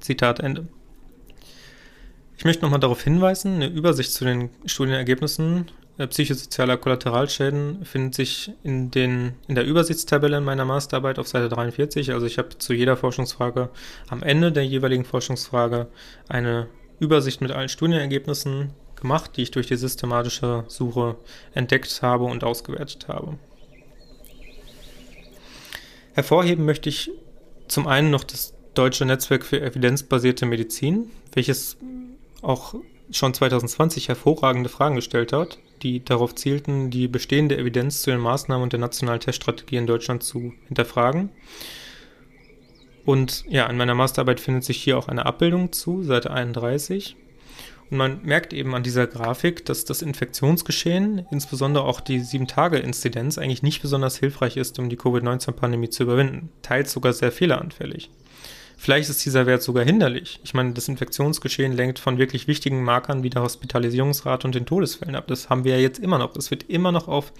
Zitat 0.00 0.40
Ende. 0.40 0.68
Ich 2.36 2.44
möchte 2.44 2.62
nochmal 2.62 2.80
darauf 2.80 3.02
hinweisen, 3.02 3.56
eine 3.56 3.68
Übersicht 3.68 4.12
zu 4.12 4.24
den 4.24 4.50
Studienergebnissen 4.64 5.70
äh, 6.00 6.06
psychosozialer 6.06 6.78
Kollateralschäden 6.78 7.84
findet 7.84 8.14
sich 8.14 8.52
in, 8.62 8.90
den, 8.90 9.34
in 9.48 9.54
der 9.54 9.66
Übersichtstabelle 9.66 10.38
in 10.38 10.44
meiner 10.44 10.64
Masterarbeit 10.64 11.18
auf 11.18 11.28
Seite 11.28 11.50
43. 11.50 12.12
Also 12.12 12.24
ich 12.24 12.38
habe 12.38 12.56
zu 12.56 12.72
jeder 12.72 12.96
Forschungsfrage 12.96 13.68
am 14.08 14.22
Ende 14.22 14.50
der 14.50 14.64
jeweiligen 14.64 15.04
Forschungsfrage 15.04 15.88
eine 16.26 16.68
Übersicht 17.00 17.42
mit 17.42 17.50
allen 17.50 17.68
Studienergebnissen 17.68 18.72
gemacht, 18.96 19.32
die 19.36 19.42
ich 19.42 19.50
durch 19.50 19.66
die 19.66 19.76
systematische 19.76 20.64
Suche 20.68 21.16
entdeckt 21.52 22.00
habe 22.00 22.24
und 22.24 22.44
ausgewertet 22.44 23.08
habe. 23.08 23.38
Hervorheben 26.14 26.64
möchte 26.64 26.88
ich 26.88 27.10
zum 27.68 27.86
einen 27.86 28.10
noch 28.10 28.24
das 28.24 28.54
Deutsche 28.80 29.04
Netzwerk 29.04 29.44
für 29.44 29.60
evidenzbasierte 29.60 30.46
Medizin, 30.46 31.10
welches 31.34 31.76
auch 32.40 32.74
schon 33.10 33.34
2020 33.34 34.08
hervorragende 34.08 34.70
Fragen 34.70 34.94
gestellt 34.94 35.34
hat, 35.34 35.58
die 35.82 36.02
darauf 36.02 36.34
zielten, 36.34 36.88
die 36.88 37.06
bestehende 37.06 37.58
Evidenz 37.58 38.00
zu 38.00 38.10
den 38.10 38.20
Maßnahmen 38.20 38.62
und 38.62 38.72
der 38.72 38.80
nationalen 38.80 39.20
Teststrategie 39.20 39.76
in 39.76 39.86
Deutschland 39.86 40.22
zu 40.22 40.54
hinterfragen. 40.68 41.28
Und 43.04 43.44
ja, 43.50 43.66
in 43.66 43.76
meiner 43.76 43.94
Masterarbeit 43.94 44.40
findet 44.40 44.64
sich 44.64 44.82
hier 44.82 44.96
auch 44.96 45.08
eine 45.08 45.26
Abbildung 45.26 45.72
zu, 45.72 46.02
Seite 46.02 46.30
31. 46.30 47.16
Und 47.90 47.98
man 47.98 48.22
merkt 48.22 48.54
eben 48.54 48.74
an 48.74 48.82
dieser 48.82 49.06
Grafik, 49.06 49.66
dass 49.66 49.84
das 49.84 50.00
Infektionsgeschehen, 50.00 51.26
insbesondere 51.30 51.84
auch 51.84 52.00
die 52.00 52.20
7-Tage-Inzidenz, 52.20 53.36
eigentlich 53.36 53.62
nicht 53.62 53.82
besonders 53.82 54.16
hilfreich 54.16 54.56
ist, 54.56 54.78
um 54.78 54.88
die 54.88 54.96
Covid-19-Pandemie 54.96 55.90
zu 55.90 56.04
überwinden. 56.04 56.48
Teils 56.62 56.92
sogar 56.92 57.12
sehr 57.12 57.30
fehleranfällig. 57.30 58.08
Vielleicht 58.82 59.10
ist 59.10 59.26
dieser 59.26 59.44
Wert 59.44 59.62
sogar 59.62 59.84
hinderlich. 59.84 60.40
Ich 60.42 60.54
meine, 60.54 60.72
das 60.72 60.88
Infektionsgeschehen 60.88 61.74
lenkt 61.74 61.98
von 61.98 62.16
wirklich 62.16 62.48
wichtigen 62.48 62.82
Markern 62.82 63.22
wie 63.22 63.28
der 63.28 63.42
Hospitalisierungsrate 63.42 64.46
und 64.46 64.54
den 64.54 64.64
Todesfällen 64.64 65.16
ab. 65.16 65.26
Das 65.26 65.50
haben 65.50 65.64
wir 65.64 65.74
ja 65.74 65.82
jetzt 65.82 65.98
immer 65.98 66.16
noch. 66.16 66.34
Es 66.34 66.50
wird 66.50 66.62
immer 66.62 66.90
noch 66.90 67.06
auf 67.06 67.30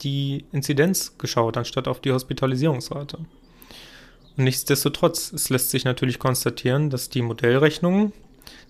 die 0.00 0.46
Inzidenz 0.52 1.18
geschaut, 1.18 1.58
anstatt 1.58 1.86
auf 1.86 2.00
die 2.00 2.12
Hospitalisierungsrate. 2.12 3.18
Und 3.18 4.44
nichtsdestotrotz, 4.44 5.34
es 5.34 5.50
lässt 5.50 5.68
sich 5.68 5.84
natürlich 5.84 6.18
konstatieren, 6.18 6.88
dass 6.88 7.10
die 7.10 7.20
Modellrechnungen, 7.20 8.14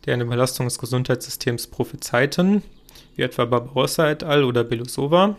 der 0.04 0.14
eine 0.14 0.24
Überlastung 0.24 0.66
des 0.66 0.80
Gesundheitssystems 0.80 1.68
prophezeiten, 1.68 2.64
wie 3.14 3.22
etwa 3.22 3.44
Barbarossa 3.44 4.10
et 4.10 4.24
al. 4.24 4.42
oder 4.42 4.64
Belousova, 4.64 5.36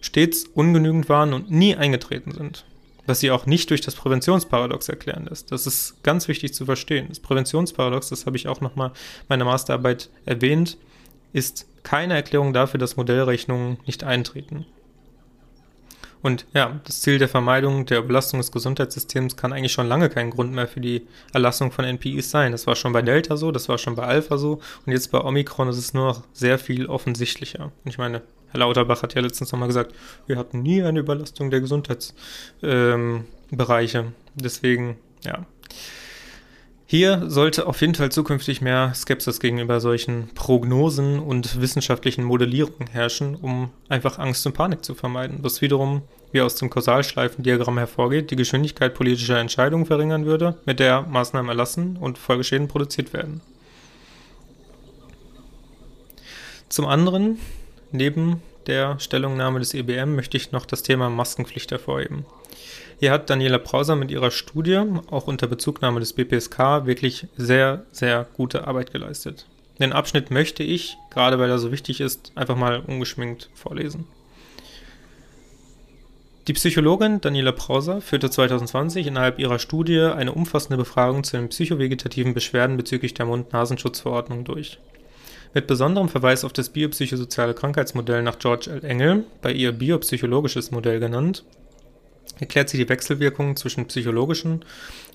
stets 0.00 0.46
ungenügend 0.52 1.08
waren 1.08 1.32
und 1.32 1.52
nie 1.52 1.76
eingetreten 1.76 2.32
sind. 2.32 2.64
Was 3.06 3.20
sie 3.20 3.30
auch 3.30 3.46
nicht 3.46 3.70
durch 3.70 3.80
das 3.80 3.94
Präventionsparadox 3.94 4.88
erklären 4.88 5.26
lässt. 5.28 5.52
Das 5.52 5.66
ist 5.66 6.02
ganz 6.02 6.26
wichtig 6.28 6.54
zu 6.54 6.64
verstehen. 6.64 7.06
Das 7.08 7.20
Präventionsparadox, 7.20 8.08
das 8.08 8.26
habe 8.26 8.36
ich 8.36 8.48
auch 8.48 8.60
nochmal 8.60 8.88
in 8.88 9.26
meiner 9.28 9.44
Masterarbeit 9.44 10.08
erwähnt, 10.24 10.78
ist 11.32 11.66
keine 11.82 12.14
Erklärung 12.14 12.52
dafür, 12.52 12.78
dass 12.78 12.96
Modellrechnungen 12.96 13.78
nicht 13.86 14.04
eintreten. 14.04 14.64
Und 16.24 16.46
ja, 16.54 16.80
das 16.84 17.02
Ziel 17.02 17.18
der 17.18 17.28
Vermeidung 17.28 17.84
der 17.84 17.98
Überlastung 17.98 18.40
des 18.40 18.50
Gesundheitssystems 18.50 19.36
kann 19.36 19.52
eigentlich 19.52 19.72
schon 19.72 19.86
lange 19.86 20.08
kein 20.08 20.30
Grund 20.30 20.52
mehr 20.54 20.66
für 20.66 20.80
die 20.80 21.06
Erlassung 21.34 21.70
von 21.70 21.84
NPIs 21.84 22.30
sein. 22.30 22.52
Das 22.52 22.66
war 22.66 22.76
schon 22.76 22.94
bei 22.94 23.02
Delta 23.02 23.36
so, 23.36 23.52
das 23.52 23.68
war 23.68 23.76
schon 23.76 23.94
bei 23.94 24.04
Alpha 24.04 24.38
so 24.38 24.58
und 24.86 24.92
jetzt 24.92 25.12
bei 25.12 25.20
Omikron 25.20 25.68
ist 25.68 25.76
es 25.76 25.92
nur 25.92 26.06
noch 26.06 26.22
sehr 26.32 26.58
viel 26.58 26.86
offensichtlicher. 26.86 27.64
Und 27.64 27.90
ich 27.90 27.98
meine, 27.98 28.22
Herr 28.54 28.60
Lauterbach 28.60 29.02
hat 29.02 29.14
ja 29.14 29.20
letztens 29.20 29.50
nochmal 29.50 29.66
gesagt, 29.66 29.92
wir 30.28 30.38
hatten 30.38 30.62
nie 30.62 30.80
eine 30.80 31.00
Überlastung 31.00 31.50
der 31.50 31.60
Gesundheitsbereiche. 31.60 33.98
Ähm, 33.98 34.12
Deswegen, 34.36 34.96
ja. 35.24 35.44
Hier 36.86 37.28
sollte 37.28 37.66
auf 37.66 37.80
jeden 37.80 37.96
Fall 37.96 38.12
zukünftig 38.12 38.60
mehr 38.60 38.94
Skepsis 38.94 39.40
gegenüber 39.40 39.80
solchen 39.80 40.28
Prognosen 40.34 41.18
und 41.18 41.60
wissenschaftlichen 41.60 42.22
Modellierungen 42.22 42.88
herrschen, 42.88 43.34
um 43.34 43.70
einfach 43.88 44.20
Angst 44.20 44.46
und 44.46 44.52
Panik 44.52 44.84
zu 44.84 44.94
vermeiden, 44.94 45.38
was 45.42 45.60
wiederum, 45.60 46.02
wie 46.30 46.40
aus 46.40 46.54
dem 46.54 46.70
Kausalschleifendiagramm 46.70 47.78
hervorgeht, 47.78 48.30
die 48.30 48.36
Geschwindigkeit 48.36 48.94
politischer 48.94 49.38
Entscheidungen 49.38 49.86
verringern 49.86 50.26
würde, 50.26 50.58
mit 50.64 50.78
der 50.78 51.02
Maßnahmen 51.02 51.48
erlassen 51.48 51.96
und 51.96 52.18
Folgeschäden 52.18 52.68
produziert 52.68 53.12
werden. 53.12 53.40
Zum 56.68 56.86
anderen, 56.86 57.40
neben 57.94 58.42
der 58.66 58.98
Stellungnahme 58.98 59.60
des 59.60 59.72
EBM 59.72 60.14
möchte 60.14 60.36
ich 60.36 60.52
noch 60.52 60.66
das 60.66 60.82
Thema 60.82 61.08
Maskenpflicht 61.08 61.70
hervorheben. 61.70 62.26
Hier 62.98 63.12
hat 63.12 63.28
Daniela 63.30 63.58
Brauser 63.58 63.96
mit 63.96 64.10
ihrer 64.10 64.30
Studie, 64.30 64.82
auch 65.10 65.26
unter 65.26 65.46
Bezugnahme 65.46 66.00
des 66.00 66.12
BPSK, 66.12 66.86
wirklich 66.86 67.26
sehr, 67.36 67.84
sehr 67.92 68.26
gute 68.34 68.66
Arbeit 68.66 68.92
geleistet. 68.92 69.46
Den 69.78 69.92
Abschnitt 69.92 70.30
möchte 70.30 70.62
ich, 70.62 70.96
gerade 71.10 71.38
weil 71.38 71.50
er 71.50 71.58
so 71.58 71.72
wichtig 71.72 72.00
ist, 72.00 72.32
einfach 72.34 72.56
mal 72.56 72.80
ungeschminkt 72.86 73.50
vorlesen. 73.54 74.06
Die 76.46 76.52
Psychologin 76.52 77.20
Daniela 77.20 77.52
Brauser 77.52 78.00
führte 78.00 78.30
2020 78.30 79.06
innerhalb 79.06 79.38
ihrer 79.38 79.58
Studie 79.58 80.00
eine 80.00 80.32
umfassende 80.32 80.76
Befragung 80.76 81.24
zu 81.24 81.38
den 81.38 81.48
psychovegetativen 81.48 82.34
Beschwerden 82.34 82.76
bezüglich 82.76 83.14
der 83.14 83.26
Mund-Nasenschutzverordnung 83.26 84.44
durch. 84.44 84.78
Mit 85.54 85.68
besonderem 85.68 86.08
Verweis 86.08 86.44
auf 86.44 86.52
das 86.52 86.68
biopsychosoziale 86.68 87.54
Krankheitsmodell 87.54 88.22
nach 88.22 88.40
George 88.40 88.70
L. 88.70 88.84
Engel, 88.84 89.22
bei 89.40 89.52
ihr 89.52 89.70
biopsychologisches 89.70 90.72
Modell 90.72 90.98
genannt, 90.98 91.44
erklärt 92.40 92.68
sie 92.68 92.76
die 92.76 92.88
Wechselwirkungen 92.88 93.54
zwischen 93.56 93.86
psychologischen 93.86 94.64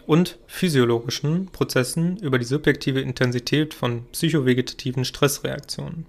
und 0.07 0.37
physiologischen 0.47 1.47
Prozessen 1.47 2.15
über 2.17 2.39
die 2.39 2.45
subjektive 2.45 3.01
Intensität 3.01 3.73
von 3.73 4.05
psychovegetativen 4.13 5.03
Stressreaktionen. 5.03 6.05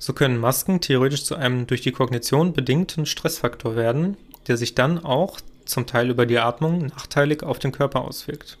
So 0.00 0.12
können 0.12 0.38
Masken 0.38 0.80
theoretisch 0.80 1.24
zu 1.24 1.36
einem 1.36 1.68
durch 1.68 1.82
die 1.82 1.92
Kognition 1.92 2.52
bedingten 2.52 3.06
Stressfaktor 3.06 3.76
werden, 3.76 4.16
der 4.48 4.56
sich 4.56 4.74
dann 4.74 5.04
auch, 5.04 5.40
zum 5.64 5.86
Teil 5.86 6.10
über 6.10 6.26
die 6.26 6.38
Atmung, 6.38 6.86
nachteilig 6.86 7.44
auf 7.44 7.60
den 7.60 7.72
Körper 7.72 8.02
auswirkt. 8.02 8.58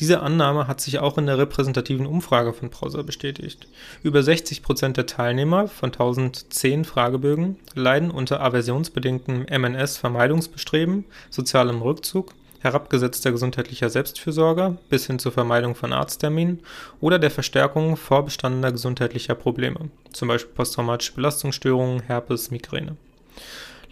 Diese 0.00 0.20
Annahme 0.20 0.68
hat 0.68 0.80
sich 0.80 0.98
auch 0.98 1.16
in 1.16 1.26
der 1.26 1.38
repräsentativen 1.38 2.06
Umfrage 2.06 2.52
von 2.52 2.68
Browser 2.68 3.02
bestätigt. 3.02 3.66
Über 4.02 4.22
60 4.22 4.62
Prozent 4.62 4.98
der 4.98 5.06
Teilnehmer 5.06 5.68
von 5.68 5.90
1010 5.90 6.84
Fragebögen 6.84 7.56
leiden 7.74 8.10
unter 8.10 8.40
aversionsbedingtem 8.40 9.46
MNS-Vermeidungsbestreben, 9.48 11.04
sozialem 11.30 11.80
Rückzug, 11.80 12.34
herabgesetzter 12.60 13.32
gesundheitlicher 13.32 13.88
Selbstfürsorge 13.88 14.76
bis 14.90 15.06
hin 15.06 15.18
zur 15.18 15.32
Vermeidung 15.32 15.74
von 15.74 15.92
Arztterminen 15.92 16.60
oder 17.00 17.18
der 17.18 17.30
Verstärkung 17.30 17.96
vorbestandener 17.96 18.72
gesundheitlicher 18.72 19.34
Probleme, 19.34 19.88
zum 20.12 20.28
Beispiel 20.28 20.52
posttraumatische 20.54 21.14
Belastungsstörungen, 21.14 22.02
Herpes, 22.02 22.50
Migräne. 22.50 22.96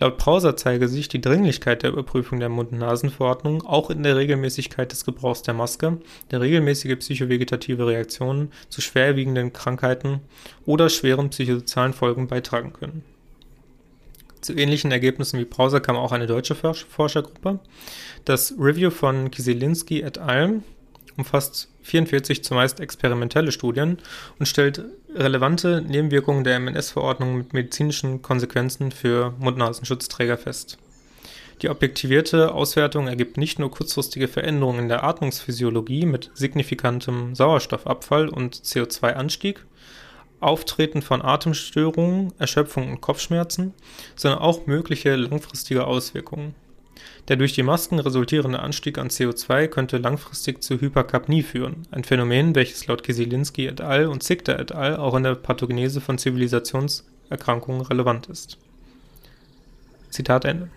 Laut 0.00 0.18
Browser 0.18 0.56
zeige 0.56 0.88
sich 0.88 1.08
die 1.08 1.20
Dringlichkeit 1.20 1.82
der 1.82 1.90
Überprüfung 1.90 2.40
der 2.40 2.48
Mund-Nasen-Verordnung 2.48 3.62
auch 3.64 3.90
in 3.90 4.02
der 4.02 4.16
Regelmäßigkeit 4.16 4.90
des 4.90 5.04
Gebrauchs 5.04 5.42
der 5.42 5.54
Maske, 5.54 5.98
der 6.30 6.40
regelmäßige 6.40 6.98
psychovegetative 6.98 7.86
Reaktionen 7.86 8.50
zu 8.68 8.80
schwerwiegenden 8.80 9.52
Krankheiten 9.52 10.20
oder 10.66 10.88
schweren 10.88 11.30
psychosozialen 11.30 11.92
Folgen 11.92 12.26
beitragen 12.26 12.72
können. 12.72 13.04
Zu 14.40 14.52
ähnlichen 14.52 14.92
Ergebnissen 14.92 15.38
wie 15.38 15.46
Browser 15.46 15.80
kam 15.80 15.96
auch 15.96 16.12
eine 16.12 16.26
deutsche 16.26 16.54
Forschergruppe. 16.54 17.60
Das 18.24 18.54
Review 18.58 18.90
von 18.90 19.30
Kieselinski 19.30 20.02
et 20.02 20.18
al 20.18 20.60
umfasst 21.16 21.68
44 21.82 22.42
zumeist 22.42 22.80
experimentelle 22.80 23.52
Studien 23.52 23.98
und 24.38 24.46
stellt 24.46 24.84
relevante 25.14 25.82
Nebenwirkungen 25.82 26.44
der 26.44 26.58
MNS-Verordnung 26.58 27.36
mit 27.36 27.52
medizinischen 27.52 28.22
Konsequenzen 28.22 28.90
für 28.90 29.34
Mund-Nasen-Schutzträger 29.38 30.36
fest. 30.36 30.78
Die 31.62 31.68
objektivierte 31.68 32.52
Auswertung 32.52 33.06
ergibt 33.06 33.36
nicht 33.36 33.58
nur 33.58 33.70
kurzfristige 33.70 34.28
Veränderungen 34.28 34.80
in 34.80 34.88
der 34.88 35.04
Atmungsphysiologie 35.04 36.04
mit 36.04 36.30
signifikantem 36.34 37.34
Sauerstoffabfall 37.34 38.28
und 38.28 38.56
CO2-Anstieg, 38.56 39.64
Auftreten 40.40 41.00
von 41.00 41.22
Atemstörungen, 41.22 42.32
Erschöpfung 42.38 42.90
und 42.90 43.00
Kopfschmerzen, 43.00 43.72
sondern 44.16 44.40
auch 44.40 44.66
mögliche 44.66 45.14
langfristige 45.14 45.86
Auswirkungen. 45.86 46.54
Der 47.28 47.36
durch 47.36 47.52
die 47.52 47.62
Masken 47.62 47.98
resultierende 47.98 48.60
Anstieg 48.60 48.98
an 48.98 49.08
CO2 49.08 49.68
könnte 49.68 49.98
langfristig 49.98 50.62
zu 50.62 50.80
Hyperkapnie 50.80 51.42
führen, 51.42 51.86
ein 51.90 52.04
Phänomen, 52.04 52.54
welches 52.54 52.86
laut 52.86 53.02
Kieselinski 53.02 53.66
et 53.66 53.80
al. 53.80 54.06
und 54.06 54.22
Zickter 54.22 54.58
et 54.58 54.72
al. 54.72 54.96
auch 54.96 55.14
in 55.14 55.22
der 55.22 55.34
Pathogenese 55.34 56.00
von 56.00 56.18
Zivilisationserkrankungen 56.18 57.80
relevant 57.82 58.26
ist. 58.26 58.58
Zitat 60.10 60.44
Ende. 60.44 60.68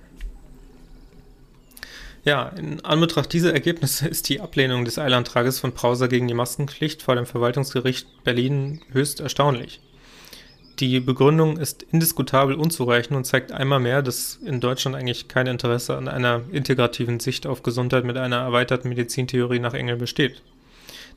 Ja, 2.23 2.49
in 2.49 2.83
Anbetracht 2.83 3.31
dieser 3.31 3.53
Ergebnisse 3.53 4.07
ist 4.07 4.27
die 4.27 4.41
Ablehnung 4.41 4.83
des 4.83 4.99
Eilantrages 4.99 5.59
von 5.59 5.71
Browser 5.71 6.09
gegen 6.09 6.27
die 6.27 6.33
Maskenpflicht 6.33 7.01
vor 7.01 7.15
dem 7.15 7.25
Verwaltungsgericht 7.25 8.25
Berlin 8.25 8.81
höchst 8.91 9.21
erstaunlich. 9.21 9.79
Die 10.79 10.99
Begründung 10.99 11.57
ist 11.57 11.83
indiskutabel 11.91 12.55
unzureichend 12.55 13.17
und 13.17 13.25
zeigt 13.25 13.51
einmal 13.51 13.79
mehr, 13.79 14.03
dass 14.03 14.35
in 14.45 14.59
Deutschland 14.59 14.95
eigentlich 14.95 15.27
kein 15.27 15.47
Interesse 15.47 15.97
an 15.97 16.07
einer 16.07 16.43
integrativen 16.51 17.19
Sicht 17.19 17.47
auf 17.47 17.63
Gesundheit 17.63 18.03
mit 18.03 18.15
einer 18.15 18.37
erweiterten 18.37 18.89
Medizintheorie 18.89 19.59
nach 19.59 19.73
Engel 19.73 19.95
besteht. 19.95 20.43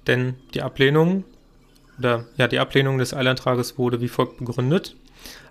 Denn 0.06 0.36
die 0.54 0.62
Ablehnung 0.62 1.24
oder 1.98 2.24
ja, 2.38 2.48
die 2.48 2.58
Ablehnung 2.58 2.96
des 2.96 3.12
Eilantrages 3.12 3.76
wurde 3.76 4.00
wie 4.00 4.08
folgt 4.08 4.38
begründet. 4.38 4.96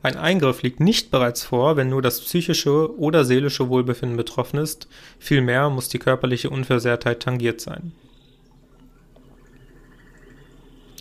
Ein 0.01 0.18
Eingriff 0.18 0.64
liegt 0.64 0.80
nicht 0.80 1.12
bereits 1.12 1.43
vor, 1.43 1.78
wenn 1.78 1.89
nur 1.89 2.01
das 2.01 2.22
psychische 2.22 2.97
oder 2.97 3.24
seelische 3.24 3.70
Wohlbefinden 3.70 4.18
betroffen 4.18 4.57
ist, 4.57 4.88
vielmehr 5.20 5.70
muss 5.70 5.89
die 5.89 5.99
körperliche 5.99 6.49
Unversehrtheit 6.49 7.20
tangiert 7.20 7.62
sein. 7.62 7.91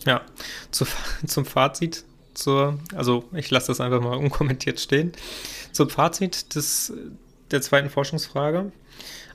Ja, 0.05 0.21
zu, 0.71 0.87
zum 1.27 1.47
Fazit 1.47 2.05
zur, 2.39 2.79
also 2.95 3.25
ich 3.33 3.51
lasse 3.51 3.69
das 3.69 3.81
einfach 3.81 4.01
mal 4.01 4.17
unkommentiert 4.17 4.81
stehen. 4.81 5.13
Zum 5.73 5.91
Fazit 5.91 6.55
des, 6.55 6.93
der 7.51 7.61
zweiten 7.61 7.91
Forschungsfrage. 7.91 8.73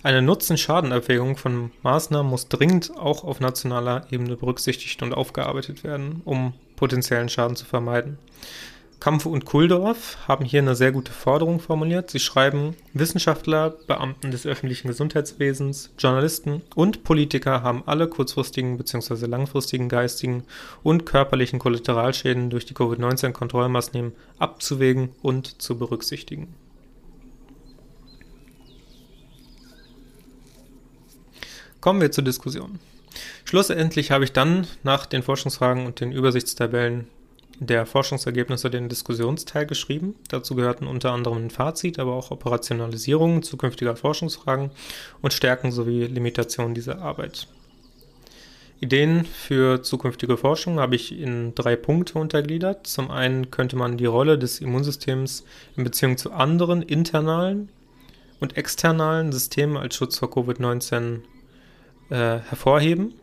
Eine 0.01 0.22
Nutzen-Schaden-Abwägung 0.22 1.38
von 1.38 1.72
Maßnahmen 1.82 2.30
muss 2.30 2.49
dringend 2.49 2.97
auch 2.97 3.24
auf 3.24 3.39
nationaler 3.39 4.06
Ebene 4.12 4.36
berücksichtigt 4.36 5.01
und 5.01 5.14
aufgearbeitet 5.14 5.84
werden, 5.86 6.22
um 6.26 6.54
potenziellen 6.76 7.30
Schaden 7.30 7.56
zu 7.56 7.66
vermeiden. 7.66 8.18
Kampfe 9.04 9.28
und 9.28 9.43
Kuldorf 9.43 10.18
haben 10.30 10.45
hier 10.45 10.62
eine 10.62 10.78
sehr 10.78 10.93
gute 10.93 11.12
Forderung 11.12 11.60
formuliert. 11.60 12.10
Sie 12.10 12.22
schreiben, 12.22 12.78
Wissenschaftler, 12.93 13.72
Beamten 13.86 14.32
des 14.32 14.45
öffentlichen 14.45 14.88
Gesundheitswesens, 14.88 15.91
Journalisten 15.99 16.62
und 16.74 17.04
Politiker 17.04 17.64
haben 17.64 17.84
alle 17.86 18.08
kurzfristigen 18.08 18.78
bzw. 18.78 19.26
langfristigen 19.26 19.89
geistigen 19.89 20.45
und 20.84 21.06
körperlichen 21.06 21.60
Kollateralschäden 21.60 22.49
durch 22.49 22.66
die 22.66 22.76
Covid-19-Kontrollmaßnahmen 22.76 24.14
abzuwägen 24.39 25.10
und 25.22 25.62
zu 25.62 25.78
berücksichtigen. 25.78 26.56
Kommen 31.82 31.99
wir 31.99 32.14
zur 32.14 32.24
Diskussion. 32.24 32.80
Schlussendlich 33.43 34.12
habe 34.12 34.24
ich 34.24 34.32
dann 34.32 34.66
nach 34.84 35.06
den 35.06 35.24
Forschungsfragen 35.24 35.88
und 35.88 35.99
den 35.99 36.14
Übersichtstabellen 36.14 37.10
der 37.66 37.86
Forschungsergebnisse 37.86 38.70
den 38.70 38.89
Diskussionsteil 38.89 39.66
geschrieben. 39.66 40.16
Dazu 40.30 40.55
gehörten 40.55 40.88
unter 40.88 41.11
anderem 41.11 41.45
ein 41.45 41.49
Fazit, 41.49 41.99
aber 41.99 42.14
auch 42.14 42.32
Operationalisierungen 42.32 43.43
zukünftiger 43.43 43.95
Forschungsfragen 43.95 44.72
und 45.22 45.34
Stärken 45.34 45.72
sowie 45.72 46.05
Limitationen 46.05 46.74
dieser 46.74 47.01
Arbeit. 47.01 47.47
Ideen 48.80 49.24
für 49.26 49.82
zukünftige 49.82 50.36
Forschung 50.36 50.80
habe 50.80 50.95
ich 50.95 51.18
in 51.18 51.55
drei 51.55 51.78
Punkte 51.78 52.20
untergliedert. 52.20 52.86
Zum 52.86 53.11
einen 53.11 53.49
könnte 53.49 53.78
man 53.78 53.97
die 53.97 54.05
Rolle 54.05 54.38
des 54.38 54.59
Immunsystems 54.59 55.45
in 55.78 55.86
Beziehung 55.86 56.18
zu 56.18 56.34
anderen 56.34 56.82
internalen 56.82 57.70
und 58.41 58.57
externalen 58.57 59.32
Systemen 59.32 59.78
als 59.78 59.95
Schutz 59.95 60.18
vor 60.18 60.30
Covid-19 60.30 61.22
äh, 62.09 62.39
hervorheben. 62.39 63.14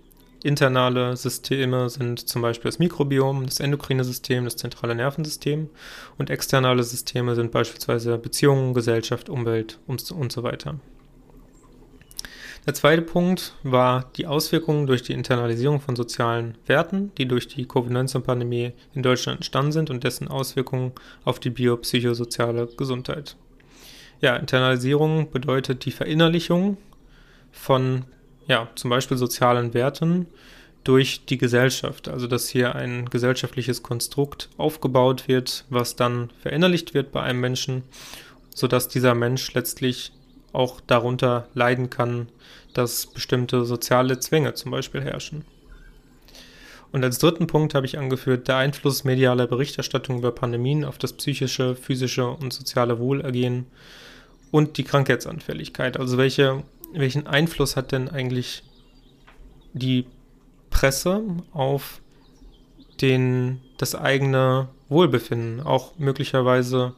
Internale 0.43 1.16
Systeme 1.16 1.91
sind 1.91 2.28
zum 2.28 2.41
Beispiel 2.41 2.70
das 2.70 2.78
Mikrobiom, 2.78 3.45
das 3.45 3.61
endokrine 3.61 4.05
System, 4.05 4.45
das 4.45 4.57
zentrale 4.57 4.95
Nervensystem 4.95 5.68
und 6.16 6.30
externe 6.30 6.82
Systeme 6.82 7.34
sind 7.34 7.51
beispielsweise 7.53 8.16
Beziehungen, 8.16 8.72
Gesellschaft, 8.72 9.28
Umwelt 9.28 9.78
und 9.86 10.01
so 10.01 10.43
weiter. 10.43 10.76
Der 12.66 12.74
zweite 12.74 13.03
Punkt 13.03 13.55
war 13.62 14.11
die 14.16 14.26
Auswirkungen 14.26 14.86
durch 14.86 15.03
die 15.03 15.14
Internalisierung 15.14 15.80
von 15.80 15.97
sozialen 15.97 16.57
Werten, 16.66 17.11
die 17.16 17.26
durch 17.26 17.49
die 17.49 17.66
Covid-19-Pandemie 17.66 18.72
in 18.95 19.03
Deutschland 19.03 19.38
entstanden 19.38 19.72
sind 19.72 19.91
und 19.91 20.05
dessen 20.05 20.28
Auswirkungen 20.28 20.93
auf 21.24 21.41
die 21.41 21.51
biopsychosoziale 21.51 22.66
Gesundheit. 22.76 23.36
Ja, 24.20 24.36
Internalisierung 24.36 25.30
bedeutet 25.30 25.86
die 25.86 25.91
Verinnerlichung 25.91 26.76
von 27.51 28.05
ja, 28.51 28.68
zum 28.74 28.90
Beispiel 28.90 29.16
sozialen 29.16 29.74
Werten 29.74 30.26
durch 30.82 31.24
die 31.24 31.38
Gesellschaft. 31.38 32.09
Also 32.09 32.26
dass 32.26 32.48
hier 32.48 32.74
ein 32.74 33.09
gesellschaftliches 33.09 33.84
Konstrukt 33.84 34.48
aufgebaut 34.57 35.28
wird, 35.28 35.64
was 35.70 35.94
dann 35.94 36.30
verinnerlicht 36.42 36.92
wird 36.92 37.12
bei 37.12 37.22
einem 37.22 37.38
Menschen, 37.38 37.84
sodass 38.53 38.88
dieser 38.88 39.14
Mensch 39.14 39.55
letztlich 39.55 40.11
auch 40.53 40.80
darunter 40.80 41.46
leiden 41.55 41.90
kann, 41.90 42.28
dass 42.74 43.07
bestimmte 43.07 43.64
soziale 43.64 44.18
Zwänge 44.18 44.55
zum 44.55 44.72
Beispiel 44.72 45.01
herrschen. 45.01 45.44
Und 46.90 47.05
als 47.05 47.20
dritten 47.20 47.46
Punkt 47.46 47.76
habe 47.76 47.86
ich 47.86 47.98
angeführt, 47.98 48.48
der 48.48 48.57
Einfluss 48.57 49.05
medialer 49.05 49.46
Berichterstattung 49.46 50.18
über 50.18 50.32
Pandemien 50.32 50.84
auf 50.84 50.98
das 50.98 51.12
psychische, 51.12 51.76
physische 51.76 52.26
und 52.28 52.53
soziale 52.53 52.98
Wohlergehen 52.98 53.66
und 54.51 54.76
die 54.76 54.82
Krankheitsanfälligkeit. 54.82 56.01
Also 56.01 56.18
welche, 56.18 56.64
welchen 56.93 57.26
Einfluss 57.26 57.76
hat 57.76 57.93
denn 57.93 58.09
eigentlich 58.09 58.62
die 59.72 60.07
Presse 60.70 61.22
auf 61.53 62.01
den, 63.01 63.61
das 63.78 63.95
eigene 63.95 64.68
Wohlbefinden, 64.88 65.61
auch 65.61 65.99
möglicherweise 65.99 66.95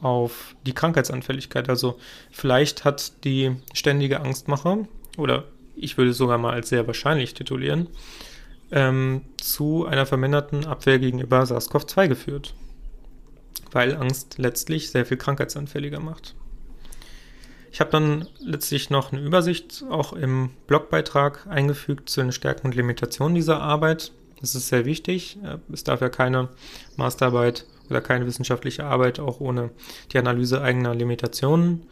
auf 0.00 0.54
die 0.66 0.74
Krankheitsanfälligkeit. 0.74 1.68
Also 1.68 1.98
vielleicht 2.30 2.84
hat 2.84 3.24
die 3.24 3.56
ständige 3.72 4.20
Angstmache, 4.20 4.86
oder 5.16 5.44
ich 5.76 5.96
würde 5.96 6.10
es 6.10 6.18
sogar 6.18 6.38
mal 6.38 6.52
als 6.52 6.68
sehr 6.68 6.86
wahrscheinlich 6.86 7.34
titulieren, 7.34 7.88
ähm, 8.70 9.22
zu 9.36 9.86
einer 9.86 10.06
verminderten 10.06 10.66
Abwehr 10.66 10.98
gegenüber 10.98 11.42
SARS-CoV-2 11.42 12.08
geführt. 12.08 12.54
Weil 13.72 13.96
Angst 13.96 14.38
letztlich 14.38 14.90
sehr 14.90 15.04
viel 15.04 15.16
krankheitsanfälliger 15.16 16.00
macht. 16.00 16.34
Ich 17.74 17.80
habe 17.80 17.90
dann 17.90 18.28
letztlich 18.38 18.88
noch 18.88 19.10
eine 19.10 19.20
Übersicht 19.20 19.84
auch 19.90 20.12
im 20.12 20.50
Blogbeitrag 20.68 21.48
eingefügt 21.48 22.08
zu 22.08 22.20
den 22.20 22.30
Stärken 22.30 22.68
und 22.68 22.76
Limitationen 22.76 23.34
dieser 23.34 23.60
Arbeit. 23.60 24.12
Das 24.40 24.54
ist 24.54 24.68
sehr 24.68 24.84
wichtig. 24.84 25.38
Es 25.72 25.82
darf 25.82 26.00
ja 26.00 26.08
keine 26.08 26.50
Masterarbeit 26.94 27.66
oder 27.90 28.00
keine 28.00 28.28
wissenschaftliche 28.28 28.84
Arbeit 28.84 29.18
auch 29.18 29.40
ohne 29.40 29.72
die 30.12 30.18
Analyse 30.18 30.62
eigener 30.62 30.94
Limitationen 30.94 31.88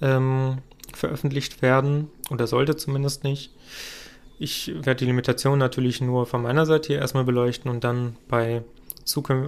ähm, 0.00 0.58
veröffentlicht 0.94 1.60
werden 1.60 2.08
oder 2.30 2.46
sollte 2.46 2.76
zumindest 2.76 3.24
nicht. 3.24 3.50
Ich 4.38 4.68
werde 4.76 4.94
die 4.94 5.06
Limitationen 5.06 5.58
natürlich 5.58 6.00
nur 6.00 6.26
von 6.26 6.40
meiner 6.40 6.66
Seite 6.66 6.86
hier 6.86 7.00
erstmal 7.00 7.24
beleuchten 7.24 7.68
und 7.68 7.82
dann 7.82 8.14
bei 8.28 8.62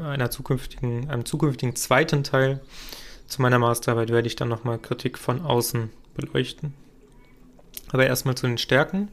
einer 0.02 0.30
zukünftigen, 0.32 1.08
einem 1.08 1.24
zukünftigen 1.24 1.76
zweiten 1.76 2.24
Teil 2.24 2.58
zu 3.28 3.42
meiner 3.42 3.58
Masterarbeit 3.58 4.10
werde 4.10 4.26
ich 4.26 4.36
dann 4.36 4.48
nochmal 4.48 4.78
Kritik 4.78 5.18
von 5.18 5.42
außen 5.42 5.90
beleuchten. 6.14 6.72
Aber 7.90 8.06
erstmal 8.06 8.34
zu 8.34 8.46
den 8.46 8.58
Stärken. 8.58 9.08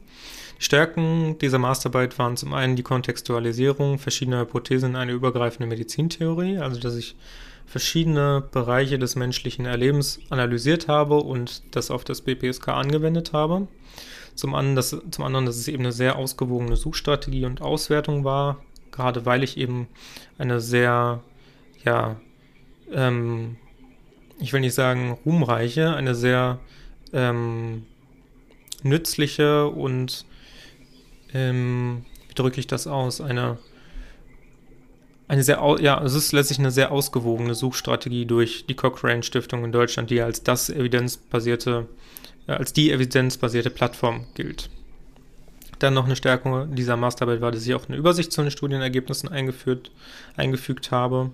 Die 0.58 0.64
Stärken 0.64 1.38
dieser 1.38 1.58
Masterarbeit 1.58 2.18
waren 2.18 2.36
zum 2.36 2.54
einen 2.54 2.76
die 2.76 2.82
Kontextualisierung 2.82 3.98
verschiedener 3.98 4.40
Hypothesen 4.40 4.90
in 4.90 4.96
eine 4.96 5.12
übergreifende 5.12 5.66
Medizintheorie, 5.66 6.58
also 6.58 6.80
dass 6.80 6.96
ich 6.96 7.14
verschiedene 7.66 8.42
Bereiche 8.52 8.98
des 8.98 9.16
menschlichen 9.16 9.66
Erlebens 9.66 10.20
analysiert 10.30 10.88
habe 10.88 11.16
und 11.16 11.62
das 11.74 11.90
auf 11.90 12.04
das 12.04 12.22
BPSK 12.22 12.68
angewendet 12.68 13.32
habe. 13.34 13.68
Zum 14.34 14.54
anderen, 14.54 14.76
dass, 14.76 14.96
zum 15.10 15.24
anderen, 15.24 15.46
dass 15.46 15.56
es 15.56 15.68
eben 15.68 15.82
eine 15.82 15.92
sehr 15.92 16.16
ausgewogene 16.16 16.76
Suchstrategie 16.76 17.44
und 17.44 17.60
Auswertung 17.60 18.24
war, 18.24 18.62
gerade 18.92 19.26
weil 19.26 19.42
ich 19.42 19.58
eben 19.58 19.88
eine 20.38 20.60
sehr, 20.60 21.22
ja, 21.84 22.16
ähm, 22.92 23.56
ich 24.38 24.52
will 24.52 24.60
nicht 24.60 24.74
sagen 24.74 25.18
ruhmreiche, 25.24 25.94
eine 25.94 26.14
sehr 26.14 26.58
ähm, 27.12 27.86
nützliche 28.82 29.66
und, 29.66 30.24
ähm, 31.32 32.04
wie 32.28 32.34
drücke 32.34 32.60
ich 32.60 32.66
das 32.66 32.86
aus, 32.86 33.20
eine 33.20 33.58
eine 35.28 35.42
sehr, 35.42 35.60
ja, 35.80 36.02
es 36.04 36.14
ist 36.14 36.32
letztlich 36.32 36.58
eine 36.58 36.70
sehr 36.70 36.92
ausgewogene 36.92 37.54
Suchstrategie 37.54 38.26
durch 38.26 38.66
die 38.66 38.74
Cochrane 38.74 39.22
Stiftung 39.22 39.64
in 39.64 39.72
Deutschland, 39.72 40.10
die 40.10 40.20
als 40.20 40.42
das 40.42 40.70
evidenzbasierte, 40.70 41.86
äh, 42.46 42.52
als 42.52 42.72
die 42.72 42.92
evidenzbasierte 42.92 43.70
Plattform 43.70 44.26
gilt. 44.34 44.70
Dann 45.78 45.94
noch 45.94 46.06
eine 46.06 46.16
Stärkung 46.16 46.74
dieser 46.74 46.96
Masterarbeit 46.96 47.40
war, 47.40 47.50
dass 47.50 47.66
ich 47.66 47.74
auch 47.74 47.88
eine 47.88 47.96
Übersicht 47.96 48.32
zu 48.32 48.40
den 48.40 48.50
Studienergebnissen 48.50 49.28
eingeführt, 49.28 49.90
eingefügt 50.36 50.90
habe, 50.90 51.30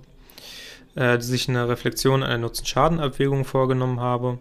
äh, 0.95 1.17
dass 1.17 1.31
ich 1.31 1.49
eine 1.49 1.69
Reflexion 1.69 2.23
einer 2.23 2.39
Nutzen-Schaden-Abwägung 2.39 3.45
vorgenommen 3.45 4.01
habe, 4.01 4.39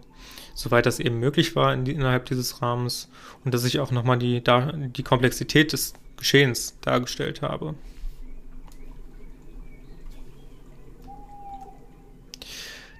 soweit 0.54 0.86
das 0.86 0.99
eben 0.99 1.20
möglich 1.20 1.56
war 1.56 1.74
in 1.74 1.86
die, 1.86 1.93
innerhalb 1.93 2.26
dieses 2.26 2.62
Rahmens 2.62 3.10
und 3.45 3.54
dass 3.54 3.66
ich 3.66 3.80
auch 3.80 3.91
nochmal 3.91 4.18
die, 4.18 4.43
die 4.43 5.04
Komplexität 5.04 5.74
des 5.74 5.93
Geschehens 6.18 6.78
dargestellt 6.82 7.41
habe. 7.41 7.76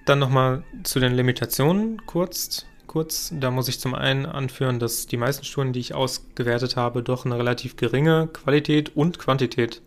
Dann 0.04 0.18
nochmal 0.18 0.64
zu 0.82 0.98
den 0.98 1.12
Limitationen 1.12 2.04
kurz. 2.06 2.66
kurz. 2.88 3.32
Da 3.32 3.52
muss 3.52 3.68
ich 3.68 3.78
zum 3.78 3.94
einen 3.94 4.26
anführen, 4.26 4.80
dass 4.80 5.06
die 5.06 5.16
meisten 5.16 5.44
Studien, 5.44 5.72
die 5.72 5.80
ich 5.80 5.94
ausgewertet 5.94 6.76
habe, 6.76 7.04
doch 7.04 7.24
eine 7.24 7.38
relativ 7.38 7.76
geringe 7.76 8.28
Qualität 8.32 8.96
und 8.96 9.20
Quantität 9.20 9.80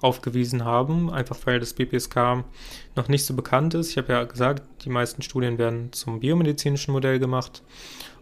aufgewiesen 0.00 0.64
haben, 0.64 1.10
einfach 1.10 1.36
weil 1.44 1.60
das 1.60 1.74
BPSK 1.74 2.44
noch 2.96 3.08
nicht 3.08 3.24
so 3.24 3.34
bekannt 3.34 3.74
ist. 3.74 3.90
Ich 3.90 3.98
habe 3.98 4.12
ja 4.12 4.24
gesagt, 4.24 4.62
die 4.84 4.90
meisten 4.90 5.22
Studien 5.22 5.58
werden 5.58 5.92
zum 5.92 6.20
biomedizinischen 6.20 6.92
Modell 6.92 7.18
gemacht 7.18 7.62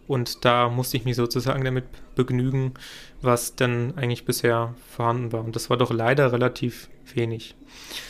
und 0.07 0.45
da 0.45 0.69
musste 0.69 0.97
ich 0.97 1.05
mich 1.05 1.17
sozusagen 1.17 1.63
damit 1.65 1.85
begnügen, 2.15 2.73
was 3.21 3.55
denn 3.55 3.93
eigentlich 3.97 4.25
bisher 4.25 4.73
vorhanden 4.89 5.33
war. 5.33 5.43
Und 5.43 5.55
das 5.55 5.69
war 5.69 5.77
doch 5.77 5.91
leider 5.91 6.31
relativ 6.31 6.89
wenig. 7.13 7.55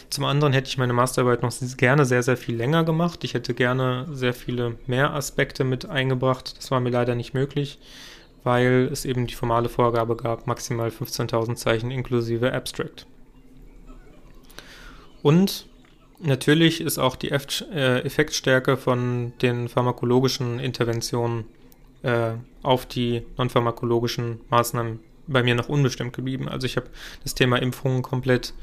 Zum 0.10 0.24
anderen 0.24 0.54
hätte 0.54 0.70
ich 0.70 0.78
meine 0.78 0.94
Masterarbeit 0.94 1.42
noch 1.42 1.52
gerne 1.78 2.06
sehr, 2.06 2.24
sehr 2.24 2.38
viel 2.38 2.56
länger 2.56 2.84
gemacht. 2.84 3.24
Ich 3.24 3.34
hätte 3.34 3.54
gerne 3.54 4.08
sehr 4.12 4.34
viele 4.34 4.78
mehr 4.86 5.14
Aspekte 5.14 5.64
mit 5.64 5.88
eingebracht. 5.88 6.56
Das 6.58 6.70
war 6.70 6.80
mir 6.80 6.92
leider 6.92 7.16
nicht 7.16 7.34
möglich, 7.34 7.80
weil 8.44 8.90
es 8.92 9.04
eben 9.04 9.26
die 9.26 9.36
formale 9.36 9.68
Vorgabe 9.68 10.16
gab, 10.16 10.46
maximal 10.46 10.90
15.000 10.90 11.56
Zeichen 11.56 11.90
inklusive 11.90 12.54
Abstract. 12.54 13.08
Und 15.28 15.66
natürlich 16.20 16.80
ist 16.80 17.00
auch 17.00 17.18
die 17.18 17.32
äh, 17.32 18.00
Effektstärke 18.00 18.78
von 18.78 19.34
den 19.42 19.68
pharmakologischen 19.68 20.58
Interventionen 20.58 21.44
äh, 22.02 22.36
auf 22.64 22.86
die 22.86 23.24
nonpharmakologischen 23.38 24.40
Maßnahmen 24.50 25.02
bei 25.28 25.44
mir 25.44 25.56
noch 25.56 25.68
unbestimmt 25.68 26.14
geblieben. 26.14 26.48
Also 26.48 26.66
ich 26.66 26.78
habe 26.78 26.88
das 27.24 27.36
Thema 27.36 27.58
Impfungen 27.58 28.04
komplett 28.04 28.54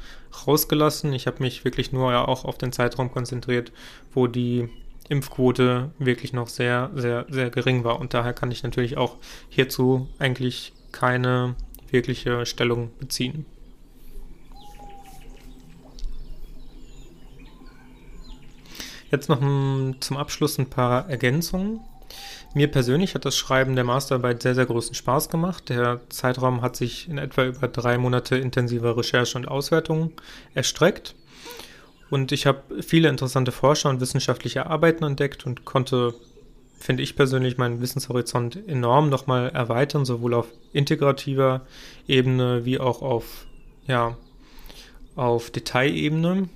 rausgelassen. 0.47 1.13
Ich 1.13 1.27
habe 1.27 1.43
mich 1.43 1.65
wirklich 1.65 1.91
nur 1.91 2.11
ja 2.11 2.27
auch 2.27 2.45
auf 2.45 2.57
den 2.57 2.71
Zeitraum 2.71 3.11
konzentriert, 3.11 3.71
wo 4.11 4.25
die 4.25 4.67
Impfquote 5.07 5.91
wirklich 5.99 6.33
noch 6.33 6.47
sehr, 6.47 6.89
sehr, 6.95 7.27
sehr 7.29 7.51
gering 7.51 7.83
war. 7.83 7.99
Und 7.99 8.15
daher 8.15 8.33
kann 8.33 8.49
ich 8.49 8.63
natürlich 8.63 8.97
auch 8.97 9.17
hierzu 9.49 10.09
eigentlich 10.17 10.73
keine 10.91 11.53
wirkliche 11.91 12.47
Stellung 12.47 12.89
beziehen. 12.97 13.45
Jetzt 19.11 19.29
noch 19.29 19.39
zum 19.99 20.17
Abschluss 20.17 20.57
ein 20.57 20.69
paar 20.69 21.09
Ergänzungen. 21.09 21.79
Mir 22.53 22.69
persönlich 22.69 23.15
hat 23.15 23.25
das 23.25 23.35
Schreiben 23.35 23.75
der 23.75 23.83
Masterarbeit 23.83 24.41
sehr, 24.41 24.55
sehr 24.55 24.65
großen 24.65 24.95
Spaß 24.95 25.29
gemacht. 25.29 25.69
Der 25.69 26.01
Zeitraum 26.09 26.61
hat 26.61 26.75
sich 26.75 27.09
in 27.09 27.17
etwa 27.17 27.45
über 27.45 27.67
drei 27.67 27.97
Monate 27.97 28.37
intensiver 28.37 28.97
Recherche 28.97 29.37
und 29.37 29.47
Auswertung 29.47 30.13
erstreckt. 30.53 31.15
Und 32.09 32.31
ich 32.31 32.45
habe 32.45 32.81
viele 32.81 33.09
interessante 33.09 33.51
Forscher 33.51 33.89
und 33.89 33.99
wissenschaftliche 33.99 34.67
Arbeiten 34.67 35.03
entdeckt 35.03 35.45
und 35.45 35.65
konnte, 35.65 36.13
finde 36.77 37.03
ich 37.03 37.15
persönlich, 37.15 37.57
meinen 37.57 37.81
Wissenshorizont 37.81 38.57
enorm 38.67 39.09
nochmal 39.09 39.49
erweitern, 39.49 40.05
sowohl 40.05 40.33
auf 40.33 40.47
integrativer 40.71 41.61
Ebene 42.07 42.63
wie 42.63 42.79
auch 42.79 43.01
auf, 43.01 43.47
ja, 43.87 44.17
auf 45.15 45.49
Detailebene. 45.49 46.47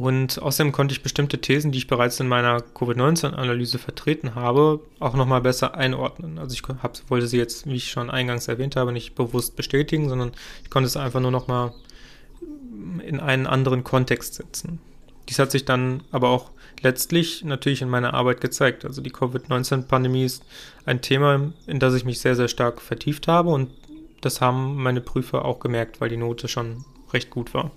Und 0.00 0.40
außerdem 0.40 0.72
konnte 0.72 0.92
ich 0.92 1.02
bestimmte 1.02 1.42
Thesen, 1.42 1.72
die 1.72 1.78
ich 1.78 1.86
bereits 1.86 2.18
in 2.20 2.26
meiner 2.26 2.62
Covid-19-Analyse 2.62 3.78
vertreten 3.78 4.34
habe, 4.34 4.80
auch 4.98 5.12
nochmal 5.12 5.42
besser 5.42 5.74
einordnen. 5.74 6.38
Also 6.38 6.54
ich 6.54 6.62
hab, 6.82 6.98
wollte 7.10 7.26
sie 7.26 7.36
jetzt, 7.36 7.66
wie 7.66 7.74
ich 7.74 7.90
schon 7.90 8.08
eingangs 8.08 8.48
erwähnt 8.48 8.76
habe, 8.76 8.92
nicht 8.92 9.14
bewusst 9.14 9.56
bestätigen, 9.56 10.08
sondern 10.08 10.32
ich 10.64 10.70
konnte 10.70 10.86
es 10.86 10.96
einfach 10.96 11.20
nur 11.20 11.30
nochmal 11.30 11.74
in 13.06 13.20
einen 13.20 13.46
anderen 13.46 13.84
Kontext 13.84 14.36
setzen. 14.36 14.80
Dies 15.28 15.38
hat 15.38 15.50
sich 15.50 15.66
dann 15.66 16.02
aber 16.12 16.30
auch 16.30 16.50
letztlich 16.80 17.44
natürlich 17.44 17.82
in 17.82 17.90
meiner 17.90 18.14
Arbeit 18.14 18.40
gezeigt. 18.40 18.86
Also 18.86 19.02
die 19.02 19.10
Covid-19-Pandemie 19.10 20.24
ist 20.24 20.46
ein 20.86 21.02
Thema, 21.02 21.52
in 21.66 21.78
das 21.78 21.92
ich 21.92 22.06
mich 22.06 22.20
sehr, 22.20 22.36
sehr 22.36 22.48
stark 22.48 22.80
vertieft 22.80 23.28
habe 23.28 23.50
und 23.50 23.68
das 24.22 24.40
haben 24.40 24.82
meine 24.82 25.02
Prüfer 25.02 25.44
auch 25.44 25.60
gemerkt, 25.60 26.00
weil 26.00 26.08
die 26.08 26.16
Note 26.16 26.48
schon 26.48 26.86
recht 27.12 27.28
gut 27.28 27.52
war. 27.52 27.70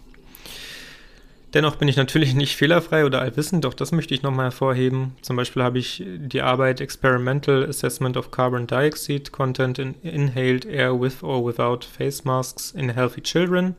Dennoch 1.54 1.76
bin 1.76 1.88
ich 1.88 1.98
natürlich 1.98 2.34
nicht 2.34 2.56
fehlerfrei 2.56 3.06
oder 3.06 3.22
allwissend, 3.22 3.66
doch 3.66 3.74
das 3.74 3.92
möchte 3.92 4.14
ich 4.14 4.24
nochmal 4.24 4.46
hervorheben. 4.46 5.16
Zum 5.22 5.36
Beispiel 5.36 5.64
habe 5.64 5.78
ich 5.78 6.04
die 6.06 6.42
Arbeit 6.42 6.82
Experimental 6.82 7.66
Assessment 7.66 8.18
of 8.18 8.32
Carbon 8.32 8.66
Dioxide 8.66 9.30
Content 9.32 9.78
in 9.78 9.96
Inhaled 10.02 10.66
Air 10.66 11.00
with 11.00 11.22
or 11.22 11.46
Without 11.46 11.86
Face 11.86 12.26
Masks 12.26 12.72
in 12.72 12.90
Healthy 12.90 13.22
Children, 13.22 13.76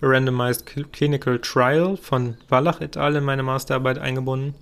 a 0.00 0.06
Randomized 0.06 0.64
Clinical 0.92 1.38
Trial 1.38 1.96
von 1.96 2.36
Wallach 2.48 2.80
et 2.80 2.96
al. 2.96 3.16
in 3.16 3.24
meine 3.24 3.42
Masterarbeit 3.42 3.98
eingebunden, 3.98 4.54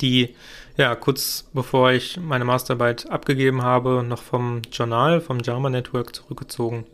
die 0.00 0.34
ja 0.78 0.94
kurz 0.94 1.50
bevor 1.52 1.92
ich 1.92 2.18
meine 2.18 2.46
Masterarbeit 2.46 3.10
abgegeben 3.10 3.62
habe, 3.62 4.02
noch 4.02 4.22
vom 4.22 4.62
Journal, 4.72 5.20
vom 5.20 5.40
JAMA 5.40 5.68
Network 5.68 6.14
zurückgezogen, 6.14 6.86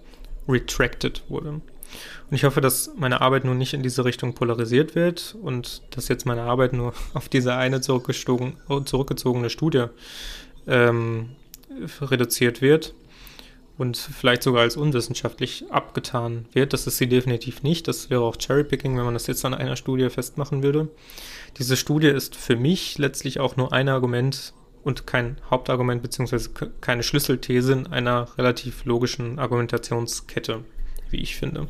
retracted 0.49 1.23
wurde. 1.29 1.61
Und 2.29 2.35
ich 2.35 2.45
hoffe, 2.45 2.61
dass 2.61 2.93
meine 2.97 3.21
Arbeit 3.21 3.45
nun 3.45 3.59
nicht 3.59 3.73
in 3.73 3.83
diese 3.83 4.05
Richtung 4.05 4.35
polarisiert 4.35 4.95
wird 4.95 5.37
und 5.41 5.83
dass 5.91 6.09
jetzt 6.09 6.27
meine 6.27 6.43
Arbeit 6.43 6.73
nur 6.73 6.93
auf 7.15 7.29
diese 7.29 7.55
eine 7.55 7.81
zurückgezogene 7.81 9.51
Studie 9.51 9.85
ähm, 10.67 11.31
reduziert 12.01 12.63
wird 12.63 12.95
und 13.79 13.97
vielleicht 13.97 14.43
sogar 14.43 14.63
als 14.63 14.77
unwissenschaftlich 14.77 15.67
abgetan 15.71 16.47
wird. 16.53 16.73
Das 16.73 16.87
ist 16.87 16.99
sie 16.99 17.09
definitiv 17.09 17.63
nicht. 17.63 17.87
Das 17.89 18.11
wäre 18.11 18.23
auch 18.23 18.37
Cherrypicking, 18.37 18.97
wenn 18.97 19.05
man 19.05 19.15
das 19.15 19.27
jetzt 19.27 19.45
an 19.45 19.55
einer 19.55 19.77
Studie 19.77 20.09
festmachen 20.09 20.63
würde. 20.63 20.89
Diese 21.59 21.77
Studie 21.77 22.09
ist 22.09 22.35
für 22.35 22.57
mich 22.57 22.99
letztlich 22.99 23.39
auch 23.39 23.57
nur 23.57 23.73
ein 23.73 23.89
Argument 23.89 24.55
und 24.83 25.07
kein 25.07 25.37
Hauptargument 25.51 26.03
beziehungsweise 26.03 26.51
keine 26.81 27.03
Schlüsselthese 27.03 27.73
in 27.73 27.87
einer 27.89 28.29
relativ 28.39 28.85
logischen 28.85 29.39
Argumentationskette, 29.39 30.65
wie 31.11 31.19
ich 31.19 31.37
finde. 31.37 31.69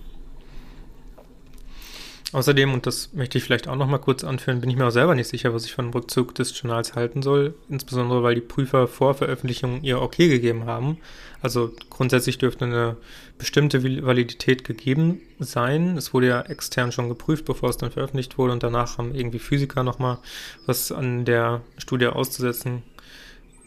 Außerdem, 2.33 2.74
und 2.74 2.87
das 2.87 3.12
möchte 3.12 3.39
ich 3.39 3.45
vielleicht 3.45 3.68
auch 3.68 3.77
noch 3.77 3.87
mal 3.87 3.99
kurz 3.99 4.24
anführen, 4.24 4.61
bin 4.61 4.68
ich 4.68 4.77
mir 4.77 4.87
auch 4.87 4.91
selber 4.91 5.14
nicht 5.14 5.29
sicher, 5.29 5.55
was 5.55 5.64
ich 5.64 5.72
von 5.72 5.87
dem 5.87 5.93
Rückzug 5.93 6.35
des 6.35 6.61
Journals 6.61 6.95
halten 6.95 7.22
soll, 7.22 7.55
insbesondere 7.68 8.22
weil 8.24 8.35
die 8.35 8.41
Prüfer 8.41 8.89
vor 8.89 9.14
Veröffentlichung 9.14 9.83
ihr 9.83 10.03
Okay 10.03 10.29
gegeben 10.29 10.66
haben. 10.66 10.99
Also 11.41 11.70
grundsätzlich 11.89 12.39
dürfte 12.39 12.64
eine 12.64 12.97
bestimmte 13.39 13.85
Validität 13.85 14.64
gegeben 14.64 15.20
sein. 15.39 15.97
Es 15.97 16.12
wurde 16.12 16.27
ja 16.27 16.41
extern 16.43 16.91
schon 16.91 17.09
geprüft, 17.09 17.45
bevor 17.45 17.70
es 17.70 17.77
dann 17.77 17.93
veröffentlicht 17.93 18.39
wurde 18.39 18.55
und 18.55 18.62
danach 18.62 18.99
haben 18.99 19.14
irgendwie 19.14 19.39
Physiker 19.39 19.85
noch 19.85 20.01
mal 20.01 20.18
was 20.66 20.91
an 20.91 21.24
der 21.24 21.61
Studie 21.79 22.09
auszusetzen 22.09 22.83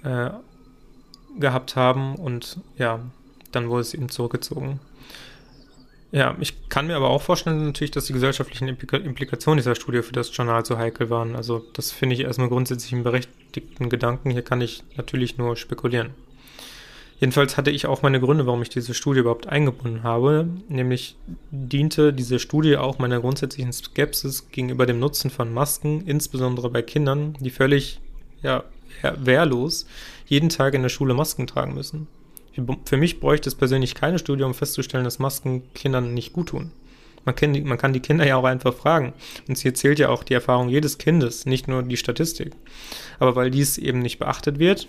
äh, 0.04 0.32
gehabt 1.40 1.78
haben 1.78 2.16
und 2.16 2.60
ja, 2.78 3.00
dann 3.54 3.70
wurde 3.70 3.82
es 3.82 3.94
eben 3.94 4.10
zurückgezogen. 4.10 4.82
Ja, 6.12 6.36
ich 6.40 6.70
kann 6.70 6.88
mir 6.88 6.96
aber 6.96 7.10
auch 7.10 7.22
vorstellen 7.22 7.66
natürlich, 7.66 7.92
dass 7.92 8.06
die 8.06 8.14
gesellschaftlichen 8.14 8.68
Implikationen 8.68 9.58
dieser 9.58 9.76
Studie 9.76 10.02
für 10.02 10.12
das 10.12 10.36
Journal 10.36 10.66
so 10.66 10.78
heikel 10.78 11.12
waren. 11.12 11.36
Also 11.36 11.64
das 11.74 11.92
finde 11.92 12.16
ich 12.16 12.22
erstmal 12.22 12.50
grundsätzlich 12.50 12.94
einen 12.94 13.04
berechtigten 13.04 13.90
Gedanken. 13.90 14.32
Hier 14.32 14.42
kann 14.42 14.60
ich 14.60 14.84
natürlich 14.98 15.38
nur 15.38 15.56
spekulieren. 15.56 16.16
Jedenfalls 17.20 17.58
hatte 17.58 17.70
ich 17.70 17.86
auch 17.86 18.02
meine 18.02 18.20
Gründe, 18.20 18.48
warum 18.48 18.62
ich 18.62 18.70
diese 18.70 18.94
Studie 18.94 19.20
überhaupt 19.20 19.48
eingebunden 19.48 20.02
habe. 20.04 20.48
Nämlich 20.68 21.16
diente 21.52 22.12
diese 22.12 22.40
Studie 22.40 22.78
auch 22.78 22.98
meiner 22.98 23.20
grundsätzlichen 23.20 23.74
Skepsis 23.74 24.50
gegenüber 24.50 24.88
dem 24.88 25.00
Nutzen 25.00 25.30
von 25.30 25.54
Masken, 25.54 26.08
insbesondere 26.08 26.70
bei 26.72 26.82
Kindern, 26.82 27.36
die 27.40 27.50
völlig 27.52 28.00
ja, 28.42 28.64
wehrlos 29.18 29.86
jeden 30.26 30.50
Tag 30.50 30.74
in 30.74 30.82
der 30.82 30.90
Schule 30.90 31.14
Masken 31.14 31.46
tragen 31.46 31.76
müssen. 31.76 32.08
Für 32.86 32.98
mich 32.98 33.20
bräuchte 33.20 33.50
es 33.50 33.56
persönlich 33.56 33.96
keine 33.96 34.20
Studie, 34.20 34.44
um 34.44 34.54
festzustellen, 34.54 35.04
dass 35.04 35.20
Masken 35.20 35.74
Kindern 35.74 36.14
nicht 36.14 36.34
gut 36.34 36.50
tun. 36.50 36.72
Man 37.26 37.36
kann, 37.36 37.54
die, 37.54 37.62
man 37.62 37.78
kann 37.78 37.94
die 37.94 38.00
Kinder 38.00 38.26
ja 38.26 38.38
auch 38.38 38.44
einfach 38.44 38.74
fragen. 38.74 39.14
Und 39.48 39.58
hier 39.58 39.74
zählt 39.74 40.00
ja 40.00 40.10
auch 40.10 40.24
die 40.24 40.34
Erfahrung 40.34 40.70
jedes 40.70 40.98
Kindes, 40.98 41.46
nicht 41.46 41.68
nur 41.68 41.84
die 41.84 41.98
Statistik. 41.98 42.54
Aber 43.20 43.36
weil 43.36 43.52
dies 43.52 43.78
eben 43.78 44.00
nicht 44.00 44.20
beachtet 44.20 44.60
wird, 44.60 44.88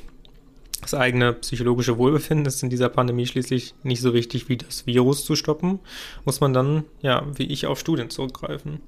das 0.80 0.94
eigene 0.94 1.34
psychologische 1.34 1.98
Wohlbefinden 1.98 2.46
ist 2.46 2.62
in 2.62 2.70
dieser 2.70 2.88
Pandemie 2.88 3.26
schließlich 3.26 3.74
nicht 3.82 4.00
so 4.00 4.14
wichtig 4.14 4.48
wie 4.48 4.56
das 4.56 4.86
Virus 4.86 5.24
zu 5.24 5.36
stoppen, 5.36 5.80
muss 6.24 6.40
man 6.40 6.54
dann, 6.54 6.84
ja, 7.02 7.26
wie 7.36 7.44
ich, 7.44 7.66
auf 7.66 7.78
Studien 7.78 8.08
zurückgreifen. 8.08 8.80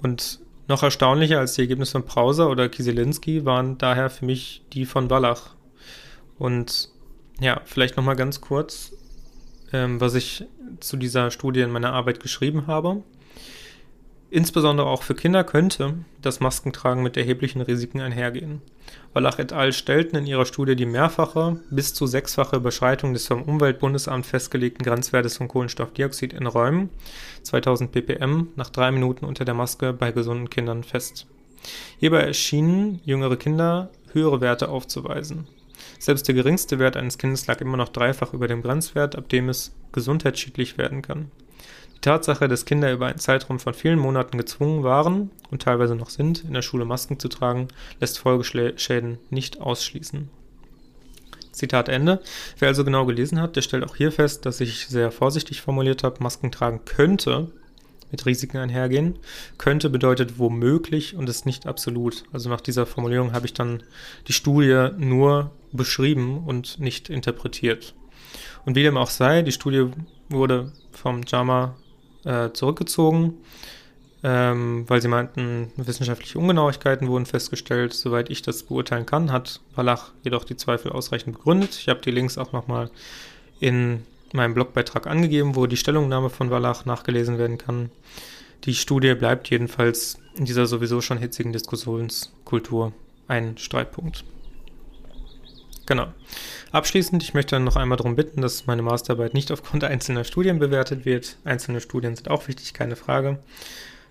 Und 0.00 0.40
noch 0.68 0.82
erstaunlicher 0.82 1.38
als 1.38 1.54
die 1.54 1.62
Ergebnisse 1.62 1.92
von 1.92 2.04
Brauser 2.04 2.48
oder 2.48 2.68
Kieselinski 2.68 3.44
waren 3.44 3.76
daher 3.76 4.08
für 4.08 4.24
mich 4.24 4.62
die 4.72 4.86
von 4.86 5.10
Wallach. 5.10 5.50
Und 6.38 6.88
ja, 7.42 7.60
vielleicht 7.64 7.96
nochmal 7.96 8.16
ganz 8.16 8.40
kurz, 8.40 8.92
ähm, 9.72 10.00
was 10.00 10.14
ich 10.14 10.44
zu 10.80 10.96
dieser 10.96 11.30
Studie 11.30 11.60
in 11.60 11.70
meiner 11.70 11.92
Arbeit 11.92 12.20
geschrieben 12.20 12.66
habe. 12.66 13.02
Insbesondere 14.30 14.86
auch 14.86 15.02
für 15.02 15.14
Kinder 15.14 15.44
könnte 15.44 15.94
das 16.22 16.40
Maskentragen 16.40 17.02
mit 17.02 17.18
erheblichen 17.18 17.60
Risiken 17.60 18.00
einhergehen. 18.00 18.62
Wallach 19.12 19.38
et 19.38 19.52
al. 19.52 19.72
stellten 19.72 20.16
in 20.16 20.26
ihrer 20.26 20.46
Studie 20.46 20.74
die 20.74 20.86
mehrfache 20.86 21.60
bis 21.70 21.92
zu 21.92 22.06
sechsfache 22.06 22.56
Überschreitung 22.56 23.12
des 23.12 23.26
vom 23.26 23.42
Umweltbundesamt 23.42 24.24
festgelegten 24.24 24.86
Grenzwertes 24.86 25.36
von 25.36 25.48
Kohlenstoffdioxid 25.48 26.32
in 26.32 26.46
Räumen 26.46 26.88
2000 27.42 27.92
ppm 27.92 28.48
nach 28.56 28.70
drei 28.70 28.90
Minuten 28.90 29.26
unter 29.26 29.44
der 29.44 29.54
Maske 29.54 29.92
bei 29.92 30.12
gesunden 30.12 30.48
Kindern 30.48 30.82
fest. 30.82 31.26
Hierbei 31.98 32.20
erschienen 32.20 33.00
jüngere 33.04 33.36
Kinder 33.36 33.90
höhere 34.12 34.40
Werte 34.40 34.68
aufzuweisen. 34.68 35.46
Selbst 36.02 36.26
der 36.26 36.34
geringste 36.34 36.80
Wert 36.80 36.96
eines 36.96 37.16
Kindes 37.16 37.46
lag 37.46 37.60
immer 37.60 37.76
noch 37.76 37.88
dreifach 37.88 38.32
über 38.32 38.48
dem 38.48 38.60
Grenzwert, 38.60 39.14
ab 39.14 39.28
dem 39.28 39.48
es 39.48 39.72
gesundheitsschädlich 39.92 40.76
werden 40.76 41.00
kann. 41.00 41.30
Die 41.94 42.00
Tatsache, 42.00 42.48
dass 42.48 42.64
Kinder 42.64 42.92
über 42.92 43.06
einen 43.06 43.20
Zeitraum 43.20 43.60
von 43.60 43.72
vielen 43.72 44.00
Monaten 44.00 44.36
gezwungen 44.36 44.82
waren 44.82 45.30
und 45.52 45.62
teilweise 45.62 45.94
noch 45.94 46.10
sind, 46.10 46.42
in 46.42 46.54
der 46.54 46.62
Schule 46.62 46.84
Masken 46.84 47.20
zu 47.20 47.28
tragen, 47.28 47.68
lässt 48.00 48.18
Folgeschäden 48.18 49.18
nicht 49.30 49.60
ausschließen. 49.60 50.28
Zitat 51.52 51.88
Ende. 51.88 52.20
Wer 52.58 52.66
also 52.66 52.84
genau 52.84 53.06
gelesen 53.06 53.40
hat, 53.40 53.54
der 53.54 53.62
stellt 53.62 53.84
auch 53.84 53.94
hier 53.94 54.10
fest, 54.10 54.44
dass 54.44 54.60
ich 54.60 54.88
sehr 54.88 55.12
vorsichtig 55.12 55.60
formuliert 55.60 56.02
habe, 56.02 56.20
Masken 56.20 56.50
tragen 56.50 56.80
könnte 56.84 57.52
mit 58.10 58.26
Risiken 58.26 58.56
einhergehen. 58.56 59.20
Könnte 59.56 59.88
bedeutet 59.88 60.40
womöglich 60.40 61.14
und 61.14 61.28
ist 61.28 61.46
nicht 61.46 61.68
absolut. 61.68 62.24
Also 62.32 62.50
nach 62.50 62.60
dieser 62.60 62.86
Formulierung 62.86 63.32
habe 63.32 63.46
ich 63.46 63.54
dann 63.54 63.84
die 64.26 64.32
Studie 64.32 64.88
nur 64.98 65.52
beschrieben 65.72 66.44
und 66.44 66.78
nicht 66.78 67.08
interpretiert. 67.08 67.94
Und 68.64 68.76
wie 68.76 68.82
dem 68.82 68.96
auch 68.96 69.10
sei, 69.10 69.42
die 69.42 69.52
Studie 69.52 69.88
wurde 70.28 70.72
vom 70.92 71.22
JAMA 71.26 71.76
äh, 72.24 72.50
zurückgezogen, 72.52 73.34
ähm, 74.22 74.84
weil 74.88 75.02
sie 75.02 75.08
meinten, 75.08 75.72
wissenschaftliche 75.76 76.38
Ungenauigkeiten 76.38 77.08
wurden 77.08 77.26
festgestellt. 77.26 77.92
Soweit 77.92 78.30
ich 78.30 78.42
das 78.42 78.62
beurteilen 78.64 79.06
kann, 79.06 79.32
hat 79.32 79.60
Wallach 79.74 80.12
jedoch 80.22 80.44
die 80.44 80.56
Zweifel 80.56 80.92
ausreichend 80.92 81.36
begründet. 81.36 81.76
Ich 81.78 81.88
habe 81.88 82.00
die 82.00 82.12
Links 82.12 82.38
auch 82.38 82.52
nochmal 82.52 82.90
in 83.58 84.04
meinem 84.32 84.54
Blogbeitrag 84.54 85.06
angegeben, 85.06 85.56
wo 85.56 85.66
die 85.66 85.76
Stellungnahme 85.76 86.30
von 86.30 86.50
Wallach 86.50 86.84
nachgelesen 86.84 87.38
werden 87.38 87.58
kann. 87.58 87.90
Die 88.64 88.74
Studie 88.74 89.14
bleibt 89.14 89.50
jedenfalls 89.50 90.18
in 90.36 90.44
dieser 90.44 90.66
sowieso 90.66 91.00
schon 91.00 91.18
hitzigen 91.18 91.52
Diskussionskultur 91.52 92.92
ein 93.26 93.58
Streitpunkt. 93.58 94.24
Genau. 95.86 96.06
Abschließend, 96.70 97.22
ich 97.22 97.34
möchte 97.34 97.56
dann 97.56 97.64
noch 97.64 97.76
einmal 97.76 97.98
darum 97.98 98.16
bitten, 98.16 98.40
dass 98.40 98.66
meine 98.66 98.82
Masterarbeit 98.82 99.34
nicht 99.34 99.50
aufgrund 99.50 99.84
einzelner 99.84 100.24
Studien 100.24 100.58
bewertet 100.58 101.04
wird. 101.04 101.36
Einzelne 101.44 101.80
Studien 101.80 102.16
sind 102.16 102.30
auch 102.30 102.48
wichtig, 102.48 102.72
keine 102.72 102.96
Frage. 102.96 103.38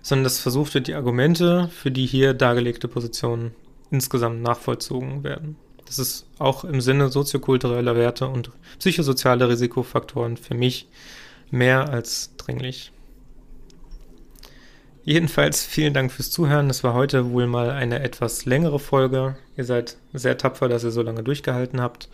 Sondern 0.02 0.24
dass 0.24 0.40
versucht 0.40 0.74
wird, 0.74 0.88
die 0.88 0.94
Argumente 0.94 1.68
für 1.68 1.90
die 1.90 2.06
hier 2.06 2.34
dargelegte 2.34 2.88
Position 2.88 3.52
insgesamt 3.90 4.42
nachvollzogen 4.42 5.22
werden. 5.22 5.56
Das 5.86 5.98
ist 5.98 6.26
auch 6.38 6.64
im 6.64 6.80
Sinne 6.80 7.08
soziokultureller 7.08 7.96
Werte 7.96 8.26
und 8.26 8.50
psychosoziale 8.78 9.48
Risikofaktoren 9.48 10.36
für 10.36 10.54
mich 10.54 10.88
mehr 11.50 11.90
als 11.90 12.34
dringlich. 12.36 12.92
Jedenfalls 15.04 15.64
vielen 15.64 15.94
Dank 15.94 16.12
fürs 16.12 16.30
Zuhören. 16.30 16.70
Es 16.70 16.84
war 16.84 16.94
heute 16.94 17.32
wohl 17.32 17.48
mal 17.48 17.70
eine 17.70 18.00
etwas 18.00 18.44
längere 18.44 18.78
Folge. 18.78 19.36
Ihr 19.56 19.64
seid 19.64 19.96
sehr 20.12 20.38
tapfer, 20.38 20.68
dass 20.68 20.84
ihr 20.84 20.92
so 20.92 21.02
lange 21.02 21.24
durchgehalten 21.24 21.80
habt. 21.80 22.08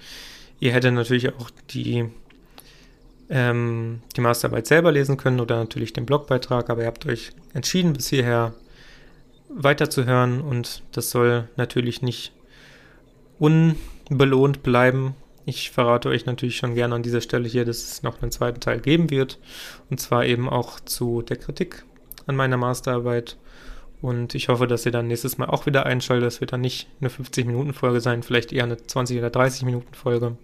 Ihr 0.58 0.72
hättet 0.72 0.94
natürlich 0.94 1.34
auch 1.34 1.50
die, 1.70 2.08
ähm, 3.28 4.00
die 4.16 4.22
Masterarbeit 4.22 4.66
selber 4.66 4.90
lesen 4.90 5.18
können 5.18 5.38
oder 5.38 5.58
natürlich 5.58 5.92
den 5.92 6.06
Blogbeitrag, 6.06 6.70
aber 6.70 6.80
ihr 6.80 6.86
habt 6.86 7.04
euch 7.04 7.32
entschieden, 7.52 7.92
bis 7.92 8.08
hierher 8.08 8.54
weiterzuhören 9.50 10.40
und 10.40 10.82
das 10.92 11.10
soll 11.10 11.48
natürlich 11.56 12.00
nicht 12.00 12.32
unbelohnt 13.38 14.62
bleiben. 14.62 15.14
Ich 15.44 15.70
verrate 15.70 16.08
euch 16.08 16.24
natürlich 16.24 16.56
schon 16.56 16.74
gerne 16.74 16.94
an 16.94 17.02
dieser 17.02 17.20
Stelle 17.20 17.48
hier, 17.48 17.66
dass 17.66 17.82
es 17.82 18.02
noch 18.02 18.22
einen 18.22 18.32
zweiten 18.32 18.60
Teil 18.60 18.80
geben 18.80 19.10
wird 19.10 19.38
und 19.90 20.00
zwar 20.00 20.24
eben 20.24 20.48
auch 20.48 20.80
zu 20.80 21.20
der 21.22 21.36
Kritik 21.36 21.84
an 22.28 22.36
meiner 22.36 22.56
Masterarbeit. 22.56 23.36
Und 24.00 24.36
ich 24.36 24.48
hoffe, 24.48 24.68
dass 24.68 24.86
ihr 24.86 24.92
dann 24.92 25.08
nächstes 25.08 25.38
Mal 25.38 25.46
auch 25.46 25.66
wieder 25.66 25.84
einschaltet. 25.84 26.26
Das 26.26 26.40
wird 26.40 26.52
dann 26.52 26.60
nicht 26.60 26.88
eine 27.00 27.10
50-Minuten-Folge 27.10 28.00
sein, 28.00 28.22
vielleicht 28.22 28.52
eher 28.52 28.62
eine 28.62 28.76
20- 28.76 29.18
oder 29.18 29.28
30-Minuten-Folge. 29.28 30.36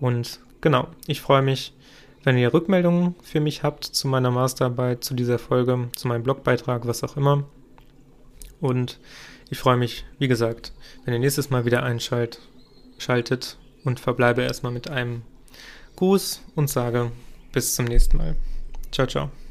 Und 0.00 0.40
genau, 0.60 0.88
ich 1.06 1.20
freue 1.20 1.42
mich, 1.42 1.72
wenn 2.24 2.36
ihr 2.36 2.52
Rückmeldungen 2.52 3.14
für 3.22 3.40
mich 3.40 3.62
habt 3.62 3.84
zu 3.84 4.08
meiner 4.08 4.30
Masterarbeit, 4.30 5.04
zu 5.04 5.14
dieser 5.14 5.38
Folge, 5.38 5.88
zu 5.94 6.08
meinem 6.08 6.24
Blogbeitrag, 6.24 6.86
was 6.86 7.04
auch 7.04 7.16
immer. 7.16 7.44
Und 8.60 8.98
ich 9.50 9.58
freue 9.58 9.76
mich, 9.76 10.04
wie 10.18 10.26
gesagt, 10.28 10.72
wenn 11.04 11.14
ihr 11.14 11.20
nächstes 11.20 11.50
Mal 11.50 11.64
wieder 11.64 11.82
einschaltet 11.82 12.40
und 13.84 14.00
verbleibe 14.00 14.42
erstmal 14.42 14.72
mit 14.72 14.88
einem 14.88 15.22
Gruß 15.96 16.42
und 16.56 16.68
sage 16.68 17.12
bis 17.52 17.74
zum 17.74 17.84
nächsten 17.84 18.16
Mal. 18.16 18.34
Ciao, 18.90 19.06
ciao. 19.06 19.43